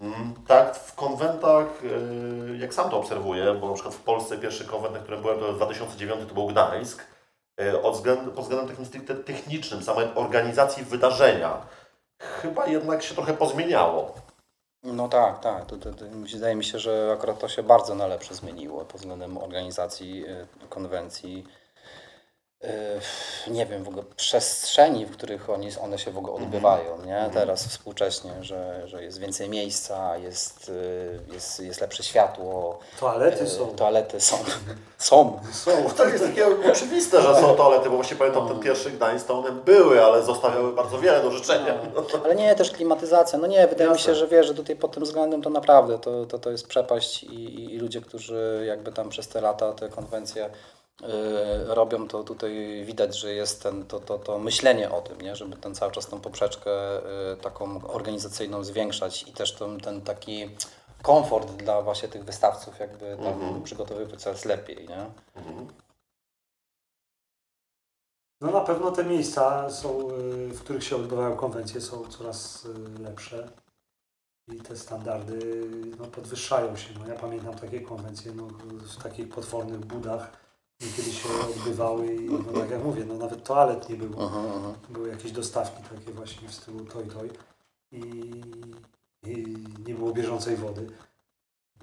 Mm, 0.01 0.33
Tak, 0.47 0.75
w 0.75 0.95
konwentach, 0.95 1.65
y, 1.83 2.57
jak 2.57 2.73
sam 2.73 2.89
to 2.89 2.97
obserwuję, 2.97 3.53
bo 3.62 3.67
na 3.67 3.73
przykład 3.73 3.95
w 3.95 4.01
Polsce 4.01 4.38
pierwszy 4.38 4.65
konwent, 4.65 4.93
na 4.93 4.99
którym 4.99 5.21
byłem, 5.21 5.39
to 5.39 5.53
w 5.53 5.55
2009 5.55 6.27
to 6.29 6.33
był 6.33 6.47
Gdańsk, 6.47 7.05
od 7.84 7.96
względu, 7.96 8.32
pod 8.32 8.44
względem 8.44 8.70
takim 8.70 8.86
stricte 8.86 9.16
technicznym, 9.16 9.84
samej 9.84 10.08
organizacji 10.16 10.84
wydarzenia, 10.84 11.66
chyba 12.20 12.68
jednak 12.68 13.04
się 13.04 13.16
trochę 13.16 13.34
pozmieniało. 13.34 14.16
No 14.84 15.08
tak, 15.08 15.39
tak. 15.39 15.66
To, 15.66 15.78
to, 15.78 15.94
to, 15.94 16.06
wydaje 16.34 16.56
mi 16.56 16.63
się, 16.63 16.80
że 16.80 17.12
akurat 17.18 17.39
to 17.39 17.48
się 17.48 17.63
bardzo 17.63 17.96
na 17.96 18.08
lepsze 18.08 18.36
zmieniło 18.36 18.86
pod 18.86 19.02
względem 19.02 19.38
organizacji 19.38 20.26
y, 20.28 20.68
konwencji. 20.70 21.44
Y, 22.63 23.52
nie 23.52 23.65
wiem, 23.65 23.84
w 23.84 23.88
ogóle 23.88 24.04
przestrzeni, 24.15 25.06
w 25.06 25.12
których 25.12 25.49
oni, 25.49 25.69
one 25.82 25.99
się 25.99 26.12
w 26.12 26.17
ogóle 26.17 26.34
odbywają, 26.34 27.06
nie? 27.06 27.30
Teraz 27.34 27.67
współcześnie, 27.67 28.32
że, 28.41 28.88
że 28.88 29.04
jest 29.04 29.19
więcej 29.19 29.49
miejsca, 29.49 30.17
jest, 30.17 30.69
y, 30.69 31.34
jest, 31.34 31.60
jest 31.60 31.82
lepsze 31.82 32.04
światło. 32.04 32.80
Toalety 32.99 33.43
y, 33.43 33.49
są. 33.49 33.67
Toalety 33.67 34.21
są. 34.21 34.38
są. 34.97 35.39
Są. 35.52 35.84
Bo 35.84 35.89
to 35.89 36.06
jest 36.06 36.23
takie 36.23 36.45
oczywiste, 36.71 37.21
że 37.21 37.36
są 37.36 37.56
toalety, 37.56 37.89
bo 37.89 37.95
właśnie 37.95 38.17
pamiętam 38.17 38.47
ten 38.47 38.60
pierwszy 38.60 38.91
Gdańsk, 38.91 39.28
to 39.28 39.39
one 39.39 39.52
były, 39.52 40.04
ale 40.04 40.23
zostawiały 40.23 40.73
bardzo 40.73 40.99
wiele 40.99 41.21
do 41.21 41.32
życzenia. 41.32 41.73
Ale 42.23 42.36
nie, 42.36 42.56
też 42.56 42.71
klimatyzacja. 42.71 43.39
No 43.39 43.47
nie, 43.47 43.67
wydaje 43.67 43.89
mi 43.89 43.99
się, 43.99 44.15
że 44.15 44.28
wiesz, 44.28 44.47
że 44.47 44.54
tutaj 44.54 44.76
pod 44.76 44.91
tym 44.91 45.04
względem 45.04 45.41
to 45.41 45.49
naprawdę 45.49 45.99
to, 45.99 46.26
to, 46.26 46.39
to 46.39 46.52
jest 46.52 46.67
przepaść 46.67 47.23
i, 47.23 47.36
i, 47.36 47.73
i 47.73 47.78
ludzie, 47.78 48.02
którzy 48.02 48.63
jakby 48.67 48.91
tam 48.91 49.10
przez 49.10 49.28
te 49.28 49.41
lata 49.41 49.73
te 49.73 49.89
konwencje 49.89 50.49
robią, 51.67 52.08
to 52.08 52.23
tutaj 52.23 52.84
widać, 52.86 53.19
że 53.19 53.34
jest 53.34 53.63
ten, 53.63 53.86
to, 53.86 53.99
to, 53.99 54.17
to 54.17 54.39
myślenie 54.39 54.91
o 54.91 55.01
tym, 55.01 55.21
nie? 55.21 55.36
żeby 55.36 55.58
ten 55.58 55.75
cały 55.75 55.91
czas 55.91 56.08
tą 56.08 56.21
poprzeczkę 56.21 56.97
y, 57.34 57.38
taką 57.38 57.88
organizacyjną 57.88 58.63
zwiększać 58.63 59.23
i 59.23 59.34
też 59.34 59.53
ten, 59.53 59.79
ten 59.79 60.01
taki 60.01 60.49
komfort 61.01 61.51
dla 61.51 61.82
właśnie 61.82 62.10
tych 62.10 62.25
wystawców 62.25 62.79
jakby 62.79 63.17
tam 63.23 63.63
przygotowywać 63.63 64.21
coraz 64.21 64.45
lepiej, 64.45 64.88
nie? 64.88 65.06
No 68.41 68.51
na 68.51 68.62
pewno 68.62 68.91
te 68.91 69.03
miejsca 69.06 69.69
są, 69.69 70.12
y, 70.12 70.49
w 70.49 70.60
których 70.60 70.84
się 70.84 70.95
odbywają 70.95 71.36
konwencje 71.36 71.82
są 71.82 72.08
coraz 72.08 72.65
y, 72.65 72.99
lepsze 72.99 73.49
i 74.47 74.58
te 74.58 74.77
standardy 74.77 75.62
no, 75.99 76.06
podwyższają 76.06 76.75
się. 76.75 76.89
No, 76.99 77.08
ja 77.08 77.19
pamiętam 77.19 77.53
takie 77.53 77.82
konwencje 77.82 78.32
no, 78.36 78.47
w 78.97 79.03
takich 79.03 79.29
potwornych 79.29 79.79
budach, 79.79 80.42
kiedy 80.98 81.12
się 81.12 81.30
odbywały 81.50 82.15
i 82.15 82.30
no, 82.30 82.60
tak 82.62 82.69
jak 82.69 82.84
mówię, 82.84 83.06
no, 83.06 83.13
nawet 83.13 83.43
toalet 83.43 83.89
nie 83.89 83.96
było. 83.96 84.32
Były 84.89 85.10
jakieś 85.10 85.32
dostawki 85.32 85.84
takie 85.84 86.12
właśnie 86.12 86.48
w 86.48 86.54
stylu 86.54 86.86
toj 86.86 87.06
toj 87.06 87.30
i, 87.91 88.02
i 89.24 89.58
nie 89.88 89.96
było 89.96 90.12
bieżącej 90.12 90.56
wody. 90.56 90.88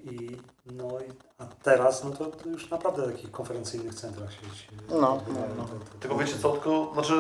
I, 0.05 0.37
no, 0.67 0.89
i, 1.01 1.13
a 1.39 1.47
teraz 1.47 2.05
no 2.05 2.11
to, 2.11 2.27
to 2.27 2.49
już 2.49 2.71
naprawdę 2.71 3.03
w 3.07 3.13
takich 3.13 3.31
konferencyjnych 3.31 3.95
centrach 3.95 4.33
się, 4.33 4.41
się 4.41 4.73
No, 5.01 5.15
odbywają 5.15 5.47
no, 5.49 5.63
no. 5.63 5.65
te- 5.65 5.85
te- 5.93 5.99
Tylko 6.01 6.17
wiecie 6.19 6.39
co, 6.39 6.51
tylko, 6.53 6.91
znaczy, 6.95 7.15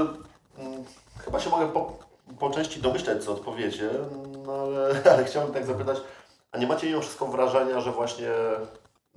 mm, 0.58 0.84
chyba 1.24 1.40
się 1.40 1.50
mogę 1.50 1.68
po, 1.68 1.98
po 2.38 2.50
części 2.50 2.80
domyśleć, 2.80 3.24
co 3.24 3.32
odpowiecie, 3.32 3.90
no 4.46 4.52
ale, 4.52 5.02
ale 5.12 5.24
chciałbym 5.24 5.54
tak 5.54 5.66
zapytać, 5.66 5.98
a 6.52 6.58
nie 6.58 6.66
macie 6.66 6.86
mimo 6.86 7.00
wszystko 7.00 7.26
wrażenia, 7.26 7.80
że 7.80 7.92
właśnie 7.92 8.30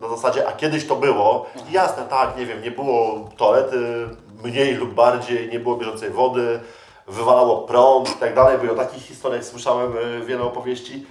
na 0.03 0.09
zasadzie, 0.09 0.47
a 0.47 0.51
kiedyś 0.51 0.87
to 0.87 0.95
było, 0.95 1.45
jasne, 1.71 2.03
tak, 2.03 2.37
nie 2.37 2.45
wiem, 2.45 2.61
nie 2.61 2.71
było 2.71 3.29
toalety, 3.37 4.07
mniej 4.43 4.73
lub 4.73 4.93
bardziej, 4.93 5.49
nie 5.49 5.59
było 5.59 5.75
bieżącej 5.75 6.09
wody, 6.09 6.59
wywalało 7.07 7.61
prąd 7.61 8.09
i 8.09 8.19
tak 8.19 8.35
dalej, 8.35 8.57
bo 8.57 8.65
ja 8.65 8.71
o 8.71 8.75
takich 8.75 9.03
historiach 9.03 9.45
słyszałem 9.45 9.97
y, 9.97 10.25
wiele 10.25 10.43
opowieści. 10.43 11.05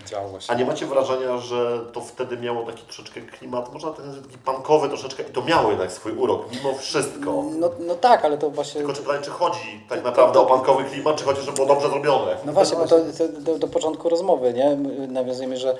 A 0.49 0.55
nie 0.55 0.65
macie 0.65 0.87
wrażenia, 0.87 1.39
że 1.39 1.81
to 1.93 2.01
wtedy 2.01 2.37
miało 2.37 2.67
taki 2.67 2.83
troszeczkę 2.83 3.21
klimat, 3.21 3.73
można 3.73 3.91
ten 3.91 4.23
taki 4.23 4.39
punkowy 4.39 4.89
troszeczkę 4.89 5.23
i 5.23 5.33
to 5.33 5.43
miało 5.43 5.71
jednak 5.71 5.93
swój 5.93 6.13
urok, 6.13 6.45
mimo 6.53 6.75
wszystko. 6.75 7.45
No, 7.59 7.71
no 7.79 7.95
tak, 7.95 8.25
ale 8.25 8.39
to 8.39 8.51
właśnie... 8.51 8.81
Tylko 8.81 8.93
czy 8.93 9.03
pytanie, 9.03 9.23
czy 9.23 9.31
chodzi 9.31 9.85
tak 9.89 10.05
naprawdę 10.05 10.41
o 10.41 10.47
punkowy 10.47 10.85
klimat, 10.85 11.17
czy 11.17 11.25
chodzi, 11.25 11.43
że 11.43 11.53
było 11.53 11.67
dobrze 11.67 11.89
zrobione? 11.89 12.37
No 12.45 12.53
właśnie, 12.53 12.79
bo 12.79 12.87
to, 12.87 12.99
to 13.19 13.29
do, 13.29 13.59
do 13.59 13.69
początku 13.69 14.09
rozmowy, 14.09 14.53
nie? 14.53 14.77
My 14.77 15.09
Nawiązujemy, 15.09 15.57
że 15.57 15.77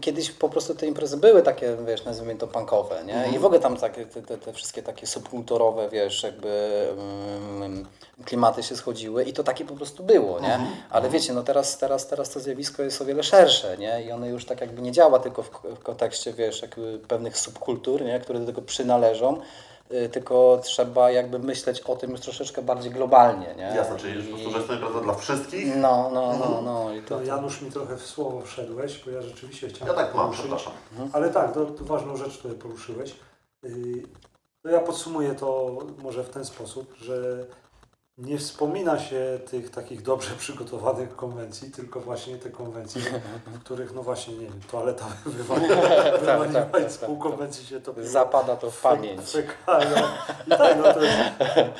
kiedyś 0.00 0.30
po 0.30 0.48
prostu 0.48 0.74
te 0.74 0.86
imprezy 0.86 1.16
były 1.16 1.42
takie, 1.42 1.76
wiesz, 1.86 2.04
nazwijmy 2.04 2.36
to 2.36 2.46
punkowe, 2.46 3.04
nie? 3.04 3.36
I 3.36 3.38
w 3.38 3.44
ogóle 3.44 3.60
tam 3.60 3.76
takie, 3.76 4.06
te, 4.06 4.22
te, 4.22 4.38
te 4.38 4.52
wszystkie 4.52 4.82
takie 4.82 5.06
subkulturowe, 5.06 5.88
wiesz, 5.88 6.22
jakby 6.22 6.48
mm, 6.98 7.86
klimaty 8.24 8.62
się 8.62 8.76
schodziły 8.76 9.24
i 9.24 9.32
to 9.32 9.44
takie 9.54 9.64
po 9.64 9.74
prostu 9.76 10.02
było, 10.02 10.40
nie? 10.40 10.58
Ale 10.90 11.10
wiecie, 11.10 11.32
no 11.32 11.42
teraz, 11.42 11.78
teraz, 11.78 12.06
teraz 12.06 12.30
to 12.30 12.40
zjawisko 12.40 12.82
jest 12.82 13.02
o 13.02 13.04
wiele 13.04 13.22
szersze, 13.22 13.78
nie? 13.78 14.02
I 14.02 14.12
one 14.12 14.28
już 14.28 14.44
tak 14.46 14.60
jakby 14.60 14.82
nie 14.82 14.92
działa 14.92 15.18
tylko 15.18 15.42
w, 15.42 15.50
w 15.64 15.82
kontekście, 15.82 16.32
wiesz, 16.32 16.62
jakby 16.62 16.98
pewnych 17.08 17.38
subkultur, 17.38 18.02
nie? 18.02 18.20
Które 18.20 18.40
do 18.40 18.46
tego 18.46 18.62
przynależą, 18.62 19.40
y, 19.92 20.08
tylko 20.08 20.60
trzeba 20.62 21.10
jakby 21.10 21.38
myśleć 21.38 21.80
o 21.80 21.96
tym 21.96 22.10
już 22.10 22.20
troszeczkę 22.20 22.62
bardziej 22.62 22.92
globalnie, 22.92 23.54
nie? 23.56 23.62
Jasne, 23.62 23.96
czyli 23.98 24.22
po 24.22 24.28
prostu, 24.28 24.50
że 24.50 24.56
jest 24.56 24.68
to 24.68 24.74
impreza 24.74 25.00
dla 25.00 25.14
wszystkich? 25.14 25.76
No, 25.76 26.10
no, 26.14 26.32
no, 26.38 26.60
no. 26.64 26.94
I 26.94 27.02
to, 27.02 27.18
To 27.18 27.24
Janusz 27.24 27.62
mi 27.62 27.70
trochę 27.70 27.96
w 27.96 28.06
słowo 28.06 28.40
wszedłeś, 28.40 29.02
bo 29.04 29.10
ja 29.10 29.22
rzeczywiście 29.22 29.66
Ja 29.66 29.72
chciałem 29.74 29.94
tak 29.94 30.10
to 30.12 30.16
mam, 30.16 30.26
poruszyć. 30.26 30.40
przepraszam. 30.44 30.72
Ale 31.12 31.30
tak, 31.30 31.52
to, 31.54 31.64
to 31.66 31.84
ważną 31.84 32.16
rzecz 32.16 32.38
tutaj 32.38 32.56
poruszyłeś. 32.58 33.14
Yy, 33.62 33.70
To 34.62 34.68
ja 34.68 34.80
podsumuję 34.80 35.34
to 35.34 35.70
może 36.02 36.24
w 36.24 36.30
ten 36.30 36.44
sposób, 36.44 36.94
że 37.00 37.44
nie 38.18 38.38
wspomina 38.38 38.98
się 38.98 39.40
tych 39.50 39.70
takich 39.70 40.02
dobrze 40.02 40.30
przygotowanych 40.38 41.16
konwencji, 41.16 41.70
tylko 41.70 42.00
właśnie 42.00 42.36
te 42.36 42.50
konwencje, 42.50 43.02
w 43.46 43.58
których 43.58 43.94
no 43.94 44.02
właśnie, 44.02 44.34
nie 44.34 44.46
wiem, 44.46 44.60
toaleta 44.70 45.04
wywaliła, 45.26 45.76
wywaliła 46.20 46.62
tak, 46.62 46.86
i 46.88 46.92
z 46.92 46.98
pół 46.98 47.18
konwencji 47.18 47.66
się 47.66 47.80
to 47.80 47.94
Zapada 47.98 48.56
to 48.56 48.70
w 48.70 48.80
pamięć. 48.80 49.20
Fekalia. 49.30 50.08
I 50.46 50.50
tak, 50.50 50.76
no 50.84 50.94
to 50.94 51.02
jest, 51.02 51.18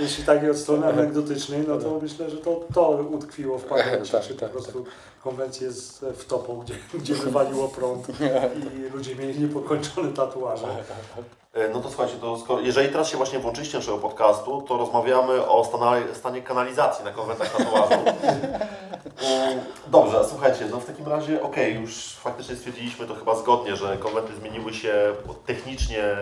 jeśli 0.01 0.25
takiej 0.25 0.51
od 0.51 0.57
strony 0.57 0.87
anegdotycznej, 0.87 1.65
no 1.69 1.79
to 1.79 1.99
myślę, 2.03 2.31
że 2.31 2.37
to, 2.37 2.61
to 2.75 2.89
utkwiło 2.91 3.59
w 3.59 3.65
pamięci, 3.65 4.13
Tak, 4.13 4.23
czy 4.23 4.35
po 4.35 4.41
tak, 4.41 4.51
prostu 4.51 4.85
konwencję 5.23 5.73
z 5.73 6.05
wtopą, 6.17 6.59
gdzie, 6.61 6.75
gdzie 7.01 7.15
wywaliło 7.15 7.69
prąd 7.69 8.07
i 8.77 8.93
ludzie 8.97 9.17
mieli 9.17 9.41
niepokończone 9.41 10.13
tatuaże. 10.13 10.67
E, 11.53 11.69
No 11.69 11.81
to 11.81 11.89
słuchajcie, 11.89 12.15
to 12.21 12.39
skoro, 12.39 12.61
jeżeli 12.61 12.89
teraz 12.89 13.09
się 13.09 13.17
właśnie 13.17 13.39
włączyliście 13.39 13.79
naszego 13.79 13.99
podcastu, 13.99 14.63
to 14.63 14.79
rozmawiamy 14.79 15.47
o 15.47 15.65
stanie, 15.65 16.15
stanie 16.25 16.43
kanalizacji 16.43 17.05
na 17.05 17.11
konwentach 17.11 17.57
tatuażu. 17.57 18.05
Dobrze, 19.87 20.25
słuchajcie, 20.29 20.67
no 20.71 20.81
w 20.81 20.85
takim 20.85 21.09
razie, 21.09 21.43
okej, 21.43 21.75
już 21.75 22.15
faktycznie 22.15 22.57
stwierdziliśmy 22.57 23.07
to 23.07 23.15
chyba 23.15 23.35
zgodnie, 23.35 23.77
że 23.77 23.97
konwenty 23.97 24.37
zmieniły 24.37 24.75
się 24.75 25.15
technicznie 25.47 26.17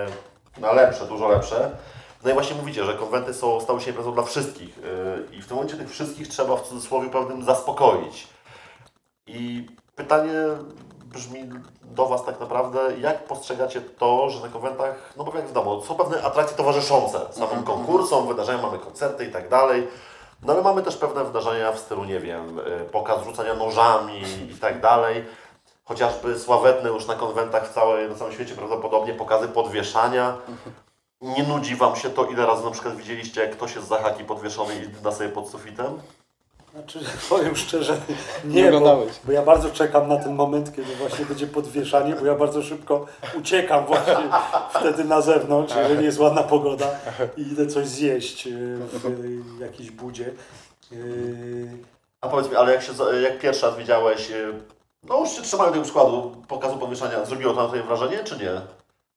na 0.58 0.72
lepsze, 0.72 1.06
dużo 1.06 1.28
lepsze. 1.28 1.76
No 2.24 2.30
i 2.30 2.34
właśnie 2.34 2.56
mówicie, 2.56 2.84
że 2.84 2.94
konwenty 2.94 3.34
są, 3.34 3.60
stały 3.60 3.80
się 3.80 3.90
imprezą 3.90 4.14
dla 4.14 4.22
wszystkich 4.22 4.76
yy, 4.76 5.36
i 5.36 5.42
w 5.42 5.46
tym 5.46 5.56
momencie 5.56 5.76
tych 5.76 5.90
wszystkich 5.90 6.28
trzeba 6.28 6.56
w 6.56 6.68
cudzysłowie 6.68 7.10
pewnym 7.10 7.44
zaspokoić. 7.44 8.28
I 9.26 9.66
pytanie 9.96 10.34
brzmi 11.12 11.50
do 11.82 12.06
Was 12.06 12.24
tak 12.24 12.40
naprawdę, 12.40 12.98
jak 13.00 13.24
postrzegacie 13.24 13.80
to, 13.80 14.30
że 14.30 14.40
na 14.40 14.48
konwentach, 14.48 15.12
no 15.16 15.24
bo 15.24 15.36
jak 15.36 15.46
wiadomo, 15.46 15.82
są 15.82 15.94
pewne 15.94 16.22
atrakcje 16.22 16.56
towarzyszące 16.56 17.20
samym 17.30 17.64
konkursom, 17.64 18.28
wydarzeniom, 18.28 18.62
mamy 18.62 18.78
koncerty 18.78 19.24
i 19.24 19.32
tak 19.32 19.48
dalej, 19.48 19.88
no 20.42 20.52
ale 20.52 20.62
mamy 20.62 20.82
też 20.82 20.96
pewne 20.96 21.24
wydarzenia 21.24 21.72
w 21.72 21.78
stylu, 21.78 22.04
nie 22.04 22.20
wiem, 22.20 22.58
y, 22.58 22.62
pokaz 22.92 23.24
rzucania 23.24 23.54
nożami 23.54 24.22
i 24.50 24.54
tak 24.54 24.80
dalej, 24.80 25.24
chociażby 25.84 26.38
sławetne 26.38 26.88
już 26.88 27.06
na 27.06 27.14
konwentach 27.14 27.70
w 27.70 27.74
całej, 27.74 28.08
na 28.08 28.14
całym 28.14 28.34
świecie 28.34 28.54
prawdopodobnie 28.54 29.14
pokazy 29.14 29.48
podwieszania. 29.48 30.36
Nie 31.20 31.42
nudzi 31.42 31.76
Wam 31.76 31.96
się 31.96 32.10
to, 32.10 32.24
ile 32.24 32.46
razy 32.46 32.64
na 32.64 32.70
przykład 32.70 32.96
widzieliście, 32.96 33.40
jak 33.40 33.56
ktoś 33.56 33.74
jest 33.74 33.88
za 33.88 34.02
haki 34.02 34.24
podwieszony 34.24 34.74
i 34.74 35.02
da 35.02 35.12
sobie 35.12 35.28
pod 35.28 35.48
sufitem? 35.48 36.00
Znaczy, 36.72 36.98
powiem 37.28 37.56
szczerze, 37.56 37.96
Nie 38.44 38.62
nie, 38.62 38.72
bo, 38.72 39.06
bo 39.24 39.32
ja 39.32 39.42
bardzo 39.42 39.70
czekam 39.70 40.08
na 40.08 40.16
ten 40.16 40.34
moment, 40.34 40.76
kiedy 40.76 40.94
właśnie 40.94 41.26
będzie 41.26 41.46
podwieszanie, 41.46 42.14
bo 42.14 42.26
ja 42.26 42.34
bardzo 42.34 42.62
szybko 42.62 43.06
uciekam 43.38 43.86
właśnie 43.86 44.28
wtedy 44.80 45.04
na 45.04 45.20
zewnątrz, 45.20 45.74
jeżeli 45.76 46.04
jest 46.04 46.18
ładna 46.18 46.42
pogoda 46.42 46.86
i 47.36 47.40
idę 47.40 47.66
coś 47.66 47.86
zjeść 47.86 48.46
yy, 48.46 48.78
w 49.56 49.60
jakiejś 49.60 49.90
budzie. 49.90 50.32
Yy, 50.90 50.98
A 52.20 52.28
powiedz 52.28 52.50
mi, 52.50 52.56
ale 52.56 52.72
jak, 52.72 52.82
się, 52.82 52.92
jak 53.22 53.38
pierwszy 53.38 53.66
raz 53.66 53.76
widziałeś, 53.76 54.32
no 55.02 55.20
już 55.20 55.30
się 55.30 55.42
trzymałem 55.42 55.72
tego 55.72 55.84
przykładu 55.84 56.36
pokazu 56.48 56.76
podwieszania, 56.76 57.24
zrobiło 57.24 57.54
to 57.54 57.62
na 57.62 57.68
Twoje 57.68 57.82
wrażenie, 57.82 58.24
czy 58.24 58.36
nie? 58.36 58.60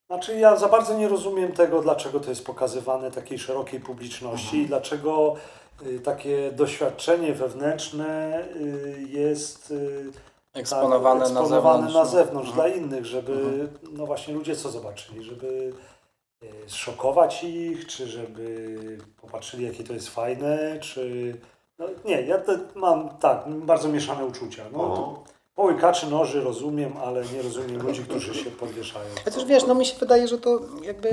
Znaczy 0.08 0.40
ja 0.40 0.56
za 0.56 0.68
bardzo 0.68 0.98
nie 0.98 1.08
rozumiem 1.08 1.52
tego, 1.52 1.82
dlaczego 1.82 2.20
to 2.20 2.30
jest 2.30 2.46
pokazywane 2.46 3.12
takiej 3.12 3.40
szerokiej 3.40 3.80
publiczności 3.80 4.58
i 4.58 4.66
dlaczego 4.66 5.36
y, 5.36 5.65
takie 6.04 6.52
doświadczenie 6.52 7.34
wewnętrzne 7.34 8.44
y, 8.56 9.06
jest 9.10 9.72
y, 9.72 10.12
Eksponowane, 10.54 11.26
tak, 11.26 11.34
na 11.34 11.40
eksponowane 11.40 11.78
zewnątrz. 11.78 11.94
na 11.94 12.04
no. 12.04 12.10
zewnątrz 12.10 12.50
Mhm. 12.50 12.56
dla 12.56 12.78
innych, 12.78 13.06
żeby 13.06 13.68
no 13.92 14.06
właśnie 14.06 14.34
ludzie 14.34 14.56
co 14.56 14.70
zobaczyli, 14.70 15.24
żeby 15.24 15.74
y, 16.44 16.48
zszokować 16.68 17.44
ich, 17.44 17.88
czy 17.88 18.08
żeby 18.08 18.78
popatrzyli 19.22 19.66
jakie 19.66 19.84
to 19.84 19.94
jest 19.94 20.10
fajne, 20.10 20.80
czy 20.80 21.36
no 21.80 21.86
nie, 22.06 22.22
ja 22.22 22.38
te, 22.38 22.60
mam 22.76 23.10
tak, 23.18 23.50
bardzo 23.50 23.90
mieszane 23.90 24.26
uczucia. 24.26 24.64
No, 24.74 25.24
połykaczy 25.56 26.10
noży 26.10 26.42
rozumiem, 26.42 26.94
ale 26.98 27.24
nie 27.36 27.42
rozumiem 27.42 27.82
ludzi, 27.82 28.04
którzy 28.04 28.34
się 28.36 28.52
podwieszają. 28.52 29.06
Chociaż 29.26 29.46
wiesz, 29.46 29.66
no 29.66 29.76
mi 29.76 29.86
się 29.86 29.98
wydaje, 30.00 30.28
że 30.28 30.38
to 30.38 30.60
jakby 30.84 31.10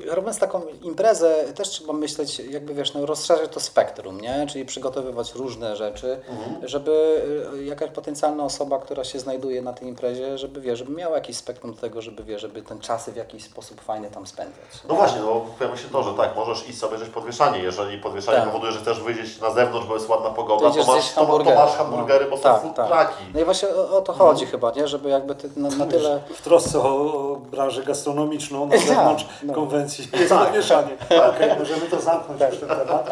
robiąc 0.00 0.38
taką 0.38 0.62
imprezę, 0.82 1.34
też 1.54 1.68
trzeba 1.68 1.92
myśleć, 1.92 2.38
jakby 2.38 2.74
wiesz, 2.74 2.94
no, 2.94 3.06
rozszerzyć 3.06 3.52
to 3.52 3.60
spektrum, 3.60 4.20
nie? 4.20 4.46
Czyli 4.50 4.64
przygotowywać 4.64 5.34
różne 5.34 5.76
rzeczy, 5.76 6.20
Mhm. 6.28 6.68
żeby 6.68 7.22
y, 7.54 7.64
jakaś 7.64 7.90
potencjalna 7.90 8.44
osoba, 8.44 8.78
która 8.78 9.04
się 9.04 9.18
znajduje 9.20 9.62
na 9.62 9.72
tej 9.72 9.88
imprezie, 9.88 10.38
żeby 10.38 10.60
wie, 10.60 10.76
żeby 10.76 10.92
miała 10.92 11.14
jakiś 11.16 11.36
spektrum 11.36 11.74
do 11.74 11.80
tego, 11.80 12.02
żeby 12.02 12.24
wie, 12.24 12.38
żeby 12.38 12.62
ten 12.62 12.80
czasy 12.80 13.12
w 13.12 13.16
jakiś 13.16 13.44
sposób 13.44 13.80
fajnie 13.80 14.08
tam 14.10 14.26
spędzać. 14.26 14.64
No 14.88 14.94
właśnie, 14.94 15.20
no 15.20 15.40
pojawia 15.58 15.76
się 15.76 15.88
to, 15.88 16.02
że 16.02 16.14
tak, 16.14 16.36
możesz 16.36 16.68
iść 16.68 16.78
sobie 16.78 16.92
obejrzeć 16.92 17.14
podwieszanie. 17.14 17.58
Jeżeli 17.62 17.98
podwieszanie 17.98 18.38
Tak. 18.38 18.46
powoduje, 18.46 18.72
że 18.72 18.78
chcesz 18.78 19.00
wyjść 19.00 19.40
na 19.40 19.50
zewnątrz, 19.50 19.86
bo 19.86 19.94
jest 19.94 20.08
ładna 20.08 20.30
pogoda, 20.30 20.70
To 20.70 20.84
to, 20.84 20.94
masz, 20.94 21.08
to, 21.08 21.14
to 21.14 21.26
hamburgery. 21.26 21.56
masz 21.56 21.70
hamburgery, 21.76 22.24
bo 22.24 22.30
No, 22.30 22.36
są 22.36 22.42
tak, 22.42 22.62
food 22.62 22.74
tak. 22.76 22.88
trucki. 23.08 23.24
No 23.34 23.40
i 23.40 23.44
właśnie 23.44 23.68
o, 23.68 23.96
o 23.98 24.00
to 24.00 24.12
chodzi 24.12 24.46
chyba, 24.46 24.70
nie? 24.70 24.88
Żeby 24.88 25.08
jakby 25.08 25.34
ty, 25.34 25.50
na, 25.56 25.68
na 25.70 25.86
tyle... 25.86 26.20
W 26.34 26.42
trosce 26.42 26.78
o, 26.82 26.84
o 27.32 27.36
branżę 27.36 27.82
gastronomiczną 27.82 28.66
na 28.66 28.76
zewnątrz 28.86 29.26
no. 29.42 29.54
konwencji 29.54 29.81
jest 29.82 30.28
Tak. 30.28 30.48
pomieszanie. 30.48 30.96
Okej, 31.30 31.58
możemy 31.58 31.86
to 31.86 32.00
zamknąć 32.00 32.40
już 32.40 32.60
ten 32.60 32.68
temat. 32.68 33.10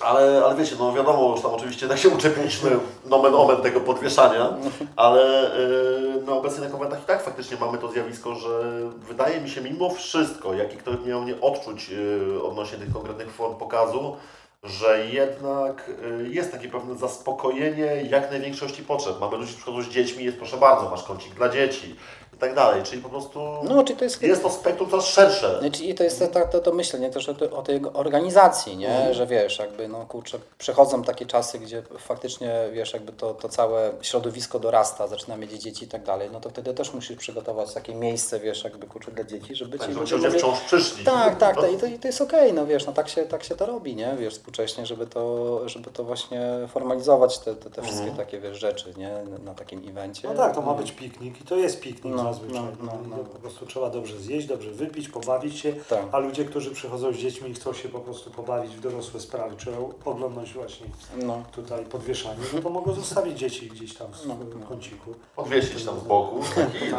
Ale, 0.00 0.42
ale 0.44 0.54
wiecie, 0.56 0.76
no 0.78 0.92
wiadomo, 0.92 1.30
już 1.30 1.42
tam 1.42 1.50
oczywiście 1.54 1.88
tak 1.88 1.98
się 1.98 2.08
uczepiliśmy 2.08 2.70
nomen 3.04 3.34
omen 3.34 3.56
tego 3.56 3.80
podwieszania, 3.80 4.48
ale 4.96 5.50
yy, 5.58 6.22
no 6.26 6.38
obecnie 6.38 6.64
na 6.64 6.70
konwentach 6.70 7.02
i 7.02 7.04
tak 7.06 7.22
faktycznie 7.22 7.56
mamy 7.60 7.78
to 7.78 7.88
zjawisko, 7.92 8.34
że 8.34 8.60
wydaje 9.08 9.40
mi 9.40 9.50
się 9.50 9.60
mimo 9.60 9.90
wszystko, 9.90 10.54
jaki 10.54 10.76
ktoś 10.76 10.94
miał 11.06 11.24
nie 11.24 11.40
odczuć 11.40 11.88
yy, 11.88 12.42
odnośnie 12.42 12.78
tych 12.78 12.92
konkretnych 12.92 13.30
form 13.30 13.54
pokazu, 13.54 14.16
że 14.64 15.06
jednak 15.06 15.90
yy, 16.02 16.28
jest 16.28 16.52
takie 16.52 16.68
pewne 16.68 16.98
zaspokojenie 16.98 18.02
jak 18.10 18.30
największości 18.30 18.82
potrzeb. 18.82 19.20
Mamy 19.20 19.36
ludzi, 19.36 19.52
którzy 19.52 19.56
przychodzą 19.56 19.82
z 19.82 19.94
dziećmi, 19.94 20.24
jest 20.24 20.36
proszę 20.38 20.56
bardzo, 20.56 20.90
masz 20.90 21.02
kącik 21.02 21.34
dla 21.34 21.48
dzieci 21.48 21.96
i 22.38 22.40
tak 22.40 22.54
dalej, 22.54 22.82
czyli 22.82 23.02
po 23.02 23.08
prostu 23.08 23.40
No, 23.62 23.84
czyli 23.84 23.98
to 23.98 24.04
jest... 24.04 24.22
jest 24.22 24.42
to 24.42 24.50
spektrum 24.50 24.90
coraz 24.90 25.04
szersze. 25.06 25.58
Znaczy, 25.60 25.84
I 25.84 25.94
to 25.94 26.04
jest 26.04 26.18
to, 26.18 26.26
to, 26.26 26.40
to, 26.48 26.60
to 26.60 26.72
myślenie 26.72 27.10
też 27.10 27.28
o, 27.28 27.32
o 27.58 27.62
tej 27.62 27.80
organizacji, 27.94 28.76
nie? 28.76 29.14
Że 29.14 29.26
wiesz, 29.26 29.58
jakby 29.58 29.88
no 29.88 30.06
kurczę, 30.06 30.38
przechodzą 30.58 31.02
takie 31.02 31.26
czasy, 31.26 31.58
gdzie 31.58 31.82
faktycznie 31.98 32.54
wiesz, 32.72 32.92
jakby 32.92 33.12
to, 33.12 33.34
to 33.34 33.48
całe 33.48 33.92
środowisko 34.02 34.58
dorasta, 34.58 35.06
zaczyna 35.06 35.36
mieć 35.36 35.52
dzieci 35.52 35.84
i 35.84 35.88
tak 35.88 36.04
dalej, 36.04 36.28
no 36.32 36.40
to 36.40 36.50
wtedy 36.50 36.74
też 36.74 36.94
musisz 36.94 37.16
przygotować 37.16 37.74
takie 37.74 37.94
miejsce, 37.94 38.40
wiesz, 38.40 38.64
jakby 38.64 38.86
kurczę 38.86 39.10
dla 39.10 39.24
dzieci, 39.24 39.54
żeby 39.54 39.78
Tak, 39.78 39.88
ci 39.88 39.94
żeby 39.94 40.10
ludzie 40.16 40.30
wciąż 40.38 40.60
przyszli. 40.60 41.04
tak, 41.04 41.38
tak, 41.38 41.56
tak. 41.60 41.72
I, 41.72 41.76
to, 41.76 41.86
i 41.86 41.98
to 41.98 42.08
jest 42.08 42.20
okej, 42.20 42.52
no 42.52 42.66
wiesz, 42.66 42.86
no 42.86 42.92
tak 42.92 43.08
się, 43.08 43.22
tak 43.22 43.44
się 43.44 43.56
to 43.56 43.66
robi, 43.66 43.96
nie? 43.96 44.16
Wiesz, 44.18 44.34
współcześnie, 44.34 44.86
żeby 44.86 45.06
to, 45.06 45.60
żeby 45.68 45.90
to 45.90 46.04
właśnie 46.04 46.42
formalizować 46.68 47.38
te, 47.38 47.54
te, 47.56 47.70
te 47.70 47.82
wszystkie 47.82 48.10
takie, 48.10 48.40
wiesz, 48.40 48.58
rzeczy, 48.58 48.94
nie? 48.96 49.10
Na, 49.30 49.38
na 49.38 49.54
takim 49.54 49.88
evencie. 49.88 50.28
No 50.28 50.34
tak, 50.34 50.54
to 50.54 50.62
ma 50.62 50.74
być 50.74 50.92
piknik 50.92 51.40
i 51.40 51.44
to 51.44 51.56
jest 51.56 51.80
piknik 51.80 52.14
No, 52.14 52.27
zazwyczaj. 52.32 52.62
no, 52.62 52.68
no, 52.86 52.92
no. 53.10 53.16
to 53.16 53.24
Po 53.24 53.38
prostu 53.38 53.66
trzeba 53.66 53.90
dobrze 53.90 54.18
zjeść, 54.18 54.46
dobrze 54.46 54.70
wypić, 54.70 55.08
pobawić 55.08 55.58
się, 55.58 55.72
Tak. 55.72 56.02
a 56.12 56.18
ludzie, 56.18 56.44
którzy 56.44 56.70
przychodzą 56.70 57.12
z 57.12 57.16
dziećmi 57.16 57.50
i 57.50 57.54
chcą 57.54 57.72
się 57.72 57.88
po 57.88 58.00
prostu 58.00 58.30
pobawić 58.30 58.76
w 58.76 58.80
dorosłe 58.80 59.20
sprawy, 59.20 59.56
czy 59.56 59.70
oglądać 60.04 60.52
właśnie 60.52 60.86
No. 61.22 61.42
tutaj 61.52 61.84
podwieszanie, 61.84 62.40
no 62.54 62.60
to 62.62 62.70
mogą 62.70 62.92
zostawić 62.92 63.38
dzieci 63.38 63.68
gdzieś 63.68 63.94
tam 63.94 64.12
w 64.12 64.26
No, 64.26 64.36
no. 64.60 64.66
kąciku. 64.66 65.14
Podwiesić 65.36 65.84
tam 65.84 66.00
z 66.00 66.02
boku 66.02 66.40
i 66.82 66.86
idą. 66.86 66.96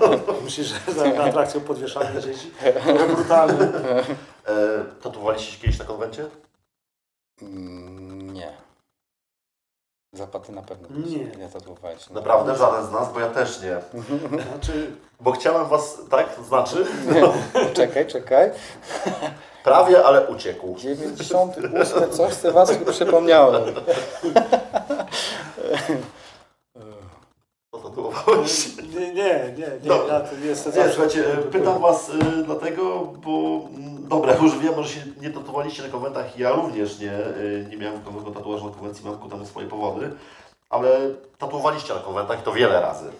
Myślisz, 0.44 0.66
że 0.86 0.92
za 0.92 1.24
atrakcją 1.24 1.60
podwieszania 1.60 2.20
dzieci? 2.20 2.50
Trochę 2.72 3.14
brutalne. 3.14 3.72
E, 4.46 4.84
tatuowaliście 5.02 5.52
się 5.52 5.60
kiedyś 5.60 5.78
na 5.78 5.84
konwencie? 5.84 6.26
Mm, 7.42 8.32
Nie. 8.34 8.52
Zapaty 10.12 10.52
na 10.52 10.62
pewno 10.62 10.88
Nie. 11.06 11.18
nie 11.18 11.48
tatuowałeś. 11.48 12.10
Naprawdę 12.10 12.56
żaden 12.56 12.86
z 12.86 12.90
nas, 12.92 13.12
bo 13.12 13.20
ja 13.20 13.26
też 13.28 13.62
nie. 13.62 13.76
Znaczy, 14.42 14.90
Bo 15.20 15.32
chciałem 15.32 15.68
was, 15.68 15.98
tak, 16.10 16.26
znaczy, 16.48 16.86
czekaj, 17.74 18.06
czekaj. 18.06 18.50
prawie, 19.64 20.04
ale 20.04 20.26
uciekł. 20.26 20.74
98 20.78 22.10
coś 22.12 22.32
z 22.34 22.52
was 22.52 22.72
przypomniałem. 22.90 23.62
To 27.70 27.78
tatuowałeś. 27.78 28.76
nie, 28.76 29.14
nie, 29.14 29.14
nie, 29.14 29.66
nie, 29.82 29.88
Dobra. 29.88 30.14
ja 30.14 30.24
Nie, 30.46 30.54
zawsze... 30.54 30.90
słuchajcie, 30.92 31.24
pytam 31.52 31.80
was 31.82 32.10
e, 32.10 32.42
dlatego, 32.44 33.04
bo 33.04 33.30
mm, 33.76 33.97
dobra, 34.08 34.34
już 34.36 34.58
wiem, 34.58 34.82
że 34.82 34.88
się 34.88 35.00
nie 35.20 35.30
tatuowaliście 35.30 35.82
na 35.82 35.88
konwentach, 35.88 36.38
ja 36.38 36.52
również 36.52 36.98
nie, 36.98 37.12
e, 37.12 37.64
nie 37.70 37.76
miałem 37.76 38.04
nowego 38.04 38.30
tatuażu 38.30 38.66
na 38.66 38.72
konwencji, 38.74 39.04
mam 39.06 39.18
ku 39.18 39.28
temu 39.28 39.46
swoje 39.46 39.66
powody, 39.68 40.10
ale 40.70 40.88
tatuowaliście 41.38 41.94
na 41.94 42.00
konwentach 42.00 42.40
i 42.40 42.42
to 42.42 42.52
wiele 42.52 42.80
razy. 42.80 43.10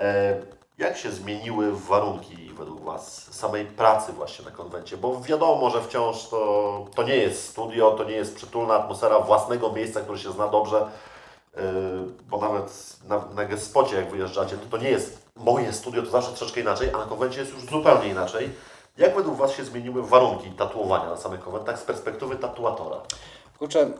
E, 0.00 0.36
Jak 0.78 0.96
się 0.96 1.10
zmieniły 1.10 1.72
warunki 1.72 2.36
według 2.58 2.80
Was 2.84 3.34
samej 3.34 3.64
pracy 3.66 4.12
właśnie 4.12 4.44
na 4.44 4.50
konwencie? 4.50 4.96
Bo 4.96 5.20
wiadomo, 5.20 5.70
że 5.70 5.82
wciąż 5.82 6.28
to, 6.28 6.86
to 6.94 7.02
nie 7.02 7.16
jest 7.16 7.48
studio, 7.48 7.90
to 7.90 8.04
nie 8.04 8.12
jest 8.16 8.36
przytulna 8.36 8.74
atmosfera 8.74 9.20
własnego 9.20 9.72
miejsca, 9.72 10.00
które 10.00 10.18
się 10.18 10.32
zna 10.32 10.48
dobrze, 10.48 10.86
Yy, 11.56 11.62
bo 12.30 12.38
nawet 12.38 12.96
na, 13.08 13.24
na 13.34 13.44
gespocie 13.44 13.96
jak 13.96 14.10
wyjeżdżacie, 14.10 14.56
to 14.56 14.66
to 14.78 14.84
nie 14.84 14.90
jest 14.90 15.18
moje 15.36 15.72
studio, 15.72 16.02
to 16.02 16.10
zawsze 16.10 16.30
troszeczkę 16.30 16.60
inaczej, 16.60 16.90
a 16.94 16.98
na 16.98 17.04
konwencie 17.04 17.40
jest 17.40 17.52
już 17.52 17.64
zupełnie 17.64 18.08
inaczej. 18.08 18.50
Jak 18.98 19.14
według 19.14 19.36
Was 19.36 19.52
się 19.52 19.64
zmieniły 19.64 20.02
warunki 20.02 20.50
tatuowania 20.50 21.10
na 21.10 21.16
samych 21.16 21.40
konwentach 21.40 21.78
z 21.78 21.82
perspektywy 21.82 22.36
tatuatora? 22.36 22.96
Kurczę, 23.58 23.90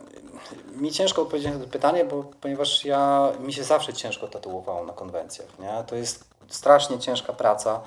mi 0.77 0.93
ciężko 0.93 1.23
odpowiedzieć 1.23 1.53
na 1.53 1.59
to 1.59 1.67
pytanie, 1.67 2.05
bo 2.05 2.25
ponieważ 2.41 2.85
ja, 2.85 3.33
mi 3.41 3.53
się 3.53 3.65
zawsze 3.65 3.93
ciężko 3.93 4.29
tatuowało 4.29 4.85
na 4.85 4.93
konwencjach, 4.93 5.59
nie? 5.59 5.85
To 5.87 5.97
jest 5.97 6.25
strasznie 6.49 6.99
ciężka 6.99 7.33
praca. 7.33 7.81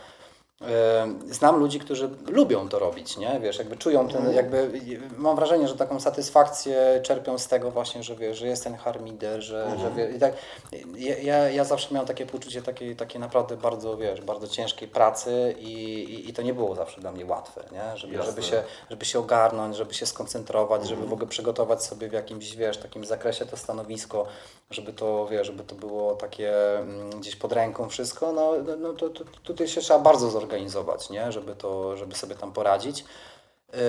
Znam 1.29 1.59
ludzi, 1.59 1.79
którzy 1.79 2.09
lubią 2.27 2.69
to 2.69 2.79
robić, 2.79 3.17
nie? 3.17 3.39
Wiesz, 3.39 3.57
jakby 3.59 3.77
czują 3.77 4.07
ten, 4.07 4.33
jakby, 4.33 4.71
mam 5.17 5.35
wrażenie, 5.35 5.67
że 5.67 5.75
taką 5.75 5.99
satysfakcję 5.99 6.99
czerpią 7.03 7.37
z 7.37 7.47
tego 7.47 7.71
właśnie, 7.71 8.03
że 8.03 8.15
wiesz, 8.15 8.37
że 8.37 8.47
jest 8.47 8.63
ten 8.63 8.75
harmider, 8.75 9.41
że, 9.41 9.77
że 9.79 9.91
wie, 9.91 10.09
i 10.15 10.19
tak, 10.19 10.33
ja, 11.21 11.49
ja, 11.49 11.63
zawsze 11.63 11.87
miałem 11.93 12.07
takie 12.07 12.25
poczucie 12.25 12.61
takiej, 12.61 12.95
takiej 12.95 13.21
naprawdę 13.21 13.57
bardzo, 13.57 13.97
wiesz, 13.97 14.21
bardzo 14.21 14.47
ciężkiej 14.47 14.87
pracy 14.87 15.55
i, 15.59 15.73
i, 16.03 16.29
i 16.29 16.33
to 16.33 16.41
nie 16.41 16.53
było 16.53 16.75
zawsze 16.75 17.01
dla 17.01 17.11
mnie 17.11 17.25
łatwe, 17.25 17.63
nie? 17.71 17.97
Żeby, 17.97 18.13
Jasne. 18.13 18.31
żeby, 18.31 18.43
się, 18.43 18.63
żeby 18.89 19.05
się 19.05 19.19
ogarnąć, 19.19 19.75
żeby 19.75 19.93
się 19.93 20.05
skoncentrować, 20.05 20.87
żeby 20.87 21.05
w 21.05 21.13
ogóle 21.13 21.27
przygotować 21.27 21.83
sobie 21.83 22.09
w 22.09 22.13
jakimś, 22.13 22.55
wiesz, 22.55 22.77
takim 22.77 23.05
zakresie 23.05 23.45
to 23.45 23.57
stanowisko, 23.57 24.25
żeby 24.71 24.93
to, 24.93 25.27
wiesz, 25.27 25.47
żeby 25.47 25.63
to 25.63 25.75
było 25.75 26.15
takie 26.15 26.77
mm, 26.79 27.09
gdzieś 27.09 27.35
pod 27.35 27.51
ręką 27.51 27.89
wszystko, 27.89 28.31
no, 28.33 28.53
no- 28.67 28.75
no 28.75 28.93
to, 28.93 29.09
to 29.09 29.23
tutaj 29.43 29.67
się 29.67 29.81
trzeba 29.81 29.99
bardzo 29.99 30.29
zorganizować, 30.29 30.50
nie? 31.09 31.31
Żeby 31.31 31.55
to, 31.55 31.97
żeby 31.97 32.15
sobie 32.15 32.35
tam 32.35 32.53
poradzić. 32.53 33.05
Yy, 33.73 33.79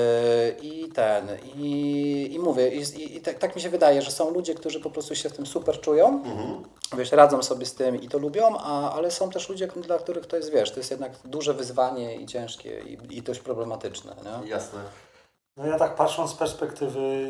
I 0.62 0.88
ten, 0.88 1.28
i, 1.56 2.30
i 2.32 2.38
mówię, 2.38 2.68
i, 2.68 2.78
i, 2.80 3.16
i 3.16 3.20
tak, 3.20 3.38
tak 3.38 3.56
mi 3.56 3.62
się 3.62 3.70
wydaje, 3.70 4.02
że 4.02 4.10
są 4.10 4.30
ludzie, 4.30 4.54
którzy 4.54 4.80
po 4.80 4.90
prostu 4.90 5.14
się 5.14 5.28
w 5.28 5.32
tym 5.32 5.46
super 5.46 5.80
czują, 5.80 6.06
Mhm. 6.24 6.62
wiesz, 6.96 7.12
radzą 7.12 7.42
sobie 7.42 7.66
z 7.66 7.74
tym 7.74 8.00
i 8.02 8.08
to 8.08 8.18
lubią, 8.18 8.58
a, 8.58 8.92
ale 8.92 9.10
są 9.10 9.30
też 9.30 9.48
ludzie, 9.48 9.66
dla 9.66 9.98
których 9.98 10.26
to 10.26 10.36
jest, 10.36 10.52
wiesz, 10.52 10.70
to 10.70 10.80
jest 10.80 10.90
jednak 10.90 11.12
duże 11.24 11.54
wyzwanie 11.54 12.16
i 12.16 12.26
ciężkie 12.26 12.80
i, 12.80 13.16
i 13.16 13.22
dość 13.22 13.40
problematyczne, 13.40 14.16
nie? 14.24 14.48
Jasne. 14.50 14.78
No 15.56 15.66
ja 15.66 15.78
tak 15.78 15.94
patrząc 15.96 16.30
z 16.30 16.34
perspektywy 16.34 17.28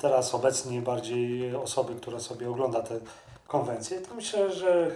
teraz 0.00 0.34
obecnie 0.34 0.80
bardziej 0.82 1.54
osoby, 1.56 1.94
która 1.94 2.20
sobie 2.20 2.50
ogląda 2.50 2.82
te 2.82 3.00
konwencje, 3.46 4.00
to 4.00 4.14
myślę, 4.14 4.52
że 4.52 4.90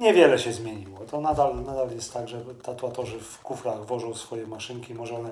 niewiele 0.00 0.38
się 0.38 0.52
zmieniło. 0.52 0.98
To 1.10 1.20
nadal, 1.20 1.62
nadal 1.62 1.90
jest 1.90 2.12
tak, 2.12 2.28
że 2.28 2.40
tatuatorzy 2.62 3.20
w 3.20 3.38
kufrach 3.38 3.86
wożą 3.86 4.14
swoje 4.14 4.46
maszynki, 4.46 4.94
może 4.94 5.16
one 5.16 5.30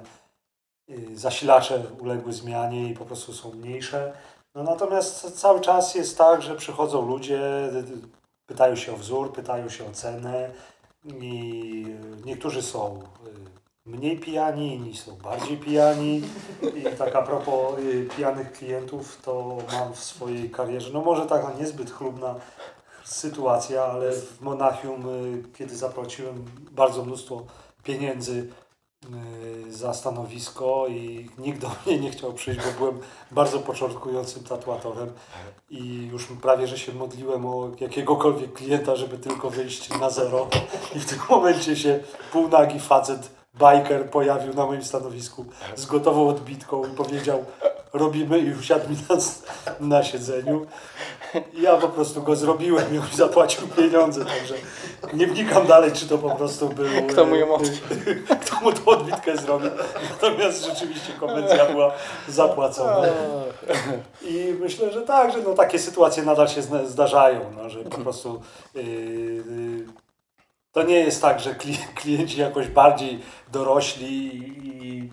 y, 0.90 1.18
zasilacze 1.18 1.82
uległy 2.00 2.32
zmianie 2.32 2.88
i 2.88 2.94
po 2.94 3.04
prostu 3.04 3.32
są 3.32 3.52
mniejsze. 3.52 4.12
No 4.54 4.62
natomiast 4.62 5.40
cały 5.40 5.60
czas 5.60 5.94
jest 5.94 6.18
tak, 6.18 6.42
że 6.42 6.56
przychodzą 6.56 7.06
ludzie, 7.06 7.40
y, 7.40 7.78
y, 7.78 7.84
pytają 8.46 8.76
się 8.76 8.92
o 8.92 8.96
wzór, 8.96 9.32
pytają 9.32 9.68
się 9.68 9.86
o 9.86 9.90
cenę 9.90 10.50
i 11.04 11.86
niektórzy 12.24 12.62
są 12.62 13.02
mniej 13.86 14.18
pijani, 14.18 14.74
inni 14.74 14.96
są 14.96 15.16
bardziej 15.16 15.56
pijani. 15.56 16.22
I 16.76 16.96
tak 16.96 17.16
a 17.16 17.22
propos 17.22 17.74
pijanych 18.16 18.52
klientów, 18.52 19.22
to 19.22 19.56
mam 19.72 19.92
w 19.92 20.04
swojej 20.04 20.50
karierze, 20.50 20.90
no 20.92 21.00
może 21.00 21.26
taka 21.26 21.52
niezbyt 21.52 21.90
chlubna 21.90 22.34
sytuacja, 23.08 23.84
ale 23.84 24.12
w 24.12 24.40
Monachium, 24.40 25.08
y, 25.08 25.42
kiedy 25.58 25.76
zapłaciłem 25.76 26.44
bardzo 26.70 27.04
mnóstwo 27.04 27.42
pieniędzy 27.82 28.48
y, 29.66 29.72
za 29.72 29.94
stanowisko 29.94 30.86
i 30.88 31.30
nikt 31.38 31.60
do 31.60 31.70
mnie 31.86 31.98
nie 31.98 32.10
chciał 32.10 32.32
przyjść, 32.32 32.60
bo 32.60 32.78
byłem 32.78 33.00
bardzo 33.30 33.58
początkującym 33.58 34.44
tatuatorem 34.44 35.12
i 35.70 36.06
już 36.12 36.26
prawie, 36.42 36.66
że 36.66 36.78
się 36.78 36.92
modliłem 36.92 37.46
o 37.46 37.70
jakiegokolwiek 37.80 38.52
klienta, 38.52 38.96
żeby 38.96 39.18
tylko 39.18 39.50
wyjść 39.50 39.98
na 40.00 40.10
zero. 40.10 40.48
I 40.96 40.98
w 40.98 41.06
tym 41.06 41.18
momencie 41.30 41.76
się 41.76 42.00
półnagi 42.32 42.80
facet, 42.80 43.37
biker 43.54 44.10
pojawił 44.10 44.54
na 44.54 44.66
moim 44.66 44.84
stanowisku 44.84 45.44
z 45.76 45.86
gotową 45.86 46.28
odbitką 46.28 46.84
i 46.86 46.90
powiedział 46.90 47.44
robimy 47.92 48.38
i 48.38 48.54
usiadł 48.54 48.90
mi 48.90 48.96
na, 49.08 49.16
na 49.80 50.02
siedzeniu. 50.02 50.66
Ja 51.54 51.76
po 51.76 51.88
prostu 51.88 52.22
go 52.22 52.36
zrobiłem 52.36 52.94
i 52.94 52.98
on 52.98 53.06
zapłacił 53.14 53.68
pieniądze, 53.68 54.24
także 54.24 54.54
nie 55.12 55.26
wnikam 55.26 55.66
dalej, 55.66 55.92
czy 55.92 56.08
to 56.08 56.18
po 56.18 56.30
prostu 56.30 56.68
był... 56.68 56.86
Kto 57.10 57.26
mu 57.26 57.36
ją 57.36 57.56
e, 57.56 57.58
Kto 58.42 58.60
mu 58.60 58.72
tą 58.72 58.84
odbitkę 58.86 59.36
zrobił. 59.36 59.70
Natomiast 60.10 60.64
rzeczywiście 60.64 61.12
konwencja 61.20 61.66
była 61.66 61.92
zapłacona. 62.28 63.08
I 64.22 64.54
myślę, 64.60 64.92
że 64.92 65.02
tak, 65.02 65.32
że 65.32 65.38
no, 65.42 65.54
takie 65.54 65.78
sytuacje 65.78 66.22
nadal 66.22 66.48
się 66.48 66.62
zdarzają, 66.86 67.40
no, 67.56 67.70
że 67.70 67.80
po 67.84 67.98
prostu 67.98 68.42
yy, 68.74 68.82
yy, 68.82 69.86
to 70.78 70.82
nie 70.88 70.98
jest 71.00 71.22
tak, 71.22 71.40
że 71.40 71.50
kli- 71.54 71.86
klienci 72.00 72.40
jakoś 72.40 72.68
bardziej 72.68 73.20
dorośli 73.52 74.38
i, 74.78 75.10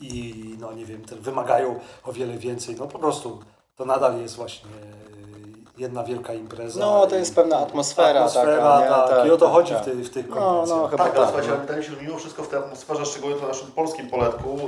i 0.00 0.34
no 0.60 0.72
nie 0.72 0.84
wiem, 0.84 1.02
wymagają 1.20 1.80
o 2.04 2.12
wiele 2.12 2.38
więcej. 2.38 2.76
No 2.78 2.86
po 2.86 2.98
prostu 2.98 3.40
to 3.76 3.84
nadal 3.84 4.20
jest 4.20 4.36
właśnie 4.36 4.70
yy, 4.70 5.56
jedna 5.78 6.04
wielka 6.04 6.34
impreza. 6.34 6.80
No, 6.80 7.06
to 7.06 7.16
jest 7.16 7.34
pewna 7.34 7.56
atmosfera 7.58 8.20
atmosfera, 8.20 8.56
taka, 8.56 8.80
nie? 8.80 8.88
tak, 8.88 9.10
Tak, 9.10 9.26
I 9.26 9.30
o 9.30 9.36
to 9.36 9.44
tak, 9.44 9.54
chodzi 9.54 9.72
tak. 9.72 9.82
w, 9.82 9.84
tej, 9.84 9.94
w 9.94 10.10
tych 10.10 10.28
No, 10.28 10.36
konwencjach. 10.36 10.78
no, 10.78 10.88
chyba 10.88 11.04
Tak, 11.04 11.16
ale 11.16 11.26
tak. 11.26 11.46
no. 11.46 11.52
ale 11.52 11.60
wydaje 11.60 11.78
mi 11.78 11.84
się, 11.84 11.90
że 11.92 12.02
mimo 12.02 12.18
wszystko 12.18 12.42
w 12.42 12.48
tej 12.48 12.58
atmosferze, 12.58 13.06
szczególnie 13.06 13.36
na 13.40 13.48
naszym 13.48 13.72
polskim 13.72 14.10
poletku, 14.10 14.58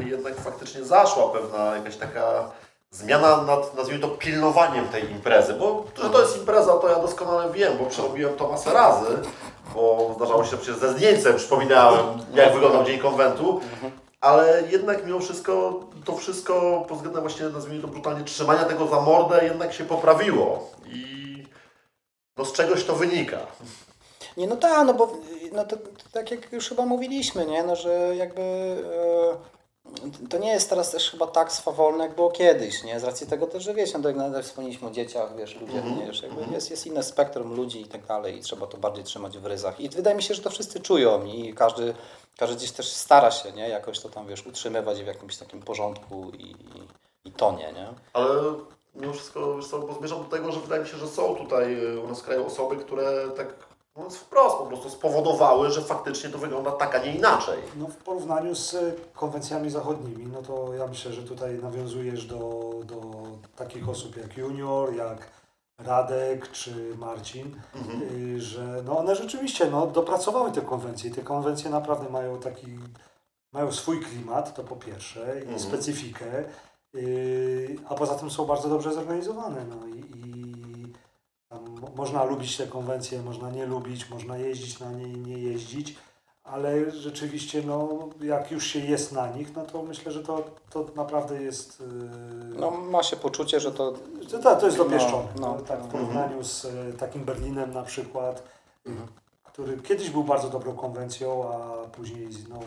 y, 0.00 0.04
jednak 0.08 0.36
faktycznie 0.36 0.84
zaszła 0.84 1.28
pewna 1.28 1.76
jakaś 1.76 1.96
taka 1.96 2.50
zmiana 2.94 3.42
nad, 3.42 3.76
nazwijmy 3.76 4.02
to, 4.02 4.08
pilnowaniem 4.08 4.88
tej 4.88 5.10
imprezy, 5.10 5.54
bo 5.54 5.84
że 6.02 6.10
to 6.10 6.20
jest 6.20 6.36
impreza, 6.36 6.72
to 6.72 6.88
ja 6.88 6.98
doskonale 6.98 7.52
wiem, 7.52 7.78
bo 7.78 7.86
przerobiłem 7.86 8.36
to 8.36 8.48
masę 8.48 8.72
razy, 8.72 9.06
bo 9.74 10.12
zdarzało 10.16 10.44
się 10.44 10.56
przecież 10.56 10.76
ze 10.76 10.92
zdjęciem, 10.92 11.36
przypominałem, 11.36 12.04
jak 12.34 12.54
wyglądał 12.54 12.84
dzień 12.84 12.98
konwentu, 12.98 13.60
ale 14.20 14.62
jednak 14.70 15.06
mimo 15.06 15.20
wszystko 15.20 15.80
to 16.04 16.16
wszystko 16.16 16.84
pod 16.88 16.96
względem 16.96 17.22
właśnie, 17.22 17.48
nazwijmy 17.48 17.82
to 17.82 17.88
brutalnie, 17.88 18.24
trzymania 18.24 18.64
tego 18.64 18.86
za 18.86 19.00
mordę 19.00 19.44
jednak 19.44 19.72
się 19.72 19.84
poprawiło 19.84 20.70
i 20.86 21.24
no 22.36 22.44
z 22.44 22.52
czegoś 22.52 22.84
to 22.84 22.94
wynika. 22.94 23.38
Nie, 24.36 24.46
no 24.46 24.56
tak, 24.56 24.86
no 24.86 24.94
bo 24.94 25.12
no 25.52 25.64
to, 25.64 25.76
tak 26.12 26.30
jak 26.30 26.52
już 26.52 26.68
chyba 26.68 26.86
mówiliśmy, 26.86 27.46
nie? 27.46 27.62
No, 27.62 27.76
że 27.76 28.16
jakby 28.16 28.42
e, 28.42 29.53
to 30.30 30.38
nie 30.38 30.48
jest 30.52 30.70
teraz 30.70 30.90
też 30.90 31.10
chyba 31.10 31.26
tak 31.26 31.52
swawolne, 31.52 32.04
jak 32.04 32.14
było 32.14 32.30
kiedyś, 32.30 32.84
nie? 32.84 33.00
Z 33.00 33.04
racji 33.04 33.26
tego 33.26 33.46
też, 33.46 33.62
że 33.64 33.74
wiesz, 33.74 33.92
no 33.92 34.00
to 34.00 34.08
jak 34.08 34.16
nawet 34.16 34.44
wspomnieliśmy 34.46 34.88
o 34.88 34.90
dzieciach, 34.90 35.36
wiesz, 35.36 35.60
ludzie, 35.60 35.78
Mhm. 35.78 36.06
wiesz, 36.06 36.22
jakby 36.22 36.54
jest, 36.54 36.70
jest 36.70 36.86
inne 36.86 37.02
spektrum 37.02 37.54
ludzi 37.54 37.80
i 37.80 37.86
tak 37.86 38.06
dalej 38.06 38.36
i 38.38 38.40
trzeba 38.40 38.66
to 38.66 38.78
bardziej 38.78 39.04
trzymać 39.04 39.38
w 39.38 39.46
ryzach. 39.46 39.80
I 39.80 39.88
wydaje 39.88 40.16
mi 40.16 40.22
się, 40.22 40.34
że 40.34 40.42
to 40.42 40.50
wszyscy 40.50 40.80
czują 40.80 41.24
i 41.24 41.54
każdy, 41.54 41.94
każdy 42.36 42.56
gdzieś 42.56 42.72
też 42.72 42.88
stara 42.88 43.30
się, 43.30 43.52
nie? 43.52 43.68
Jakoś 43.68 44.00
to 44.00 44.08
tam, 44.08 44.26
wiesz, 44.26 44.46
utrzymywać 44.46 45.02
w 45.02 45.06
jakimś 45.06 45.36
takim 45.36 45.62
porządku 45.62 46.30
i, 46.38 46.42
i, 46.50 46.54
i 47.24 47.32
tonie, 47.32 47.72
nie? 47.72 47.88
Ale 48.12 48.30
mimo 48.94 49.12
wszystko, 49.12 49.56
wiesz 49.56 49.66
co, 49.66 49.78
bo 49.78 49.94
zmierzam 49.94 50.18
do 50.18 50.24
tego, 50.24 50.52
że 50.52 50.60
wydaje 50.60 50.82
mi 50.82 50.88
się, 50.88 50.96
że 50.96 51.08
są 51.08 51.34
tutaj 51.36 51.96
u 52.04 52.08
nas 52.08 52.20
w 52.20 52.24
kraju 52.24 52.46
osoby, 52.46 52.76
które 52.76 53.28
tak 53.36 53.46
mówiąc 53.96 54.16
wprost 54.16 54.56
po 54.56 54.66
prostu 54.66 54.90
spowodowały, 54.90 55.70
że 55.70 55.82
faktycznie 55.82 56.30
to 56.30 56.38
wygląda 56.38 56.70
tak, 56.70 56.94
a 56.94 56.98
nie 56.98 57.14
inaczej. 57.14 57.58
No 57.76 57.86
w 57.86 57.96
porównaniu 57.96 58.54
z 58.54 58.74
e, 58.74 58.92
konwencjami 59.14 59.70
zachodnimi, 59.70 60.26
no 60.26 60.42
to 60.42 60.74
ja 60.74 60.86
myślę, 60.86 61.12
że 61.12 61.22
tutaj 61.22 61.54
nawiązujesz 61.54 62.26
do, 62.26 62.70
do 62.84 63.00
takich 63.56 63.88
osób 63.88 64.16
jak 64.16 64.36
Junior, 64.36 64.94
jak 64.94 65.28
Radek 65.78 66.50
czy 66.50 66.96
Marcin, 66.98 67.60
y, 68.12 68.40
że 68.40 68.82
no 68.84 68.98
one 68.98 69.16
rzeczywiście 69.16 69.70
no, 69.70 69.86
dopracowały 69.86 70.52
te 70.52 70.60
konwencje. 70.60 71.10
Te 71.10 71.22
konwencje 71.22 71.70
naprawdę 71.70 72.08
mają 72.10 72.38
taki, 72.40 72.66
mają 73.52 73.72
swój 73.72 74.00
klimat, 74.00 74.54
to 74.54 74.64
po 74.64 74.76
pierwsze, 74.76 75.34
i 75.38 75.42
Mhm. 75.42 75.58
specyfikę, 75.60 76.44
y, 76.94 77.76
a 77.88 77.94
poza 77.94 78.14
tym 78.14 78.30
są 78.30 78.44
bardzo 78.44 78.68
dobrze 78.68 78.92
zorganizowane. 78.94 79.64
No, 79.64 79.86
i, 79.86 80.23
można 81.96 82.24
lubić 82.24 82.56
te 82.56 82.66
konwencje, 82.66 83.22
można 83.22 83.50
nie 83.50 83.66
lubić, 83.66 84.10
można 84.10 84.36
jeździć 84.38 84.80
na 84.80 84.92
nie 84.92 85.04
i 85.08 85.18
nie 85.18 85.38
jeździć, 85.38 85.96
ale 86.44 86.90
rzeczywiście, 86.90 87.62
no, 87.66 87.88
jak 88.22 88.50
już 88.50 88.66
się 88.66 88.78
jest 88.78 89.12
na 89.12 89.28
nich, 89.28 89.56
no 89.56 89.62
to 89.64 89.82
myślę, 89.82 90.12
że 90.12 90.22
to, 90.22 90.44
to 90.70 90.86
naprawdę 90.96 91.42
jest. 91.42 91.80
y, 91.80 91.84
No 92.58 92.70
ma 92.70 93.02
się 93.02 93.16
poczucie, 93.16 93.60
że 93.60 93.72
to 93.72 93.92
to, 94.30 94.38
to, 94.38 94.56
to 94.56 94.66
jest 94.66 94.78
dopieszczone. 94.78 95.26
No, 95.36 95.40
No, 95.40 95.54
no, 95.54 95.60
tak 95.60 95.80
w 95.80 95.84
no. 95.84 95.88
porównaniu 95.92 96.44
z 96.44 96.64
e, 96.64 96.92
takim 96.92 97.24
Berlinem 97.24 97.72
na 97.74 97.82
przykład, 97.82 98.42
Mhm. 98.86 99.08
który 99.44 99.76
kiedyś 99.82 100.10
był 100.10 100.24
bardzo 100.24 100.48
dobrą 100.48 100.76
konwencją, 100.76 101.52
a 101.52 101.86
później 101.88 102.28
no, 102.48 102.60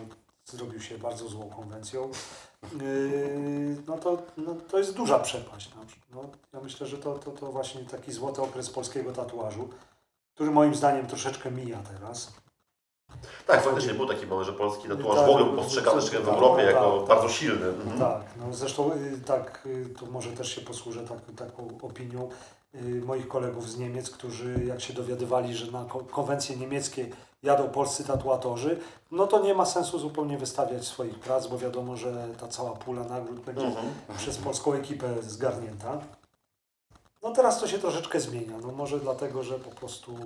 zrobił 0.52 0.82
się 0.82 0.98
bardzo 0.98 1.28
złą 1.30 1.50
konwencją. 1.50 2.10
Yy, 2.82 3.78
no 3.88 3.98
to, 3.98 4.18
no, 4.38 4.56
to 4.72 4.78
jest 4.78 4.94
duża 4.94 5.20
przepaść. 5.20 5.70
No, 5.76 5.82
no, 6.16 6.30
ja 6.54 6.60
myślę, 6.60 6.88
że 6.88 6.98
to, 6.98 7.20
to, 7.20 7.32
to 7.32 7.52
właśnie 7.52 7.82
taki 7.82 8.12
złoty 8.12 8.42
okres 8.42 8.70
polskiego 8.70 9.12
tatuażu, 9.12 9.70
który 10.36 10.52
moim 10.52 10.76
zdaniem 10.76 11.08
troszeczkę 11.08 11.52
mija 11.52 11.80
teraz. 11.94 12.32
Tak, 13.48 13.64
faktycznie 13.64 13.94
był 13.94 14.06
taki 14.06 14.28
moment, 14.28 14.48
że 14.48 14.54
polski 14.54 14.88
tatuaż 14.88 15.16
Tak, 15.16 15.26
w 15.26 15.30
ogóle 15.30 15.46
był 15.46 15.56
tak, 15.56 15.64
postrzegany 15.64 16.02
tak, 16.02 16.10
w 16.10 16.26
tak, 16.26 16.28
Europie 16.28 16.66
tak, 16.66 16.74
jako 16.76 16.98
tak. 16.98 17.08
bardzo 17.08 17.30
silny. 17.30 17.68
Mhm. 17.68 18.00
Tak, 18.00 18.22
no 18.38 18.54
zresztą 18.54 18.92
y, 18.94 19.22
tak, 19.26 19.64
y, 19.66 19.86
tu 20.00 20.08
może 20.12 20.32
też 20.32 20.56
się 20.56 20.62
posłużę 20.62 21.08
tak, 21.08 21.20
taką 21.36 21.78
opinią 21.82 22.30
y, 22.76 23.02
moich 23.06 23.28
kolegów 23.28 23.70
z 23.70 23.78
Niemiec, 23.78 24.10
którzy 24.10 24.66
jak 24.66 24.82
się 24.82 24.94
dowiadywali, 24.94 25.56
że 25.56 25.72
na 25.72 25.86
ko- 25.86 26.00
konwencje 26.00 26.58
niemieckie 26.58 27.10
jadą 27.44 27.70
polscy 27.70 28.04
tatuatorzy, 28.04 28.80
no 29.12 29.28
to 29.28 29.40
nie 29.40 29.54
ma 29.54 29.66
sensu 29.66 30.00
zupełnie 30.00 30.38
wystawiać 30.38 30.86
swoich 30.86 31.20
prac, 31.20 31.48
bo 31.48 31.58
wiadomo, 31.58 31.96
że 31.98 32.28
ta 32.40 32.48
cała 32.48 32.72
pula 32.72 33.04
nagród 33.04 33.40
będzie 33.40 33.66
Mhm. 33.66 33.88
przez 34.18 34.38
polską 34.38 34.74
ekipę 34.74 35.08
zgarnięta. 35.22 36.02
No 37.24 37.32
teraz 37.32 37.60
to 37.60 37.68
się 37.68 37.80
troszeczkę 37.80 38.20
zmienia, 38.20 38.58
no 38.62 38.72
może 38.72 39.00
dlatego, 39.00 39.44
że 39.44 39.60
po 39.60 39.70
prostu... 39.70 40.12
y, 40.12 40.18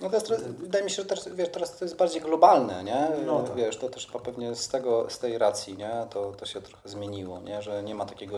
No 0.00 0.10
jest, 0.12 0.26
trochę- 0.26 0.42
wydaje 0.42 0.84
mi 0.84 0.90
się, 0.90 0.96
że 1.02 1.04
też, 1.08 1.20
wiesz, 1.34 1.48
teraz 1.48 1.76
to 1.78 1.84
jest 1.84 1.96
bardziej 1.96 2.20
globalne, 2.22 2.84
nie? 2.84 3.08
No 3.26 3.42
tak. 3.42 3.56
Wiesz, 3.56 3.76
to 3.76 3.88
też 3.88 4.06
chyba 4.06 4.18
pewnie 4.18 4.54
z 4.54 4.68
tego, 4.68 5.10
z 5.10 5.18
tej 5.18 5.38
racji, 5.38 5.76
nie? 5.76 6.06
To, 6.10 6.32
to 6.32 6.46
się 6.46 6.60
trochę 6.60 6.88
zmieniło, 6.88 7.40
nie? 7.40 7.62
Że 7.62 7.82
nie 7.82 7.94
ma 7.94 8.04
takiego 8.06 8.36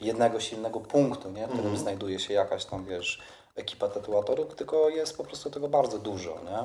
jednego 0.00 0.40
silnego 0.40 0.80
punktu, 0.80 1.30
nie? 1.30 1.42
W 1.42 1.48
którym 1.48 1.60
Mhm. 1.66 1.76
znajduje 1.78 2.18
się 2.20 2.34
jakaś 2.34 2.64
tam, 2.64 2.84
wiesz, 2.84 3.20
ekipa 3.56 3.88
tatuatorów, 3.88 4.54
tylko 4.54 4.88
jest 4.88 5.16
po 5.16 5.24
prostu 5.24 5.50
tego 5.50 5.68
bardzo 5.68 5.98
dużo, 5.98 6.38
nie? 6.44 6.64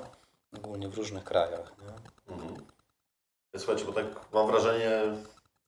Ogólnie 0.59 0.89
w 0.89 0.97
różnych 0.97 1.23
krajach, 1.23 1.71
nie? 1.81 2.33
Mhm. 2.35 2.55
Słuchajcie, 3.57 3.85
bo 3.85 3.93
tak 3.93 4.05
mam 4.33 4.47
wrażenie, 4.47 5.01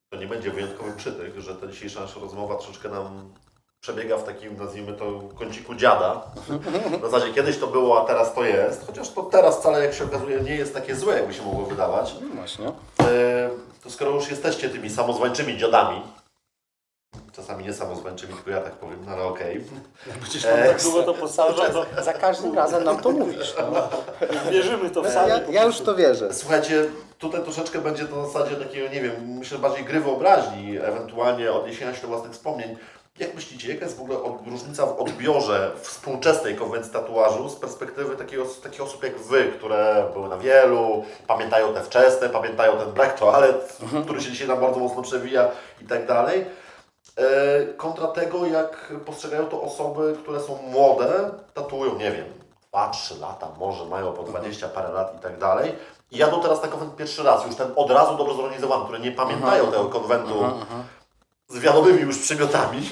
to 0.09 0.17
nie 0.17 0.27
będzie 0.27 0.51
wyjątkowy 0.51 0.91
przytyk, 0.97 1.35
że 1.37 1.55
ta 1.55 1.67
dzisiejsza 1.67 1.99
nasza 1.99 2.19
rozmowa 2.19 2.55
troszeczkę 2.55 2.89
nam 2.89 3.33
przebiega 3.79 4.17
w 4.17 4.23
takim, 4.23 4.57
nazwijmy 4.57 4.93
to, 4.93 5.05
kąciku 5.39 5.75
dziada. 5.75 6.31
W 7.01 7.11
zasadzie 7.11 7.33
kiedyś 7.33 7.57
to 7.59 7.67
było, 7.67 8.01
a 8.01 8.05
teraz 8.05 8.33
to 8.35 8.43
jest. 8.45 8.85
Chociaż 8.87 9.09
to 9.09 9.23
teraz 9.23 9.57
wcale, 9.59 9.85
jak 9.85 9.93
się 9.93 10.03
okazuje, 10.03 10.41
nie 10.41 10.55
jest 10.55 10.73
takie 10.73 10.95
złe, 10.95 11.15
jakby 11.17 11.33
się 11.33 11.43
mogło 11.43 11.65
wydawać. 11.65 12.15
No 12.21 12.35
właśnie. 12.35 12.67
E, 12.99 13.49
To 13.83 13.89
skoro 13.89 14.11
już 14.11 14.29
jesteście 14.29 14.69
tymi 14.69 14.89
samozwańczymi 14.89 15.57
dziadami, 15.57 16.01
nie 17.63 17.73
samozwańczymi, 17.73 18.33
tylko 18.33 18.49
ja 18.49 18.61
tak 18.61 18.73
powiem, 18.73 18.99
no 19.05 19.11
ale 19.11 19.23
okej. 19.23 19.63
Jak 20.07 20.17
będziesz 20.17 20.45
E, 20.45 20.57
nam 20.57 20.67
tak 20.67 20.81
długo 20.83 21.03
to 21.03 21.13
Cały 21.13 21.19
powtarzał, 21.53 21.73
to 21.73 21.85
czas, 21.95 22.05
za 22.05 22.13
każdym 22.13 22.55
razem 22.55 22.83
nam 22.83 22.99
to 22.99 23.11
mówisz. 23.11 23.53
No. 23.73 23.89
wierzymy 24.51 24.89
to 24.89 25.01
w 25.01 25.05
Ja, 25.05 25.11
sami. 25.11 25.31
ja 25.49 25.63
już 25.63 25.79
to 25.81 25.95
wierzę. 25.95 26.33
Słuchajcie, 26.33 26.85
tutaj 27.19 27.43
troszeczkę 27.43 27.79
będzie 27.79 28.05
to 28.05 28.15
na 28.15 28.25
zasadzie 28.27 28.55
takiego, 28.55 28.93
nie 28.93 29.01
wiem, 29.01 29.13
myślę 29.39 29.57
bardziej 29.57 29.83
gry 29.85 29.99
wyobraźni, 29.99 30.77
ewentualnie 30.77 31.51
odniesienia 31.51 31.95
się 31.95 32.01
do 32.01 32.07
własnych 32.07 32.31
wspomnień. 32.31 32.77
Jak 33.19 33.35
myślicie, 33.35 33.73
jaka 33.73 33.85
jest 33.85 33.97
w 33.97 34.01
ogóle 34.01 34.23
od, 34.23 34.47
różnica 34.47 34.85
w 34.85 34.99
odbiorze 35.01 35.71
współczesnej 35.81 36.55
konwencji 36.55 36.93
tatuażu 36.93 37.49
z 37.49 37.55
perspektywy 37.55 38.15
takich, 38.15 38.41
os- 38.41 38.61
takich 38.61 38.81
osób 38.81 39.03
jak 39.03 39.17
Wy, 39.19 39.43
które 39.57 40.05
były 40.13 40.29
na 40.29 40.37
wielu, 40.37 41.05
pamiętają 41.27 41.73
te 41.73 41.81
wczesne, 41.83 42.29
pamiętają 42.29 42.77
ten 42.77 42.91
brak 42.91 43.19
toalet, 43.19 43.77
który 44.03 44.21
się 44.21 44.31
dzisiaj 44.31 44.47
nam 44.47 44.59
bardzo 44.61 44.79
mocno 44.79 45.01
przewija 45.01 45.51
i 45.81 45.85
tak 45.85 46.07
dalej, 46.07 46.39
e, 46.39 46.45
kontra 47.77 48.07
tego, 48.07 48.45
jak 48.45 48.93
postrzegają 49.05 49.45
to 49.45 49.61
osoby, 49.61 50.17
które 50.23 50.39
są 50.39 50.57
młode, 50.61 51.31
tatuują, 51.53 51.95
nie 51.95 52.11
wiem, 52.11 52.25
2-3 52.73 53.19
lata, 53.21 53.47
może 53.57 53.85
mają 53.85 54.13
po 54.13 54.23
20 54.23 54.67
parę 54.67 54.91
lat 54.91 55.15
i 55.17 55.19
tak 55.19 55.37
dalej. 55.37 55.75
I 56.11 56.17
jadą 56.17 56.41
teraz 56.41 56.61
na 56.61 56.67
konwent 56.67 56.95
pierwszy 56.95 57.23
raz, 57.23 57.45
już 57.45 57.55
ten 57.55 57.71
od 57.75 57.91
razu 57.91 58.17
dobrze 58.17 58.35
zorganizowany, 58.35 58.83
które 58.83 58.99
nie 58.99 59.11
pamiętają 59.11 59.71
tego 59.71 59.85
konwentu 59.85 60.43
z 61.47 61.59
wiadomymi 61.59 62.01
już 62.01 62.17
przymiotami. 62.17 62.89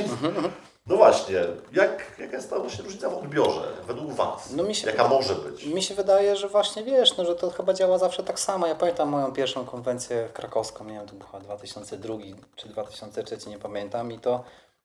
No 0.92 0.98
właśnie, 0.98 1.36
jak, 1.74 2.20
jaka 2.20 2.36
jest 2.36 2.50
ta 2.50 2.60
właśnie 2.60 2.84
różnica 2.84 3.10
w 3.10 3.18
odbiorze 3.18 3.62
według 3.88 4.12
Was? 4.12 4.52
No 4.52 4.64
mi 4.64 4.76
się 4.76 4.88
jaka 4.88 5.08
może 5.08 5.36
być? 5.36 5.66
Mi 5.66 5.84
się 5.84 5.96
wydaje, 5.96 6.36
że 6.36 6.50
właśnie 6.50 6.84
wiesz, 6.84 7.18
no, 7.18 7.26
że 7.26 7.36
to 7.36 7.50
chyba 7.50 7.74
działa 7.74 7.98
zawsze 7.98 8.24
tak 8.24 8.40
samo. 8.40 8.68
Ja 8.68 8.76
pamiętam 8.76 9.10
moją 9.10 9.34
pierwszą 9.34 9.66
konwencję 9.66 10.30
krakowską, 10.34 10.86
nie 10.86 10.94
wiem, 10.94 11.08
to 11.08 11.14
była 11.16 11.40
2002 11.40 12.14
czy 12.56 12.68
2003, 12.68 13.38
nie 13.50 13.60
pamiętam 13.60 14.12
i 14.12 14.20
to 14.20 14.44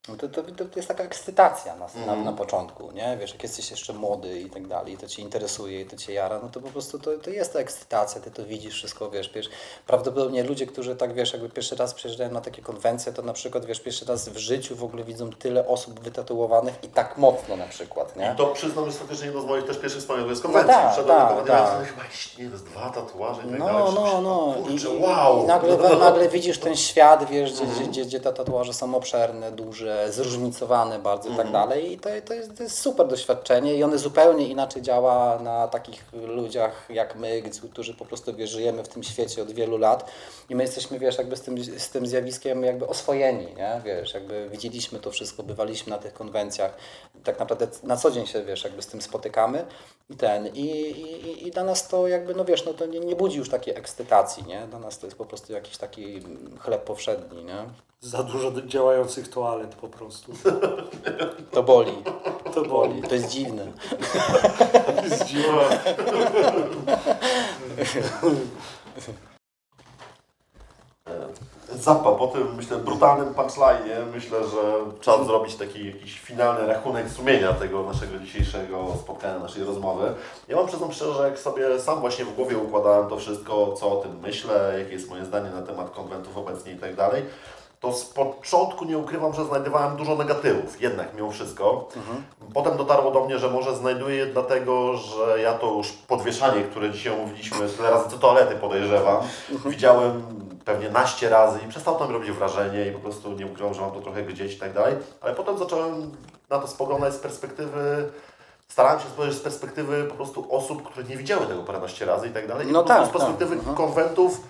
No 0.09 0.17
to, 0.17 0.29
to, 0.29 0.43
to 0.43 0.65
jest 0.77 0.89
taka 0.89 1.05
ekscytacja 1.05 1.73
na, 1.77 1.87
na, 1.87 2.01
Mhm. 2.01 2.25
na 2.25 2.33
początku, 2.33 2.93
nie? 2.93 3.17
Wiesz, 3.21 3.33
jak 3.33 3.43
jesteś 3.43 3.71
jeszcze 3.71 3.93
młody 3.93 4.41
i 4.41 4.51
tak 4.51 4.67
dalej, 4.67 4.93
i 4.93 4.97
to 4.97 5.07
Cię 5.09 5.23
interesuje 5.23 5.81
i 5.81 5.87
to 5.87 5.97
Cię 5.97 6.13
jara, 6.13 6.41
no 6.43 6.49
to 6.49 6.61
po 6.61 6.69
prostu 6.69 6.99
to, 6.99 7.11
to 7.19 7.31
jest 7.31 7.53
ta 7.53 7.59
ekscytacja, 7.59 8.21
Ty 8.21 8.31
to 8.31 8.45
widzisz 8.45 8.75
wszystko, 8.75 9.11
wiesz, 9.11 9.31
wiesz, 9.35 9.49
prawdopodobnie 9.87 10.43
ludzie, 10.45 10.67
którzy 10.67 10.97
tak, 10.97 11.15
wiesz, 11.15 11.33
jakby 11.33 11.49
pierwszy 11.49 11.77
raz 11.77 11.95
przyjeżdżają 11.95 12.31
na 12.31 12.41
takie 12.41 12.63
konwencje, 12.63 13.13
to 13.13 13.23
na 13.23 13.33
przykład, 13.33 13.65
wiesz, 13.65 13.81
pierwszy 13.81 14.05
raz 14.05 14.29
w 14.29 14.37
życiu 14.37 14.77
w 14.77 14.85
ogóle 14.85 15.05
widzą 15.05 15.31
tyle 15.31 15.69
osób 15.69 16.01
wytatuowanych 16.01 16.75
i 16.83 16.89
tak 16.89 17.19
mocno 17.19 17.57
na 17.57 17.67
przykład, 17.67 18.17
nie? 18.17 18.31
I 18.35 18.37
to 18.39 18.47
przyznam, 18.47 18.87
jest 18.87 18.99
faktycznie 18.99 19.27
jedno 19.27 19.41
z 19.43 19.45
moich 19.45 19.65
też 19.67 19.79
pierwszych 19.79 20.01
wspomnień 20.01 20.37
z 20.37 20.41
konwencji. 20.41 20.73
tak, 20.75 20.93
Wszedłem 20.93 21.17
tak, 21.17 21.31
na 21.31 21.37
konwencję, 21.37 21.65
tak. 21.65 21.81
ja 21.81 21.85
chyba 21.87 22.03
nie 22.51 22.57
z 22.59 22.63
dwa 22.63 22.91
tatuaże 22.91 23.41
i 23.47 23.51
tak 23.51 23.59
No, 23.59 23.67
dalej. 23.67 23.95
no, 23.95 24.21
no. 24.21 24.55
Kurczę, 24.63 24.89
I, 24.95 25.03
wow! 25.03 25.43
i 25.45 25.47
nagle, 25.47 25.77
nagle 25.99 26.29
widzisz 26.29 26.59
ten 26.59 26.77
świat, 26.77 27.29
wiesz, 27.31 27.53
gdzie, 27.53 27.63
Mhm. 27.65 27.81
gdzie, 27.81 27.91
gdzie, 27.91 28.05
gdzie 28.05 28.21
te 28.21 28.33
tatuaże 28.33 28.75
są 28.75 28.95
obszerne, 28.95 29.53
duże, 29.53 29.96
zróżnicowane 30.09 30.99
bardzo 30.99 31.29
i 31.29 31.31
Mhm. 31.31 31.47
tak 31.49 31.53
dalej. 31.53 31.93
I 31.93 31.99
to, 31.99 32.09
to, 32.27 32.35
jest, 32.35 32.57
to 32.57 32.63
jest 32.63 32.79
super 32.79 33.09
doświadczenie 33.09 33.75
i 33.75 33.83
one 33.85 33.99
zupełnie 33.99 34.49
inaczej 34.49 34.83
działa 34.83 35.39
na 35.39 35.69
takich 35.69 36.05
ludziach 36.13 36.87
jak 36.89 37.17
my, 37.17 37.43
którzy 37.73 37.95
po 37.95 38.05
prostu 38.05 38.35
wiesz, 38.35 38.51
żyjemy 38.51 38.85
w 38.85 38.89
tym 38.89 39.03
świecie 39.03 39.43
od 39.43 39.51
wielu 39.53 39.77
lat 39.79 40.11
i 40.51 40.55
my 40.57 40.63
jesteśmy, 40.63 40.99
wiesz, 40.99 41.19
jakby 41.19 41.37
z 41.37 41.41
tym, 41.43 41.65
z 41.79 41.89
tym 41.91 42.07
zjawiskiem 42.07 42.65
jakby 42.65 42.87
oswojeni, 42.87 43.47
nie? 43.57 43.81
Wiesz, 43.85 44.15
jakby 44.15 44.49
widzieliśmy 44.51 44.99
to 44.99 45.11
wszystko, 45.11 45.43
bywaliśmy 45.43 45.91
na 45.91 45.99
tych 45.99 46.13
konwencjach, 46.15 46.75
tak 47.25 47.39
naprawdę 47.39 47.69
na 47.83 47.97
co 47.97 48.11
dzień 48.11 48.27
się, 48.27 48.43
wiesz, 48.45 48.65
jakby 48.65 48.83
z 48.83 48.87
tym 48.87 49.03
spotykamy 49.03 49.67
i 50.11 50.17
ten, 50.17 50.47
i, 50.47 50.61
i, 50.61 51.47
i 51.49 51.51
dla 51.51 51.65
nas 51.65 51.89
to 51.89 52.09
jakby, 52.09 52.35
no 52.35 52.45
wiesz, 52.45 52.65
no 52.65 52.75
to 52.75 52.87
nie, 52.87 53.01
nie 53.01 53.17
budzi 53.17 53.39
już 53.39 53.51
takiej 53.51 53.75
ekscytacji, 53.77 54.45
nie? 54.47 54.67
Dla 54.71 54.79
nas 54.79 54.99
to 54.99 55.07
jest 55.07 55.19
po 55.19 55.25
prostu 55.25 55.53
jakiś 55.53 55.77
taki 55.77 56.21
chleb 56.59 56.85
powszedni, 56.85 57.45
nie? 57.45 57.65
Za 58.07 58.23
dużo 58.23 58.53
działających 58.67 59.29
toalet 59.29 59.75
po 59.75 59.89
prostu. 59.89 60.33
To 61.53 61.63
boli, 61.63 61.93
To 62.55 62.63
boli. 62.63 63.03
to 63.03 63.15
jest 63.15 63.29
dziwne. 63.29 63.67
Zdziwiłem. 65.07 65.69
Zappa, 71.75 72.13
po 72.13 72.27
tym 72.27 72.55
myślę 72.55 72.77
brutalnym 72.79 73.35
punchline, 73.35 74.11
myślę, 74.15 74.39
że 74.49 74.63
trzeba 75.01 75.25
zrobić 75.25 75.55
taki 75.55 75.87
jakiś 75.87 76.21
finalny 76.21 76.67
rachunek 76.67 77.11
sumienia 77.11 77.53
tego 77.53 77.83
naszego 77.83 78.19
dzisiejszego 78.19 78.87
spotkania, 79.01 79.39
naszej 79.39 79.65
rozmowy. 79.65 80.15
Ja 80.49 80.57
mam 80.57 80.67
przyznam 80.67 80.93
szczerze, 80.93 81.15
że 81.15 81.29
jak 81.29 81.39
sobie 81.39 81.81
sam 81.81 82.01
właśnie 82.01 82.25
w 82.25 82.35
głowie 82.35 82.59
układałem 82.59 83.09
to 83.09 83.17
wszystko, 83.17 83.73
co 83.73 83.93
o 83.93 83.97
tym 84.03 84.19
myślę, 84.23 84.75
jakie 84.79 84.93
jest 84.93 85.11
moje 85.11 85.25
zdanie 85.25 85.51
na 85.51 85.63
temat 85.63 85.91
konwentów 85.91 86.37
obecnie 86.37 86.73
i 86.73 86.77
tak 86.77 86.95
dalej, 86.95 87.23
to 87.81 87.93
z 87.93 88.05
początku 88.05 88.85
nie 88.85 88.99
ukrywam, 88.99 89.35
że 89.35 89.45
znajdowałem 89.45 89.97
dużo 89.97 90.17
negatywów, 90.17 90.81
jednak 90.81 91.15
mimo 91.15 91.31
wszystko. 91.31 91.89
Potem 92.55 92.77
dotarło 92.77 93.11
do 93.11 93.25
mnie, 93.25 93.39
że 93.39 93.51
może 93.51 93.77
znajduję 93.77 94.17
je 94.17 94.27
dlatego, 94.27 94.97
że 94.97 95.41
ja 95.41 95.53
to 95.53 95.73
już 95.73 95.93
podwieszanie, 95.93 96.63
które 96.63 96.91
dzisiaj 96.91 97.13
omówiliśmy, 97.13 97.69
tyle 97.69 97.91
razy 97.91 98.11
co 98.11 98.19
toalety 98.19 98.55
podejrzewam, 98.55 99.17
widziałem 99.67 100.23
pewnie 100.65 100.91
naście 100.91 101.29
razy 101.29 101.59
i 101.67 101.69
przestało 101.69 101.99
to 101.99 102.07
mi 102.07 102.13
robić 102.13 102.31
wrażenie 102.31 102.87
i 102.87 102.93
po 102.93 102.99
prostu 102.99 103.33
nie 103.33 103.47
ukrywam, 103.47 103.75
że 103.75 103.81
mam 103.81 103.93
to 103.93 104.01
trochę 104.01 104.23
gdzieś 104.23 104.55
i 104.55 104.59
tak 104.59 104.73
dalej. 104.73 104.95
Ale 105.21 105.35
potem 105.35 105.59
zacząłem 105.59 106.13
na 106.51 106.59
to 106.59 106.69
spoglądać 106.69 107.15
z 107.15 107.19
perspektywy 107.19 108.09
Starałem 108.69 109.01
się 109.01 109.07
spojrzeć 109.07 109.39
z 109.39 109.41
perspektywy 109.41 110.05
po 110.05 110.15
prostu 110.15 110.55
osób, 110.57 110.83
które 110.83 111.07
nie 111.07 111.17
widziały 111.17 111.47
tego 111.47 111.63
paręnaście 111.63 112.05
razy 112.05 112.29
i 112.29 112.31
tak 112.31 112.49
dalej. 112.49 112.69
I 112.69 112.73
No 112.73 112.83
tak, 112.83 113.07
z 113.07 113.11
perspektywy 113.11 113.57
tak, 113.57 113.59
mhm. 113.59 113.77
konwentów 113.77 114.41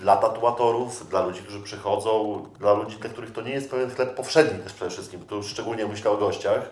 dla 0.00 0.16
tatuatorów, 0.16 1.08
dla 1.08 1.22
ludzi, 1.22 1.42
którzy 1.42 1.60
przychodzą, 1.60 2.44
dla 2.58 2.72
ludzi, 2.72 2.96
dla 2.96 3.10
których 3.10 3.32
to 3.32 3.40
nie 3.40 3.52
jest 3.52 3.70
pewien 3.70 3.90
chleb 3.90 4.14
powszedni 4.14 4.62
też 4.62 4.72
przede 4.72 4.90
wszystkim, 4.90 5.26
tu 5.26 5.42
szczególnie 5.42 5.86
myślę 5.86 6.10
o 6.10 6.16
gościach. 6.16 6.70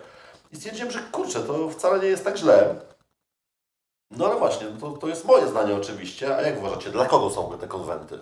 I 0.51 0.55
stwierdziłem, 0.55 0.91
że 0.91 0.99
kurczę, 0.99 1.39
to 1.39 1.69
wcale 1.69 1.99
nie 1.99 2.07
jest 2.07 2.23
tak 2.23 2.37
źle. 2.37 2.75
No 4.11 4.25
ale 4.25 4.35
właśnie, 4.35 4.67
to, 4.81 4.91
to 4.91 5.07
jest 5.07 5.25
moje 5.25 5.47
zdanie 5.47 5.75
oczywiście, 5.75 6.37
a 6.37 6.41
jak 6.41 6.57
uważacie, 6.57 6.89
dla 6.89 7.05
kogo 7.05 7.29
są 7.29 7.57
te 7.57 7.67
konwenty? 7.67 8.19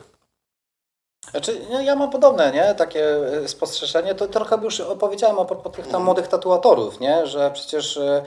Znaczy, 1.31 1.61
no, 1.71 1.81
ja 1.81 1.95
mam 1.95 2.09
podobne, 2.09 2.51
nie? 2.51 2.75
Takie 2.75 3.05
e, 3.43 3.47
spostrzeżenie. 3.47 4.15
To 4.15 4.27
trochę 4.27 4.57
już 4.61 4.79
opowiedziałem 4.79 5.39
a 5.39 5.45
propos 5.45 5.71
tych 5.71 5.87
tam 5.87 6.03
młodych 6.03 6.27
tatuatorów, 6.27 6.99
nie? 6.99 7.27
Że 7.27 7.51
przecież 7.51 7.97
e, 7.97 8.23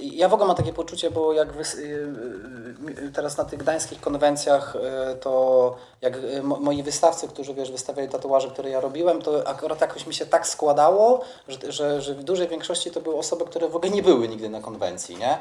ja 0.00 0.28
w 0.28 0.34
ogóle 0.34 0.46
mam 0.46 0.56
takie 0.56 0.72
poczucie, 0.72 1.10
bo 1.10 1.32
jak 1.32 1.52
wys, 1.52 1.74
e, 1.74 1.78
e, 1.78 3.12
teraz 3.14 3.36
na 3.36 3.44
tych 3.44 3.58
gdańskich 3.58 4.00
konwencjach, 4.00 4.76
e, 5.10 5.14
to 5.14 5.74
jak 6.02 6.16
e, 6.16 6.42
mo- 6.42 6.60
moi 6.60 6.82
wystawcy, 6.82 7.28
którzy 7.28 7.54
wiesz, 7.54 7.70
wystawiali 7.72 8.08
tatuaże, 8.08 8.48
które 8.48 8.70
ja 8.70 8.80
robiłem, 8.80 9.22
to 9.22 9.48
akurat 9.48 9.80
jakoś 9.80 10.06
mi 10.06 10.14
się 10.14 10.26
tak 10.26 10.46
składało, 10.46 11.20
że, 11.48 11.72
że, 11.72 12.02
że 12.02 12.14
w 12.14 12.24
dużej 12.24 12.48
większości 12.48 12.90
to 12.90 13.00
były 13.00 13.16
osoby, 13.16 13.44
które 13.44 13.68
w 13.68 13.76
ogóle 13.76 13.92
nie 13.92 14.02
były 14.02 14.28
nigdy 14.28 14.48
na 14.48 14.60
konwencji, 14.60 15.16
nie? 15.16 15.38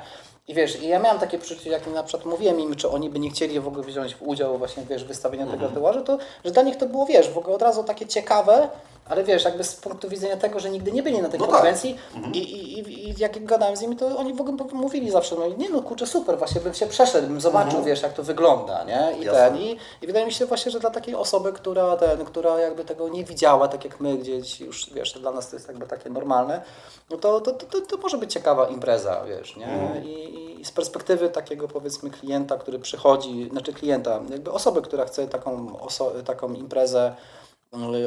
I 0.47 0.53
wiesz, 0.53 0.81
i 0.81 0.87
ja 0.87 0.99
miałem 0.99 1.19
takie 1.19 1.37
poczucie, 1.39 1.69
jak 1.69 1.87
na 1.87 2.03
przykład 2.03 2.25
mówiłem 2.25 2.59
im, 2.59 2.75
czy 2.75 2.89
oni 2.89 3.09
by 3.09 3.19
nie 3.19 3.29
chcieli 3.29 3.59
w 3.59 3.67
ogóle 3.67 3.83
wziąć 3.83 4.17
udział 4.19 4.57
właśnie, 4.57 4.83
wiesz, 4.89 5.03
w 5.03 5.07
wystawieniu 5.07 5.51
tego 5.51 5.67
tatuażu, 5.67 6.01
to 6.01 6.17
że 6.45 6.51
dla 6.51 6.63
nich 6.63 6.77
to 6.77 6.85
było, 6.85 7.05
wiesz, 7.05 7.29
w 7.29 7.37
ogóle 7.37 7.55
od 7.55 7.61
razu 7.61 7.83
takie 7.83 8.05
ciekawe, 8.05 8.69
ale 9.09 9.23
wiesz, 9.23 9.45
jakby 9.45 9.63
z 9.63 9.75
punktu 9.75 10.09
widzenia 10.09 10.37
tego, 10.37 10.59
że 10.59 10.69
nigdy 10.69 10.91
nie 10.91 11.03
byli 11.03 11.21
na 11.21 11.29
tej 11.29 11.39
No 11.39 11.45
tak. 11.47 11.55
konwencji 11.55 11.97
i, 12.33 12.37
i, 12.37 12.79
i, 12.79 13.09
i 13.09 13.15
jak 13.17 13.45
gadałem 13.45 13.75
z 13.77 13.81
nimi, 13.81 13.95
to 13.95 14.12
oni 14.17 14.33
w 14.33 14.41
ogóle 14.41 14.57
mówili 14.73 15.11
zawsze, 15.11 15.35
no 15.35 15.47
nie 15.47 15.69
no 15.69 15.81
kurczę, 15.81 16.07
super, 16.07 16.37
właśnie 16.37 16.61
bym 16.61 16.73
się 16.73 16.87
przeszedł, 16.87 17.27
bym 17.27 17.41
zobaczył, 17.41 17.83
wiesz, 17.83 18.01
jak 18.01 18.13
to 18.13 18.23
wygląda, 18.23 18.83
nie? 18.83 19.17
I, 19.19 19.23
Jasne. 19.23 19.41
ten, 19.41 19.57
i, 19.57 19.77
I 20.01 20.07
wydaje 20.07 20.25
mi 20.25 20.31
się 20.31 20.45
właśnie, 20.45 20.71
że 20.71 20.79
dla 20.79 20.89
takiej 20.89 21.15
osoby, 21.15 21.53
która, 21.53 21.97
ten, 21.97 22.25
która 22.25 22.59
jakby 22.59 22.85
tego 22.85 23.09
nie 23.09 23.23
widziała, 23.23 23.67
tak 23.67 23.85
jak 23.85 23.99
my, 23.99 24.17
gdzieś 24.17 24.61
już, 24.61 24.89
wiesz, 24.93 25.19
dla 25.19 25.31
nas 25.31 25.49
to 25.49 25.55
jest 25.55 25.67
jakby 25.67 25.87
takie 25.87 26.09
normalne, 26.09 26.61
no 27.09 27.17
to, 27.17 27.41
to, 27.41 27.51
to, 27.51 27.81
to, 27.81 27.97
może 27.97 28.17
być 28.17 28.33
ciekawa 28.33 28.67
impreza, 28.67 29.25
wiesz, 29.25 29.57
nie? 29.57 29.67
Mhm. 29.67 30.05
I, 30.05 30.57
I 30.59 30.65
z 30.65 30.71
perspektywy 30.71 31.29
takiego 31.29 31.67
powiedzmy 31.67 32.09
klienta, 32.09 32.57
który 32.57 32.79
przychodzi, 32.79 33.49
znaczy 33.51 33.73
klienta, 33.73 34.19
jakby 34.29 34.51
osoby, 34.51 34.81
która 34.81 35.05
chce 35.05 35.27
taką, 35.27 35.77
taką 36.25 36.53
imprezę 36.53 37.15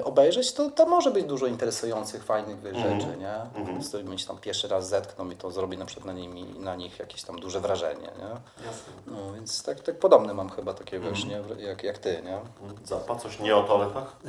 obejrzeć, 0.05 0.53
to, 0.53 0.71
to 0.71 0.87
może 0.87 1.11
być 1.11 1.25
dużo 1.25 1.47
interesujących, 1.47 2.25
fajnych 2.25 2.67
Mhm. 2.67 3.01
rzeczy, 3.01 3.17
nie? 3.17 3.35
Mhm. 3.35 3.83
Z 3.83 3.89
którymi 3.89 4.19
się 4.19 4.27
tam 4.27 4.39
pierwszy 4.39 4.69
raz 4.69 4.89
zetkną 4.89 5.31
i 5.31 5.37
to 5.37 5.51
zrobi 5.51 5.79
na 5.79 5.85
przykład 5.87 6.07
na, 6.07 6.12
nimi, 6.12 6.45
na 6.45 6.77
nich 6.77 6.99
jakieś 6.99 7.23
tam 7.23 7.41
duże 7.41 7.61
wrażenie, 7.61 8.11
nie? 8.19 8.64
Jasne. 8.67 8.93
No, 9.07 9.33
więc 9.33 9.62
tak, 9.62 9.81
tak 9.81 9.99
podobne 9.99 10.35
mam 10.35 10.51
chyba 10.51 10.75
takie, 10.75 11.01
wiesz, 11.01 11.25
Mhm. 11.25 11.59
nie? 11.59 11.64
Jak, 11.64 11.83
jak 11.83 11.99
ty, 11.99 12.23
nie? 12.25 12.39
Zappa, 12.85 13.17
coś 13.17 13.39
nie 13.41 13.57
o 13.57 13.62
toaletach? 13.62 14.17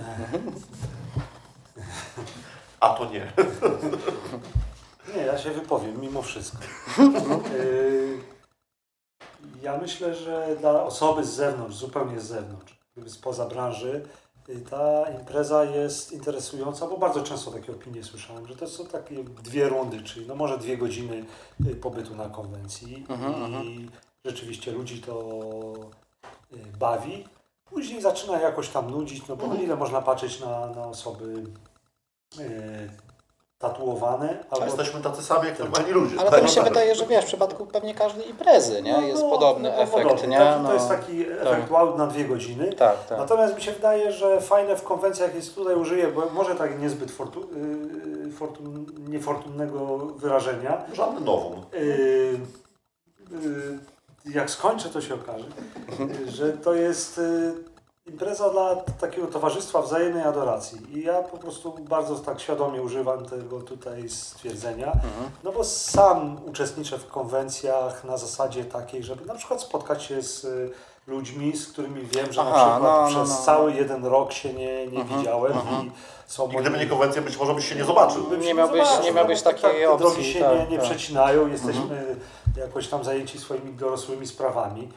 A 2.80 2.90
to 2.90 3.06
nie. 3.12 3.32
Nie, 5.16 5.22
ja 5.22 5.38
się 5.38 5.52
wypowiem 5.52 6.02
mimo 6.02 6.22
wszystko. 6.22 6.58
Y, 7.54 8.20
ja 9.62 9.78
myślę, 9.78 10.16
że 10.16 10.56
dla 10.60 10.84
osoby 10.84 11.24
z 11.26 11.30
zewnątrz, 11.30 11.76
zupełnie 11.76 12.20
z 12.20 12.24
zewnątrz, 12.24 12.78
spoza 13.08 13.46
branży, 13.46 14.06
ta 14.70 15.10
impreza 15.20 15.64
jest 15.64 16.12
interesująca, 16.12 16.88
bo 16.88 16.98
bardzo 16.98 17.24
często 17.24 17.52
takie 17.52 17.72
opinie 17.72 18.04
słyszałem, 18.04 18.48
że 18.48 18.56
to 18.56 18.68
są 18.68 18.86
takie 18.86 19.24
dwie 19.24 19.70
rundy, 19.70 20.04
czyli 20.04 20.28
no 20.28 20.36
może 20.36 20.58
dwie 20.58 20.78
godziny 20.78 21.26
y, 21.68 21.76
pobytu 21.76 22.16
na 22.16 22.30
konwencji 22.30 23.06
Mhm, 23.10 23.64
i 23.64 23.90
rzeczywiście 24.26 24.72
ludzi 24.72 25.02
to 25.02 25.42
y, 26.54 26.58
bawi. 26.80 27.28
Później 27.66 28.02
zaczyna 28.02 28.40
jakoś 28.40 28.70
tam 28.70 28.92
nudzić, 28.92 29.28
no 29.28 29.36
bo 29.36 29.56
ile 29.56 29.76
można 29.76 30.02
patrzeć 30.02 30.40
na, 30.40 30.68
na 30.68 30.84
osoby 30.88 31.44
y, 32.40 32.90
tatuowane 33.58 34.38
albo 34.50 34.66
jesteśmy 34.66 35.02
tacy 35.02 35.24
sami 35.24 35.48
jak 35.48 35.60
normalni 35.60 35.92
ludzie. 35.92 36.20
Ale 36.20 36.30
tak? 36.30 36.40
to 36.40 36.46
mi 36.46 36.52
się 36.52 36.64
wydaje, 36.64 36.96
że 36.96 37.06
wiesz, 37.06 37.24
w 37.24 37.28
przypadku 37.28 37.66
pewnie 37.66 37.96
każdej 37.96 38.30
imprezy, 38.30 38.82
nie? 38.82 38.94
No, 38.94 39.02
Jest 39.02 39.24
no, 39.24 39.30
podobny 39.30 39.70
no, 39.70 39.76
efekt, 39.76 40.04
podobny. 40.04 40.28
nie? 40.28 40.38
Taki, 40.38 40.62
no. 40.62 40.68
To 40.70 40.74
jest 40.74 40.90
taki 40.90 41.22
efekt 41.22 41.72
wow 41.72 41.98
na 41.98 42.08
dwie 42.08 42.26
godziny. 42.26 42.74
Tak, 42.74 43.06
tak. 43.06 43.18
Natomiast 43.18 43.56
mi 43.56 43.62
się 43.62 43.72
wydaje, 43.72 44.12
że 44.12 44.42
fajne 44.42 44.76
w 44.76 44.84
konwencjach 44.84 45.36
jest 45.36 45.56
tutaj 45.56 45.76
użyję, 45.76 46.08
bo 46.08 46.30
może 46.34 46.56
tak 46.56 46.80
niezbyt 46.82 47.12
fortu, 47.12 47.48
yy, 48.26 48.32
fortun, 48.32 48.86
niefortunnego 49.08 49.98
wyrażenia. 49.98 50.84
Żadny 50.94 51.22
nowum. 51.22 51.62
Yy, 51.74 51.80
yy, 53.32 53.80
jak 54.34 54.50
skończę, 54.50 54.90
to 54.90 55.02
się 55.02 55.16
okaże, 55.16 55.46
yy, 56.00 56.32
że 56.32 56.54
to 56.54 56.74
jest 56.74 57.22
impreza 58.08 58.50
dla 58.50 58.76
takiego 58.76 59.28
towarzystwa 59.28 59.82
wzajemnej 59.82 60.24
adoracji. 60.24 60.98
I 61.00 61.04
ja 61.04 61.22
po 61.24 61.38
prostu 61.38 61.74
bardzo 61.80 62.16
tak 62.16 62.40
świadomie 62.42 62.82
używam 62.82 63.26
tego 63.26 63.62
tutaj 63.62 64.10
stwierdzenia. 64.10 64.86
Mhm. 64.88 65.12
No 65.44 65.52
bo 65.52 65.64
sam 65.64 66.38
uczestniczę 66.46 66.98
w 66.98 67.08
konwencjach 67.08 68.04
na 68.04 68.18
zasadzie 68.18 68.66
takiej, 68.66 69.04
żeby 69.04 69.26
na 69.26 69.36
przykład 69.36 69.62
spotkać 69.62 70.04
się 70.04 70.22
z 70.22 70.44
y, 70.44 70.72
ludźmi, 71.08 71.58
z 71.58 71.68
którymi 71.72 72.02
wiem, 72.02 72.34
że 72.34 72.44
na 72.44 72.50
Aha, 72.52 72.72
przykład 72.72 72.82
no, 72.84 73.02
no, 73.02 73.08
przez 73.26 73.40
no. 73.40 73.46
cały 73.46 73.74
jeden 73.74 74.06
rok 74.06 74.32
się 74.34 74.54
nie, 74.54 74.88
nie 74.88 75.00
Mhm, 75.02 75.20
widziałem 75.20 75.52
mhm. 75.54 75.88
i 75.88 75.92
są 76.28 76.50
I 76.52 76.58
gdyby 76.58 76.78
nie 76.78 76.88
konwencja, 76.88 77.22
być 77.22 77.38
może 77.38 77.54
byś 77.54 77.70
się 77.70 77.76
nie 77.76 77.86
zobaczył. 77.86 78.24
Bym 78.24 78.42
się 78.42 78.48
Nie 78.48 78.54
miałbyś- 78.54 78.84
zobaczył, 78.86 79.04
nie 79.04 79.12
miałbyś 79.12 79.42
takiej 79.42 79.72
te 79.82 79.90
opcji, 79.92 80.08
drogi 80.08 80.34
się 80.34 80.40
tak, 80.40 80.54
nie, 80.60 80.68
nie 80.68 80.78
tak. 80.78 80.86
przecinają, 80.86 81.48
jesteśmy 81.48 82.16
jakoś 82.58 82.88
tam 82.88 83.04
zajęci 83.04 83.40
swoimi 83.40 83.74
dorosłymi 83.74 84.28
sprawami. 84.28 84.90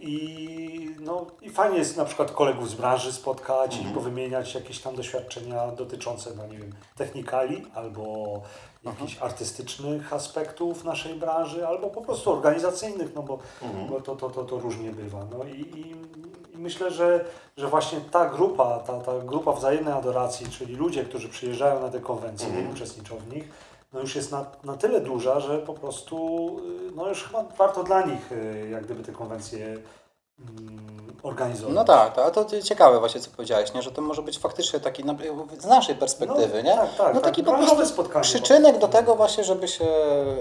I, 0.00 0.94
no, 1.00 1.26
I 1.42 1.50
fajnie 1.50 1.78
jest 1.78 1.96
na 1.96 2.04
przykład 2.04 2.30
kolegów 2.32 2.70
z 2.70 2.74
branży 2.74 3.12
spotkać 3.12 3.74
Mhm. 3.74 3.90
i 3.90 3.94
powymieniać 3.94 4.54
jakieś 4.54 4.78
tam 4.80 4.96
doświadczenia 4.96 5.66
dotyczące, 5.72 6.30
no 6.36 6.46
nie 6.46 6.58
wiem, 6.58 6.72
technikali 6.96 7.66
albo 7.74 8.26
jakichś 8.84 9.18
artystycznych 9.20 10.12
aspektów 10.12 10.84
naszej 10.84 11.14
branży, 11.14 11.66
albo 11.66 11.90
po 11.90 12.00
prostu 12.00 12.32
organizacyjnych, 12.32 13.14
no 13.14 13.22
bo, 13.22 13.38
Mhm. 13.62 13.88
bo 13.88 14.00
to, 14.00 14.16
to, 14.16 14.30
to, 14.30 14.44
to 14.44 14.58
różnie 14.58 14.90
bywa. 14.90 15.18
No 15.38 15.44
i, 15.44 15.60
i, 15.60 15.90
i 16.54 16.58
myślę, 16.58 16.90
że, 16.90 17.24
że 17.56 17.68
właśnie 17.68 18.00
ta 18.00 18.28
grupa, 18.28 18.78
ta, 18.78 19.00
ta 19.00 19.12
grupa 19.18 19.52
wzajemnej 19.52 19.94
adoracji, 19.94 20.46
czyli 20.46 20.76
ludzie, 20.76 21.04
którzy 21.04 21.28
przyjeżdżają 21.28 21.80
na 21.80 21.88
te 21.88 22.00
konwencje 22.00 22.46
Mhm. 22.48 22.68
i 22.68 22.72
uczestniczą 22.72 23.16
w 23.16 23.34
nich, 23.34 23.48
no 23.92 24.00
już 24.00 24.14
jest 24.14 24.32
na, 24.32 24.46
na 24.64 24.76
tyle 24.76 25.00
duża, 25.00 25.40
że 25.40 25.58
po 25.58 25.74
prostu 25.74 26.56
y, 26.88 26.92
no 26.96 27.08
już 27.08 27.24
chyba 27.24 27.42
warto 27.42 27.84
dla 27.84 28.06
nich 28.06 28.32
y, 28.32 28.68
jak 28.70 28.84
gdyby 28.84 29.02
te 29.02 29.12
konwencje 29.12 29.66
mm, 30.38 30.99
organizować. 31.22 31.74
No 31.74 31.84
tak, 31.84 32.14
tak, 32.14 32.34
to 32.34 32.46
ciekawe 32.64 32.98
właśnie 32.98 33.20
co 33.20 33.30
powiedziałeś, 33.30 33.74
nie? 33.74 33.82
że 33.82 33.90
to 33.92 34.02
może 34.02 34.22
być 34.22 34.38
faktycznie 34.38 34.80
taki 34.80 35.04
na- 35.04 35.14
z 35.58 35.66
naszej 35.66 35.94
perspektywy, 35.94 36.62
no, 36.62 36.70
nie? 36.70 36.76
Tak, 36.76 36.94
tak, 36.96 37.14
No 37.14 37.20
tak. 37.20 37.22
taki 37.30 37.44
po 37.44 37.50
Branżowe 37.50 37.76
prostu 37.76 37.94
spotkanie. 37.94 38.22
przyczynek 38.22 38.78
do 38.78 38.88
tego 38.88 39.16
właśnie, 39.16 39.44
żeby 39.44 39.68
się, 39.68 39.84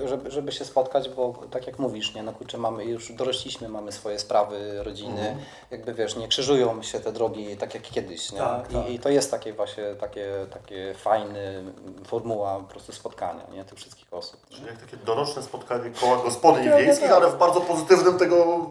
żeby, 0.05 0.31
żeby 0.31 0.51
się 0.51 0.65
spotkać, 0.65 1.09
bo 1.09 1.33
tak 1.51 1.67
jak 1.67 1.79
mówisz, 1.79 2.15
nie, 2.15 2.23
no 2.23 2.33
kurczę, 2.33 2.57
mamy, 2.57 2.85
już 2.85 3.11
dorośliśmy, 3.13 3.69
mamy 3.69 3.91
swoje 3.91 4.19
sprawy, 4.19 4.83
rodziny, 4.83 5.19
Mhm. 5.21 5.37
jakby 5.71 5.93
wiesz, 5.93 6.15
nie 6.15 6.27
krzyżują 6.27 6.81
się 6.83 6.99
te 6.99 7.11
drogi 7.11 7.57
tak 7.57 7.73
jak 7.73 7.83
kiedyś, 7.83 8.31
nie? 8.31 8.39
Tak, 8.39 8.71
I, 8.71 8.73
tak. 8.75 8.89
I 8.89 8.99
to 8.99 9.09
jest 9.09 9.31
takie 9.31 9.53
właśnie, 9.53 9.83
takie, 9.99 10.25
takie 10.53 10.93
fajne 10.93 11.63
formuła 12.05 12.55
po 12.59 12.63
prostu 12.63 12.91
spotkania, 12.93 13.43
nie, 13.53 13.65
tych 13.65 13.77
wszystkich 13.77 14.07
osób. 14.13 14.39
Czyli 14.49 14.65
jak 14.67 14.77
takie 14.77 14.97
doroczne 14.97 15.43
spotkanie 15.43 15.91
koła 16.01 16.17
gospodyń 16.17 16.63
Tak, 16.63 16.73
tak, 16.73 16.81
wiejskich, 16.83 17.09
tak. 17.09 17.17
ale 17.17 17.29
w 17.31 17.37
bardzo 17.37 17.61
pozytywnym 17.61 18.17
tego 18.19 18.65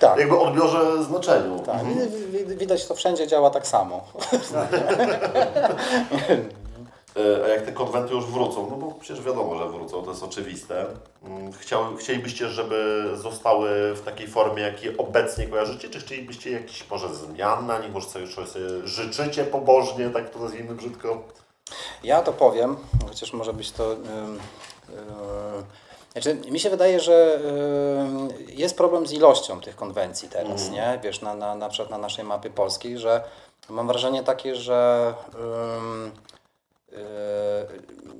Tak. 0.00 0.18
jakby 0.18 0.38
odbiorze 0.38 1.02
znaczeniu. 1.04 1.58
Tak, 1.58 1.74
Mhm. 1.80 2.10
wi- 2.32 2.44
wi- 2.44 2.56
widać 2.56 2.86
to 2.86 2.94
wszędzie 2.94 3.26
działa 3.26 3.50
tak 3.50 3.66
samo. 3.66 4.04
E, 7.16 7.44
A 7.44 7.48
jak 7.48 7.62
te 7.62 7.72
konwenty 7.72 8.14
już 8.14 8.24
wrócą, 8.26 8.66
no 8.70 8.76
bo 8.76 8.92
przecież 9.00 9.24
wiadomo, 9.24 9.58
że 9.58 9.68
wrócą, 9.68 10.02
to 10.02 10.10
jest 10.10 10.22
oczywiste. 10.22 10.86
Mm, 11.24 11.52
Chciał, 11.52 11.96
chcielibyście, 11.96 12.48
żeby 12.48 13.04
zostały 13.14 13.94
w 13.94 14.00
takiej 14.00 14.28
formie, 14.28 14.62
jakiej 14.62 14.96
obecnie 14.96 15.46
kojarzycie, 15.46 15.88
czy 15.90 16.00
chcielibyście 16.00 16.50
jakiś 16.50 16.90
może 16.90 17.14
zmian 17.14 17.66
na 17.66 17.78
nich, 17.78 17.92
może 17.92 18.06
sobie, 18.08 18.26
coś 18.28 18.48
sobie 18.48 18.64
życzycie 18.84 19.44
pobożnie, 19.44 20.10
tak 20.10 20.30
to 20.30 20.38
nazwijmy 20.38 20.74
brzydko? 20.74 21.22
Ja 22.04 22.22
to 22.22 22.32
powiem, 22.32 22.76
chociaż 23.08 23.32
może 23.32 23.52
być 23.52 23.72
to. 23.72 23.92
ym, 23.92 23.98
ym, 24.08 24.38
znaczy, 26.14 26.34
mi 26.50 26.60
się 26.60 26.70
wydaje, 26.70 27.00
że 27.00 27.40
ym, 28.00 28.28
jest 28.48 28.76
problem 28.76 29.06
z 29.06 29.12
ilością 29.12 29.60
tych 29.60 29.76
konwencji 29.76 30.28
teraz, 30.28 30.62
Mhm. 30.68 30.72
nie? 30.72 31.00
Wiesz, 31.02 31.20
na, 31.22 31.34
na, 31.34 31.54
na 31.54 31.68
przykład 31.68 31.90
na 31.90 31.98
naszej 31.98 32.24
mapie 32.24 32.50
polskiej, 32.50 32.98
że 32.98 33.24
mam 33.68 33.86
wrażenie 33.86 34.22
takie, 34.22 34.54
że. 34.56 35.14
yy, 35.34 36.98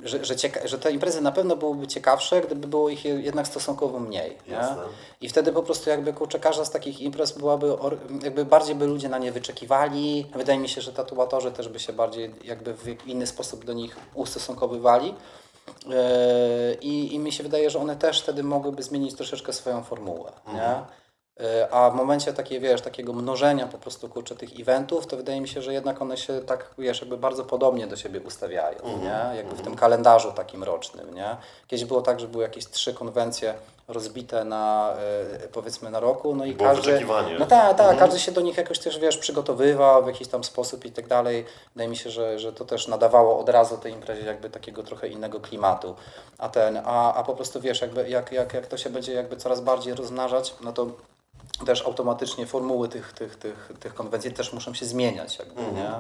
że, 0.05 0.25
że, 0.25 0.35
że 0.65 0.79
te 0.79 0.93
imprezy 0.93 1.21
na 1.21 1.33
pewno 1.33 1.57
byłyby 1.57 1.87
ciekawsze, 1.87 2.41
gdyby 2.41 2.67
było 2.69 2.89
ich 2.89 3.05
je- 3.05 3.21
jednak 3.21 3.47
stosunkowo 3.47 3.99
mniej. 3.99 4.39
I 5.21 5.29
wtedy 5.29 5.53
po 5.53 5.63
prostu 5.63 5.91
jakby 5.91 6.13
kurczę, 6.13 6.39
każda 6.41 6.65
z 6.65 6.71
takich 6.71 7.01
imprez 7.01 7.33
byłaby, 7.33 7.77
jakby 8.23 8.45
bardziej 8.45 8.75
by 8.75 8.87
ludzie 8.87 9.09
na 9.09 9.19
nie 9.19 9.33
wyczekiwali. 9.33 10.27
Wydaje 10.35 10.59
mi 10.59 10.69
się, 10.69 10.81
że 10.81 10.93
tatuatorzy 10.93 11.53
też 11.53 11.69
by 11.69 11.81
się 11.81 11.93
bardziej 11.93 12.35
jakby 12.45 12.75
w 12.75 13.07
inny 13.07 13.27
sposób 13.27 13.65
do 13.65 13.73
nich 13.73 13.97
ustosunkowywali. 14.15 15.15
Yy, 15.87 15.95
I, 16.81 17.15
I 17.15 17.19
mi 17.19 17.33
się 17.33 17.43
wydaje, 17.43 17.71
że 17.71 17.79
one 17.79 17.97
też 17.97 18.23
wtedy 18.23 18.43
mogłyby 18.43 18.83
zmienić 18.83 19.15
troszeczkę 19.15 19.53
swoją 19.53 19.83
formułę, 19.83 20.33
nie? 20.55 20.75
Yy, 21.45 21.73
A 21.73 21.91
w 21.91 21.95
momencie 21.95 22.33
takiej, 22.33 22.61
wiesz, 22.61 22.81
takiego 22.81 23.13
mnożenia 23.13 23.67
po 23.67 23.79
prostu 23.79 24.09
kurczę 24.09 24.37
tych 24.37 24.61
eventów, 24.61 25.07
to 25.07 25.17
wydaje 25.17 25.41
mi 25.41 25.49
się, 25.49 25.63
że 25.63 25.73
jednak 25.73 26.03
one 26.03 26.17
się 26.17 26.41
tak, 26.41 26.75
wiesz, 26.79 27.01
jakby 27.01 27.17
bardzo 27.17 27.45
podobnie 27.45 27.87
do 27.87 27.97
siebie 27.97 28.21
ustawiają, 28.21 28.79
nie? 29.03 29.37
Jakby 29.37 29.57
w 29.57 29.63
tym 29.63 29.77
kalendarzu 29.77 30.33
takim 30.33 30.65
rocznym, 30.65 31.15
nie? 31.15 31.37
Kiedyś 31.67 31.85
było 31.85 32.03
tak, 32.03 32.21
że 32.21 32.29
były 32.29 32.43
jakieś 32.45 32.67
trzy 32.67 32.95
konwencje 32.95 33.55
rozbite 33.89 34.45
na, 34.45 34.95
yy, 35.41 35.49
powiedzmy, 35.49 35.91
na 35.91 36.01
roku, 36.01 36.35
no 36.37 36.45
i 36.45 36.55
Było 36.55 36.69
każdy... 36.69 36.83
wyczekiwanie. 36.93 37.37
No 37.39 37.47
tak, 37.47 37.71
tak, 37.77 37.81
Mhm. 37.81 37.99
każdy 37.99 38.19
się 38.21 38.33
do 38.33 38.41
nich 38.41 38.57
jakoś 38.57 38.79
też, 38.79 38.99
wiesz, 38.99 39.17
przygotowywał 39.19 40.05
w 40.05 40.07
jakiś 40.07 40.29
tam 40.29 40.45
sposób 40.45 40.85
i 40.85 40.93
tak 40.93 41.07
dalej. 41.09 41.45
Wydaje 41.75 41.89
mi 41.91 41.97
się, 41.97 42.11
że, 42.11 42.39
że 42.39 42.53
to 42.53 42.65
też 42.65 42.89
nadawało 42.89 43.39
od 43.39 43.49
razu 43.49 43.79
tej 43.79 43.93
imprezie 43.93 44.25
jakby 44.27 44.51
takiego 44.51 44.83
trochę 44.83 45.09
innego 45.09 45.41
klimatu. 45.41 45.95
A 46.39 46.49
ten, 46.49 46.81
a, 46.85 47.15
a 47.15 47.23
po 47.25 47.35
prostu 47.35 47.61
wiesz, 47.61 47.81
jakby 47.81 48.09
jak, 48.09 48.33
jak, 48.33 48.55
jak 48.55 48.67
to 48.67 48.77
się 48.77 48.91
będzie 48.91 49.13
jakby 49.13 49.37
coraz 49.37 49.61
bardziej 49.61 49.95
rozmnażać, 49.95 50.55
no 50.61 50.73
to 50.73 50.87
też 51.67 51.87
automatycznie 51.87 52.47
formuły 52.47 52.89
tych, 52.89 53.13
tych, 53.13 53.37
tych, 53.37 53.73
tych 53.81 53.95
konwencji 53.95 54.33
też 54.33 54.53
muszą 54.53 54.75
się 54.75 54.87
zmieniać 54.87 55.39
jakby, 55.39 55.61
Mhm. 55.61 55.77
nie? 55.77 55.91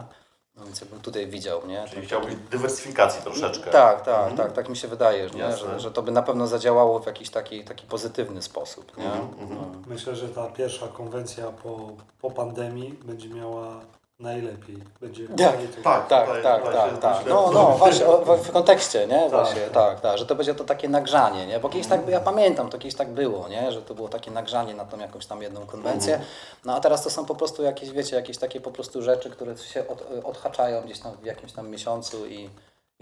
No 0.56 0.64
więc 0.64 0.80
jakbym 0.80 1.00
tutaj 1.00 1.26
widział, 1.26 1.66
nie? 1.66 1.84
Czyli 1.90 2.06
chciałbyś 2.06 2.34
dywersyfikacji 2.50 3.22
troszeczkę. 3.22 3.70
Tak, 3.70 4.04
tak, 4.04 4.18
Mhm. 4.30 4.36
tak, 4.36 4.52
tak 4.52 4.68
mi 4.68 4.76
się 4.76 4.88
wydaje. 4.88 5.28
Że, 5.28 5.80
że 5.80 5.90
to 5.90 6.02
by 6.02 6.10
na 6.12 6.22
pewno 6.22 6.46
zadziałało 6.46 7.00
w 7.00 7.06
jakiś 7.06 7.30
taki, 7.30 7.64
taki 7.64 7.86
pozytywny 7.86 8.42
sposób, 8.42 8.96
nie? 8.96 9.04
Mhm, 9.12 9.28
mhm. 9.40 9.60
No. 9.72 9.78
Myślę, 9.86 10.16
że 10.16 10.28
ta 10.28 10.46
pierwsza 10.46 10.88
konwencja 10.88 11.50
po, 11.50 11.88
po 12.20 12.30
pandemii 12.30 12.98
będzie 13.04 13.28
miała 13.28 13.80
najlepiej. 14.18 14.76
Będzie 15.00 15.28
Tak, 15.28 15.56
tak. 15.82 16.08
Tak, 16.08 16.42
tak, 16.42 16.62
tak, 16.72 16.98
tak. 16.98 17.16
myślę, 17.18 17.34
No, 17.34 17.50
no, 17.52 17.70
właśnie 17.70 18.06
w, 18.06 18.48
w 18.48 18.50
kontekście, 18.50 19.06
nie? 19.06 19.28
Właśnie, 19.30 19.60
tak. 19.60 19.72
tak, 19.72 20.00
tak, 20.00 20.18
że 20.18 20.26
to 20.26 20.34
będzie 20.34 20.54
to 20.54 20.64
takie 20.64 20.88
nagrzanie, 20.88 21.46
nie? 21.46 21.60
Bo 21.60 21.68
kiedyś 21.68 21.86
tak, 21.86 22.08
ja 22.08 22.20
pamiętam, 22.20 22.70
to 22.70 22.78
kiedyś 22.78 22.94
tak 22.94 23.12
było, 23.12 23.48
nie? 23.48 23.72
Że 23.72 23.82
to 23.82 23.94
było 23.94 24.08
takie 24.08 24.30
nagrzanie 24.30 24.74
na 24.74 24.84
tą 24.84 24.98
jakąś 24.98 25.26
tam 25.26 25.42
jedną 25.42 25.66
konwencję. 25.66 26.20
No 26.64 26.74
a 26.76 26.80
teraz 26.80 27.02
to 27.02 27.10
są 27.10 27.26
po 27.26 27.34
prostu 27.34 27.62
jakieś, 27.62 27.90
wiecie, 27.90 28.16
jakieś 28.16 28.38
takie 28.38 28.60
po 28.60 28.70
prostu 28.70 29.02
rzeczy, 29.02 29.30
które 29.30 29.56
się 29.56 29.88
od, 29.88 30.24
odhaczają 30.24 30.82
gdzieś 30.82 31.00
tam 31.00 31.16
w 31.16 31.24
jakimś 31.24 31.52
tam 31.52 31.68
miesiącu 31.68 32.26
i 32.26 32.50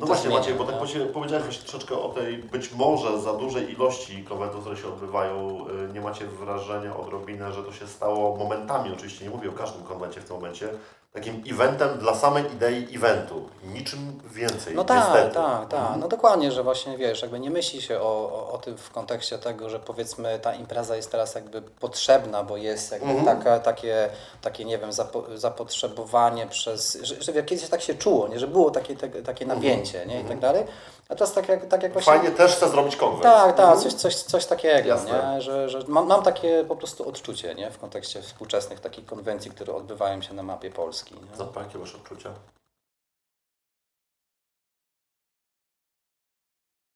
No 0.02 0.06
właśnie 0.06 0.22
zmienia, 0.22 0.38
Maciej, 0.40 0.54
bo 0.54 0.64
tak 0.64 0.78
powie- 0.78 1.06
powiedziałeś 1.06 1.44
właśnie 1.44 1.62
troszeczkę 1.68 1.94
o 1.98 2.08
tej 2.08 2.36
być 2.38 2.72
może 2.72 3.20
za 3.20 3.32
dużej 3.32 3.72
ilości 3.72 4.24
konwentów, 4.24 4.60
które 4.60 4.76
się 4.76 4.88
odbywają. 4.88 5.66
y, 5.90 5.92
Nie 5.92 6.00
macie 6.00 6.26
wrażenia 6.26 6.96
odrobinę, 6.96 7.52
że 7.52 7.62
to 7.62 7.72
się 7.72 7.86
stało 7.86 8.36
momentami, 8.36 8.92
oczywiście 8.92 9.24
nie 9.24 9.30
mówię 9.30 9.48
o 9.48 9.52
każdym 9.52 9.84
konwencie 9.84 10.20
w 10.20 10.24
tym 10.24 10.36
momencie, 10.36 10.68
takim 11.12 11.42
eventem 11.50 11.98
dla 11.98 12.14
samej 12.14 12.44
idei 12.52 12.96
eventu. 12.96 13.48
Niczym 13.64 14.20
więcej. 14.34 14.74
No 14.74 14.84
tak, 14.84 14.98
niestety. 14.98 15.34
tak, 15.34 15.68
tak. 15.68 15.96
No 15.98 16.08
dokładnie, 16.08 16.52
że 16.52 16.62
właśnie 16.62 16.96
wiesz, 16.98 17.22
jakby 17.22 17.40
nie 17.40 17.50
myśli 17.50 17.82
się 17.82 18.00
o, 18.00 18.04
o, 18.32 18.52
o 18.52 18.58
tym 18.58 18.76
w 18.78 18.90
kontekście 18.90 19.38
tego, 19.38 19.70
że 19.70 19.78
powiedzmy 19.80 20.38
ta 20.38 20.54
impreza 20.54 20.96
jest 20.96 21.10
teraz 21.12 21.34
jakby 21.34 21.62
potrzebna, 21.62 22.42
bo 22.44 22.56
jest 22.56 22.92
jakby 22.92 23.10
Mhm. 23.10 23.38
taka, 23.38 23.58
takie, 23.60 24.08
takie, 24.42 24.64
nie 24.64 24.78
wiem, 24.78 24.92
zapo, 24.92 25.24
zapotrzebowanie 25.34 26.46
przez, 26.46 26.98
że, 27.02 27.22
że 27.22 27.42
kiedyś 27.42 27.68
tak 27.68 27.82
się 27.82 27.94
czuło, 27.94 28.28
nie? 28.28 28.38
że 28.38 28.46
było 28.48 28.70
takie, 28.70 28.96
te, 28.96 29.08
takie 29.08 29.46
napięcie, 29.46 30.06
nie? 30.06 30.20
I 30.20 30.24
tak 30.24 30.38
dalej. 30.38 30.64
A 31.08 31.14
teraz 31.14 31.32
tak 31.32 31.48
jak, 31.48 31.66
tak 31.68 31.82
jak 31.82 31.92
właśnie... 31.92 32.12
Fajnie 32.12 32.30
też 32.30 32.52
chcę 32.56 32.68
zrobić 32.68 32.96
konwent. 32.96 33.22
Tak, 33.22 33.56
tak, 33.56 33.60
Mhm. 33.66 33.80
coś, 33.80 33.92
coś, 33.94 34.14
coś 34.16 34.46
takiego, 34.46 34.88
Jasne. 34.88 35.32
nie? 35.34 35.40
Że, 35.42 35.68
że 35.68 35.78
mam, 35.88 36.06
mam 36.06 36.22
takie 36.22 36.64
po 36.68 36.76
prostu 36.76 37.08
odczucie 37.08 37.54
nie? 37.54 37.70
w 37.70 37.78
kontekście 37.78 38.22
współczesnych 38.22 38.80
takich 38.80 39.06
konwencji, 39.06 39.50
które 39.50 39.74
odbywają 39.74 40.22
się 40.22 40.34
na 40.34 40.42
mapie 40.42 40.70
Polski. 40.70 41.01
Nie? 41.10 41.36
Co, 41.36 41.52
jakie 41.60 41.78
masz 41.78 41.94
odczucia? 41.94 42.34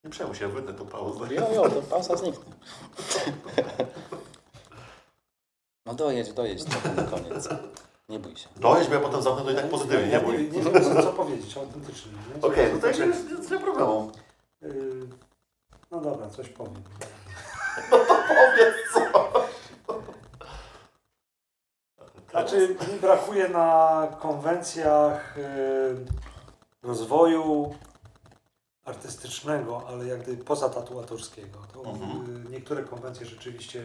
Nie 0.04 0.10
przejmuj 0.10 0.36
się, 0.36 0.48
wytnę 0.48 0.74
tu 0.74 0.86
pauzę. 0.86 1.34
Jo, 1.34 1.48
jo, 1.54 1.68
to 1.70 1.82
pauza 1.82 2.16
zniknie. 2.16 2.52
No 5.86 5.94
dojedź, 5.94 6.32
dojedź 6.32 6.64
to 6.64 6.70
na 6.96 7.02
koniec. 7.02 7.48
Nie 8.08 8.18
bój 8.18 8.36
się. 8.36 8.48
Dojedź, 8.56 8.88
bo 8.88 8.94
ja 8.94 9.00
potem 9.00 9.22
zamknę 9.22 9.44
to 9.44 9.50
i 9.50 9.54
tak 9.54 9.70
pozytywnie. 9.70 10.12
Ja 10.12 10.20
Nie 10.20 10.26
nie, 10.26 10.32
bój. 10.32 10.50
nie 10.50 10.62
wiem, 10.62 10.84
co, 10.84 11.02
co 11.02 11.12
powiedzieć 11.12 11.56
autentycznie. 11.56 12.12
nie? 12.12 12.42
Okej, 12.48 12.66
no 12.74 12.80
to 12.80 12.86
Znaczy, 12.86 13.06
jest 13.06 13.50
nie 13.50 13.56
ma 13.56 13.62
problemu. 13.62 14.12
yy, 14.62 15.08
No 15.90 16.00
dobra, 16.00 16.30
coś 16.30 16.48
powiem. 16.48 16.82
Powiedz 17.90 18.76
co. 18.94 19.32
Znaczy, 22.36 22.76
mi 22.92 23.00
brakuje 23.00 23.48
na 23.48 24.06
konwencjach 24.20 25.38
y, 25.38 25.42
rozwoju 26.82 27.74
artystycznego, 28.84 29.82
ale 29.88 30.06
jak 30.06 30.22
gdyby 30.22 30.44
poza 30.44 30.68
tatuatorskiego. 30.68 31.58
To 31.72 31.80
Mhm. 31.90 32.46
y, 32.46 32.50
niektóre 32.50 32.82
konwencje 32.84 33.26
rzeczywiście 33.26 33.82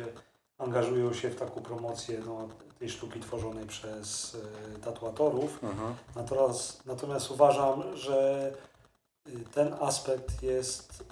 angażują 0.57 1.13
się 1.13 1.29
w 1.29 1.35
taką 1.39 1.61
promocję 1.61 2.19
no, 2.25 2.47
tej 2.79 2.89
sztuki 2.89 3.19
tworzonej 3.19 3.65
przez 3.65 4.35
y, 4.35 4.79
tatuatorów. 4.79 5.63
Mhm. 5.63 5.93
Natomiast, 6.15 6.85
natomiast 6.85 7.31
uważam, 7.31 7.83
że 7.97 8.51
ten 9.53 9.73
aspekt 9.81 10.43
jest 10.43 11.03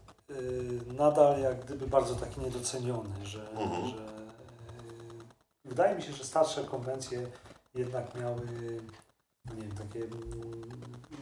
nadal 0.98 1.40
jak 1.42 1.66
gdyby 1.66 1.88
bardzo 1.88 2.16
taki 2.16 2.42
niedoceniony, 2.42 3.26
że, 3.26 3.50
Mhm. 3.52 3.88
że 3.88 4.19
wydaje 5.70 5.96
mi 5.96 6.02
się, 6.02 6.14
że 6.14 6.24
starsze 6.24 6.64
konwencje 6.64 7.28
jednak 7.76 8.16
miały 8.16 8.42
no 9.46 9.54
nie 9.56 9.62
wiem, 9.62 9.72
takie 9.72 10.00
mm, 10.00 10.12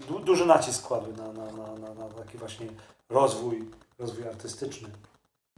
du, 0.07 0.19
duży 0.19 0.45
nacisk 0.45 0.87
kładły 0.87 1.13
na, 1.13 1.31
na, 1.33 1.51
na, 1.51 1.93
na, 1.93 2.09
taki 2.09 2.37
właśnie 2.37 2.67
rozwój, 3.09 3.69
rozwój 3.99 4.27
artystyczny. 4.27 4.89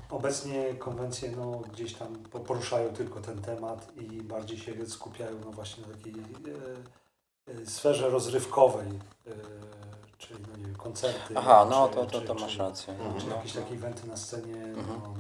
Obecnie 0.10 0.74
konwencje 0.74 1.32
no, 1.32 1.52
gdzieś 1.74 1.94
tam 1.94 2.16
po- 2.16 2.40
poruszają 2.40 2.90
tylko 2.94 3.22
ten 3.22 3.42
temat 3.42 3.92
i 3.96 4.22
bardziej 4.22 4.58
się 4.58 4.86
skupiają 4.88 5.40
no, 5.46 5.52
właśnie 5.52 5.88
na 5.88 5.94
takiej 5.94 6.14
e, 6.14 7.62
e, 7.62 7.66
sferze 7.66 8.10
rozrywkowej, 8.10 8.88
e, 8.88 9.32
czyli 10.18 10.40
no, 10.52 10.58
nie 10.58 10.64
wiem, 10.66 10.76
koncerty. 10.76 11.34
Aha, 11.38 11.68
no 11.70 11.88
czy, 11.90 11.96
to, 11.96 12.06
to, 12.06 12.22
to 12.22 12.36
czy, 12.36 12.42
masz 12.42 12.58
rację. 12.58 12.94
Mhm. 12.94 13.20
Czy 13.22 13.28
No, 13.28 13.36
jakieś 13.36 13.56
no. 13.56 13.62
takie 13.62 13.76
eventy 13.76 14.08
na 14.08 14.18
scenie, 14.18 14.64
Mhm. 14.64 14.88
no, 15.04 15.14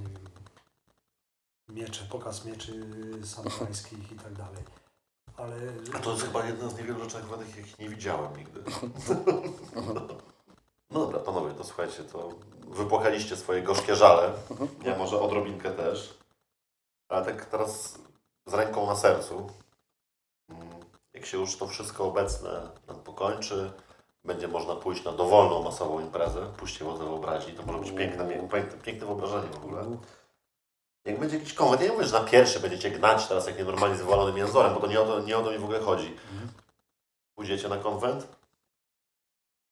miecze, 1.70 2.06
pokaz 2.10 2.46
mieczy 2.46 2.86
samurajskich 3.26 4.12
i 4.12 4.16
tak 4.16 4.34
dalej. 4.34 4.64
Ale 5.38 5.56
A 5.94 6.00
to 6.00 6.12
jest 6.12 6.24
chyba 6.24 6.46
jedna 6.46 6.70
z 6.70 6.78
niewielu 6.78 7.04
rzeczy, 7.04 7.18
jakich 7.18 7.58
jakich 7.58 7.80
nie 7.80 7.90
widziałem 7.90 8.38
nigdy. 8.38 8.64
No 10.92 11.00
dobra, 11.00 11.20
panowie, 11.20 11.54
to 11.54 11.64
słuchajcie, 11.64 12.04
to 12.04 12.30
wypłakaliście 12.68 13.36
swoje 13.36 13.62
gorzkie 13.62 13.96
żale. 13.96 14.34
Ja 14.84 14.98
może 14.98 15.22
odrobinkę 15.22 15.72
też. 15.72 16.18
Ale 17.10 17.26
tak 17.26 17.46
teraz 17.46 18.00
z 18.46 18.54
ręką 18.54 18.88
na 18.88 18.96
sercu. 18.96 19.50
Jak 21.14 21.26
się 21.26 21.38
już 21.38 21.58
to 21.58 21.68
wszystko 21.68 22.06
obecne 22.06 22.70
nam 22.88 23.00
pokończy, 23.00 23.72
będzie 24.26 24.48
można 24.48 24.76
pójść 24.76 25.04
na 25.04 25.12
dowolną, 25.12 25.64
masową 25.64 26.00
imprezę, 26.00 26.52
puśćcie 26.58 26.86
wodze 26.86 27.04
wyobraźni, 27.04 27.54
to 27.54 27.64
może 27.64 27.80
być 27.80 27.92
piękne, 27.92 28.28
piękne, 28.28 28.64
piękne 28.84 29.06
wyobrażenie 29.06 29.48
w 29.48 29.58
ogóle. 29.58 29.98
Jak 31.10 31.20
będzie 31.20 31.38
jakiś 31.38 31.54
konwent, 31.54 31.82
ja 31.82 31.88
nie 31.88 31.94
mówię, 31.94 32.06
że 32.06 32.20
na 32.20 32.26
pierwszy 32.28 32.60
będziecie 32.60 32.92
gnać 32.92 33.28
teraz 33.28 33.48
jak 33.48 33.58
nienormalnie 33.58 33.96
z 33.96 34.02
wywalonym 34.02 34.38
jęzorem, 34.38 34.74
bo 34.74 34.80
to 34.80 34.88
nie 34.88 35.02
o 35.02 35.06
to, 35.06 35.20
nie 35.20 35.38
o 35.38 35.42
to 35.42 35.52
mi 35.52 35.58
w 35.58 35.64
ogóle 35.64 35.80
chodzi. 35.80 36.16
Pójdziecie 37.36 37.70
na 37.70 37.78
konwent? 37.78 38.28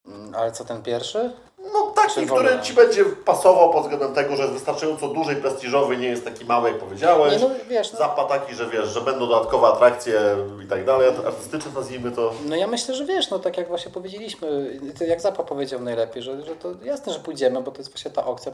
Mm, 0.06 0.36
Ale 0.36 0.52
co 0.52 0.66
ten 0.66 0.84
pierwszy? 0.84 1.32
No 1.74 1.92
taki, 1.96 2.14
Czy 2.14 2.26
który? 2.26 2.60
Ci 2.62 2.74
będzie 2.74 3.06
pasował 3.06 3.74
pod 3.74 3.82
względem 3.82 4.14
tego, 4.14 4.36
że 4.36 4.42
jest 4.42 4.54
wystarczająco 4.54 5.08
duży 5.08 5.34
i 5.34 5.36
prestiżowy, 5.36 5.98
nie 5.98 6.08
jest 6.08 6.26
taki 6.26 6.46
mały 6.46 6.70
jak 6.70 6.80
powiedziałeś. 6.80 7.34
Nie, 7.34 7.48
no 7.48 7.56
wiesz, 7.70 7.92
no, 7.94 8.00
Zapa 8.00 8.26
taki, 8.26 8.56
że 8.56 8.70
wiesz, 8.70 8.90
że 8.90 9.02
będą 9.02 9.28
dodatkowe 9.28 9.68
atrakcje 9.68 10.22
i 10.66 10.68
tak 10.68 10.86
dalej, 10.86 11.10
artystyczne 11.26 11.72
nazwijmy 11.76 12.12
to. 12.12 12.34
no 12.46 12.56
ja 12.56 12.68
myślę, 12.68 12.96
że 12.96 13.06
wiesz, 13.06 13.30
no 13.30 13.40
tak 13.40 13.58
jak 13.58 13.68
właśnie 13.68 13.92
powiedzieliśmy, 13.92 14.80
jak 15.08 15.22
Zapa 15.22 15.44
powiedział 15.44 15.82
najlepiej, 15.82 16.24
że, 16.24 16.42
że 16.46 16.56
to 16.56 16.70
jasne, 16.84 17.14
że 17.14 17.20
pójdziemy, 17.20 17.62
bo 17.62 17.72
to 17.72 17.78
jest 17.78 17.92
właśnie 17.92 18.12
ta 18.12 18.26
opcja 18.26 18.52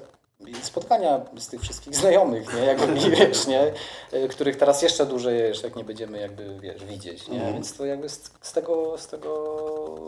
spotkania 0.62 1.22
z 1.38 1.48
tych 1.48 1.62
wszystkich 1.62 1.96
znajomych, 1.96 2.54
nie, 2.54 2.60
jakby, 2.66 2.94
wiesz, 3.16 3.48
nie, 3.48 3.74
Y, 4.14 4.28
których 4.28 4.58
teraz 4.58 4.82
jeszcze 4.82 5.06
dłużej, 5.06 5.40
jeszcze 5.40 5.68
jak 5.68 5.76
nie 5.76 5.84
będziemy 5.84 6.20
jakby, 6.20 6.60
wiesz, 6.60 6.86
widzieć, 6.86 7.28
nie, 7.28 7.36
Mhm. 7.36 7.54
więc 7.54 7.78
to 7.78 7.86
jakby 7.86 8.10
z, 8.10 8.32
z, 8.42 8.52
tego, 8.54 8.98
z 8.98 9.08
tego 9.08 9.32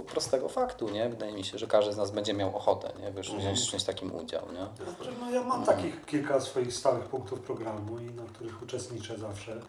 prostego 0.08 0.50
faktu, 0.50 0.90
nie, 0.90 1.10
wydaje 1.10 1.34
mi 1.34 1.44
się, 1.44 1.58
że 1.58 1.68
każdy 1.68 1.94
z 1.94 1.98
nas 1.98 2.12
będzie 2.12 2.34
miał 2.34 2.56
ochotę, 2.58 2.92
nie, 3.00 3.12
wiesz, 3.12 3.30
Mhm. 3.30 3.40
wziąć 3.44 3.68
w 3.68 3.72
czymś 3.72 3.84
takim 3.84 4.16
udział, 4.16 4.42
nie. 4.52 4.86
Znaczy, 4.86 5.12
no, 5.22 5.32
ja 5.32 5.44
mam 5.44 5.66
takich 5.66 6.06
kilka 6.06 6.40
swoich 6.40 6.74
stałych 6.74 7.06
punktów 7.06 7.40
programu 7.40 8.00
i 8.00 8.06
na 8.06 8.24
których 8.24 8.62
uczestniczę 8.64 9.18
zawsze. 9.18 9.60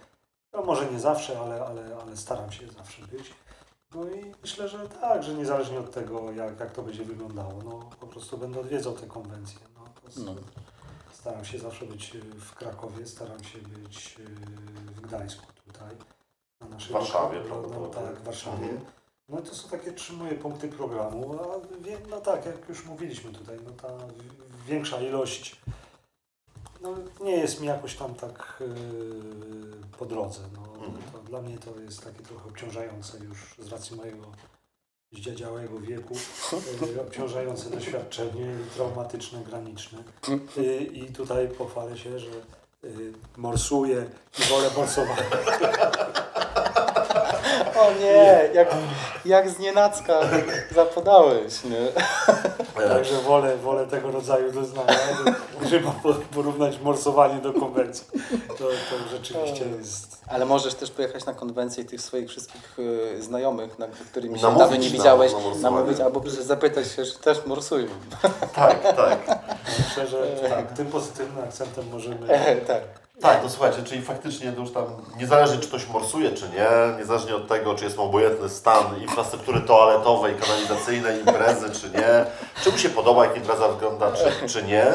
No 0.52 0.62
może 0.62 0.90
nie 0.92 1.00
zawsze, 1.00 1.40
ale, 1.40 1.64
ale, 1.66 1.82
ale 2.02 2.16
staram 2.16 2.52
się 2.52 2.66
zawsze 2.78 3.02
być. 3.02 3.30
No 3.94 4.04
i 4.04 4.32
myślę, 4.42 4.68
że 4.68 4.88
tak, 4.88 5.22
że 5.22 5.34
niezależnie 5.34 5.78
od 5.78 5.90
tego, 5.90 6.32
jak, 6.32 6.60
jak 6.60 6.72
to 6.72 6.82
będzie 6.82 7.04
wyglądało, 7.04 7.52
no 7.64 7.90
po 8.00 8.06
prostu 8.06 8.38
będę 8.38 8.60
odwiedzał 8.60 8.92
te 8.92 9.06
konwencje. 9.06 9.58
No, 9.74 9.80
No. 10.16 10.34
Staram 11.12 11.44
się 11.44 11.58
zawsze 11.58 11.86
być 11.86 12.14
y, 12.14 12.20
w 12.20 12.54
Krakowie, 12.54 13.06
staram 13.06 13.44
się 13.44 13.58
być 13.58 14.16
y, 14.20 14.24
w 14.94 15.00
Gdańsku 15.00 15.46
tutaj. 15.66 15.96
Na 16.60 16.68
naszej 16.68 16.88
W 16.88 16.92
Warszawie, 16.92 17.40
no, 17.48 17.62
no, 17.62 17.88
tak, 17.88 18.16
w 18.20 18.24
Warszawie. 18.24 18.64
Mhm. 18.64 18.80
No 19.28 19.40
i 19.40 19.42
to 19.42 19.54
są 19.54 19.68
takie 19.68 19.92
trzy 19.92 20.12
moje 20.12 20.34
punkty 20.34 20.68
programu, 20.68 21.38
a 21.42 21.46
no 22.10 22.20
tak, 22.20 22.46
jak 22.46 22.68
już 22.68 22.84
mówiliśmy 22.84 23.32
tutaj, 23.32 23.58
no 23.64 23.70
ta 23.70 23.88
większa 24.66 25.00
ilość 25.00 25.56
no, 26.80 26.94
nie 27.24 27.36
jest 27.36 27.60
mi 27.60 27.66
jakoś 27.66 27.96
tam 27.96 28.14
tak 28.14 28.56
yy, 28.60 29.76
po 29.98 30.06
drodze. 30.06 30.40
No, 30.56 30.66
Mhm. 30.86 31.02
to 31.12 31.18
dla 31.18 31.42
mnie 31.42 31.58
to 31.58 31.80
jest 31.80 32.04
takie 32.04 32.22
trochę 32.22 32.48
obciążające 32.48 33.18
już 33.18 33.54
z 33.58 33.68
racji 33.72 33.96
mojego 33.96 34.26
zdziadziałego 35.12 35.80
wieku, 35.80 36.14
yy, 36.94 37.00
obciążające 37.00 37.70
doświadczenie, 37.70 38.46
traumatyczne, 38.74 39.40
graniczne. 39.44 39.98
Yy, 40.56 40.76
I 40.76 41.06
tutaj 41.12 41.48
pochwalę 41.48 41.98
się, 41.98 42.18
że 42.18 42.30
yy, 42.82 43.12
morsuję 43.36 44.10
i 44.38 44.42
wolę 44.42 44.70
morsować. 44.76 45.18
O 47.86 48.00
nie, 48.00 48.48
jak, 48.54 48.68
jak 49.24 49.50
z 49.50 49.58
nienacka 49.58 50.20
zapodałeś, 50.74 51.64
nie. 51.64 52.02
Także 52.88 53.14
wolę, 53.14 53.56
wolę 53.56 53.86
tego 53.86 54.10
rodzaju 54.10 54.52
doznania, 54.52 54.98
żeby 55.70 55.88
po- 56.02 56.14
porównać 56.34 56.80
morsowanie 56.80 57.40
do 57.40 57.52
konwencji. 57.52 58.06
To, 58.48 58.64
to 58.64 59.08
rzeczywiście 59.10 59.64
jest... 59.78 60.16
Ale 60.28 60.44
możesz 60.46 60.74
też 60.74 60.90
pojechać 60.90 61.26
na 61.26 61.34
konwencję 61.34 61.82
i 61.84 61.86
tych 61.86 62.00
swoich 62.00 62.28
wszystkich 62.28 62.78
y, 62.78 63.22
znajomych, 63.22 63.78
na 63.78 63.86
którymi 63.88 64.38
się 64.38 64.58
dawno 64.58 64.76
nie 64.76 64.90
widziałeś, 64.90 65.32
na 65.32 65.70
namówić 65.70 66.00
albo 66.00 66.20
zapytać 66.30 66.92
się, 66.92 67.04
czy 67.04 67.18
też 67.18 67.46
morsują. 67.46 67.86
Tak, 68.54 68.96
tak. 68.96 69.18
Myślę, 69.88 70.06
że 70.06 70.26
tak, 70.48 70.72
tym 70.72 70.86
pozytywnym 70.86 71.44
akcentem 71.44 71.84
możemy... 71.92 72.26
tak. 72.66 73.05
Tak, 73.20 73.42
to 73.42 73.50
słuchajcie, 73.50 73.82
czyli 73.82 74.02
faktycznie 74.02 74.52
to 74.52 74.60
już 74.60 74.72
tam, 74.72 74.84
niezależnie 75.16 75.58
czy 75.58 75.68
ktoś 75.68 75.88
morsuje, 75.88 76.30
czy 76.30 76.44
nie, 76.48 76.98
niezależnie 76.98 77.36
od 77.36 77.48
tego, 77.48 77.74
czy 77.74 77.84
jest 77.84 77.98
obojętny 77.98 78.48
stan 78.48 79.00
infrastruktury 79.02 79.60
toaletowej, 79.60 80.34
kanalizacyjnej, 80.34 81.20
imprezy, 81.20 81.70
czy 81.70 81.90
nie, 81.90 82.24
czy 82.62 82.70
mu 82.72 82.78
się 82.78 82.88
podoba, 82.88 83.24
jak 83.26 83.36
impreza 83.36 83.68
wygląda, 83.68 84.12
czy, 84.12 84.48
czy 84.48 84.62
nie, 84.62 84.86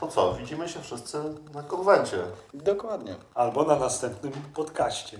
to 0.00 0.06
co, 0.06 0.34
widzimy 0.34 0.68
się 0.68 0.80
wszyscy 0.80 1.18
na 1.54 1.62
konwencie. 1.62 2.18
Dokładnie. 2.54 3.14
Albo 3.34 3.64
na 3.64 3.76
następnym 3.76 4.32
podcaście. 4.54 5.18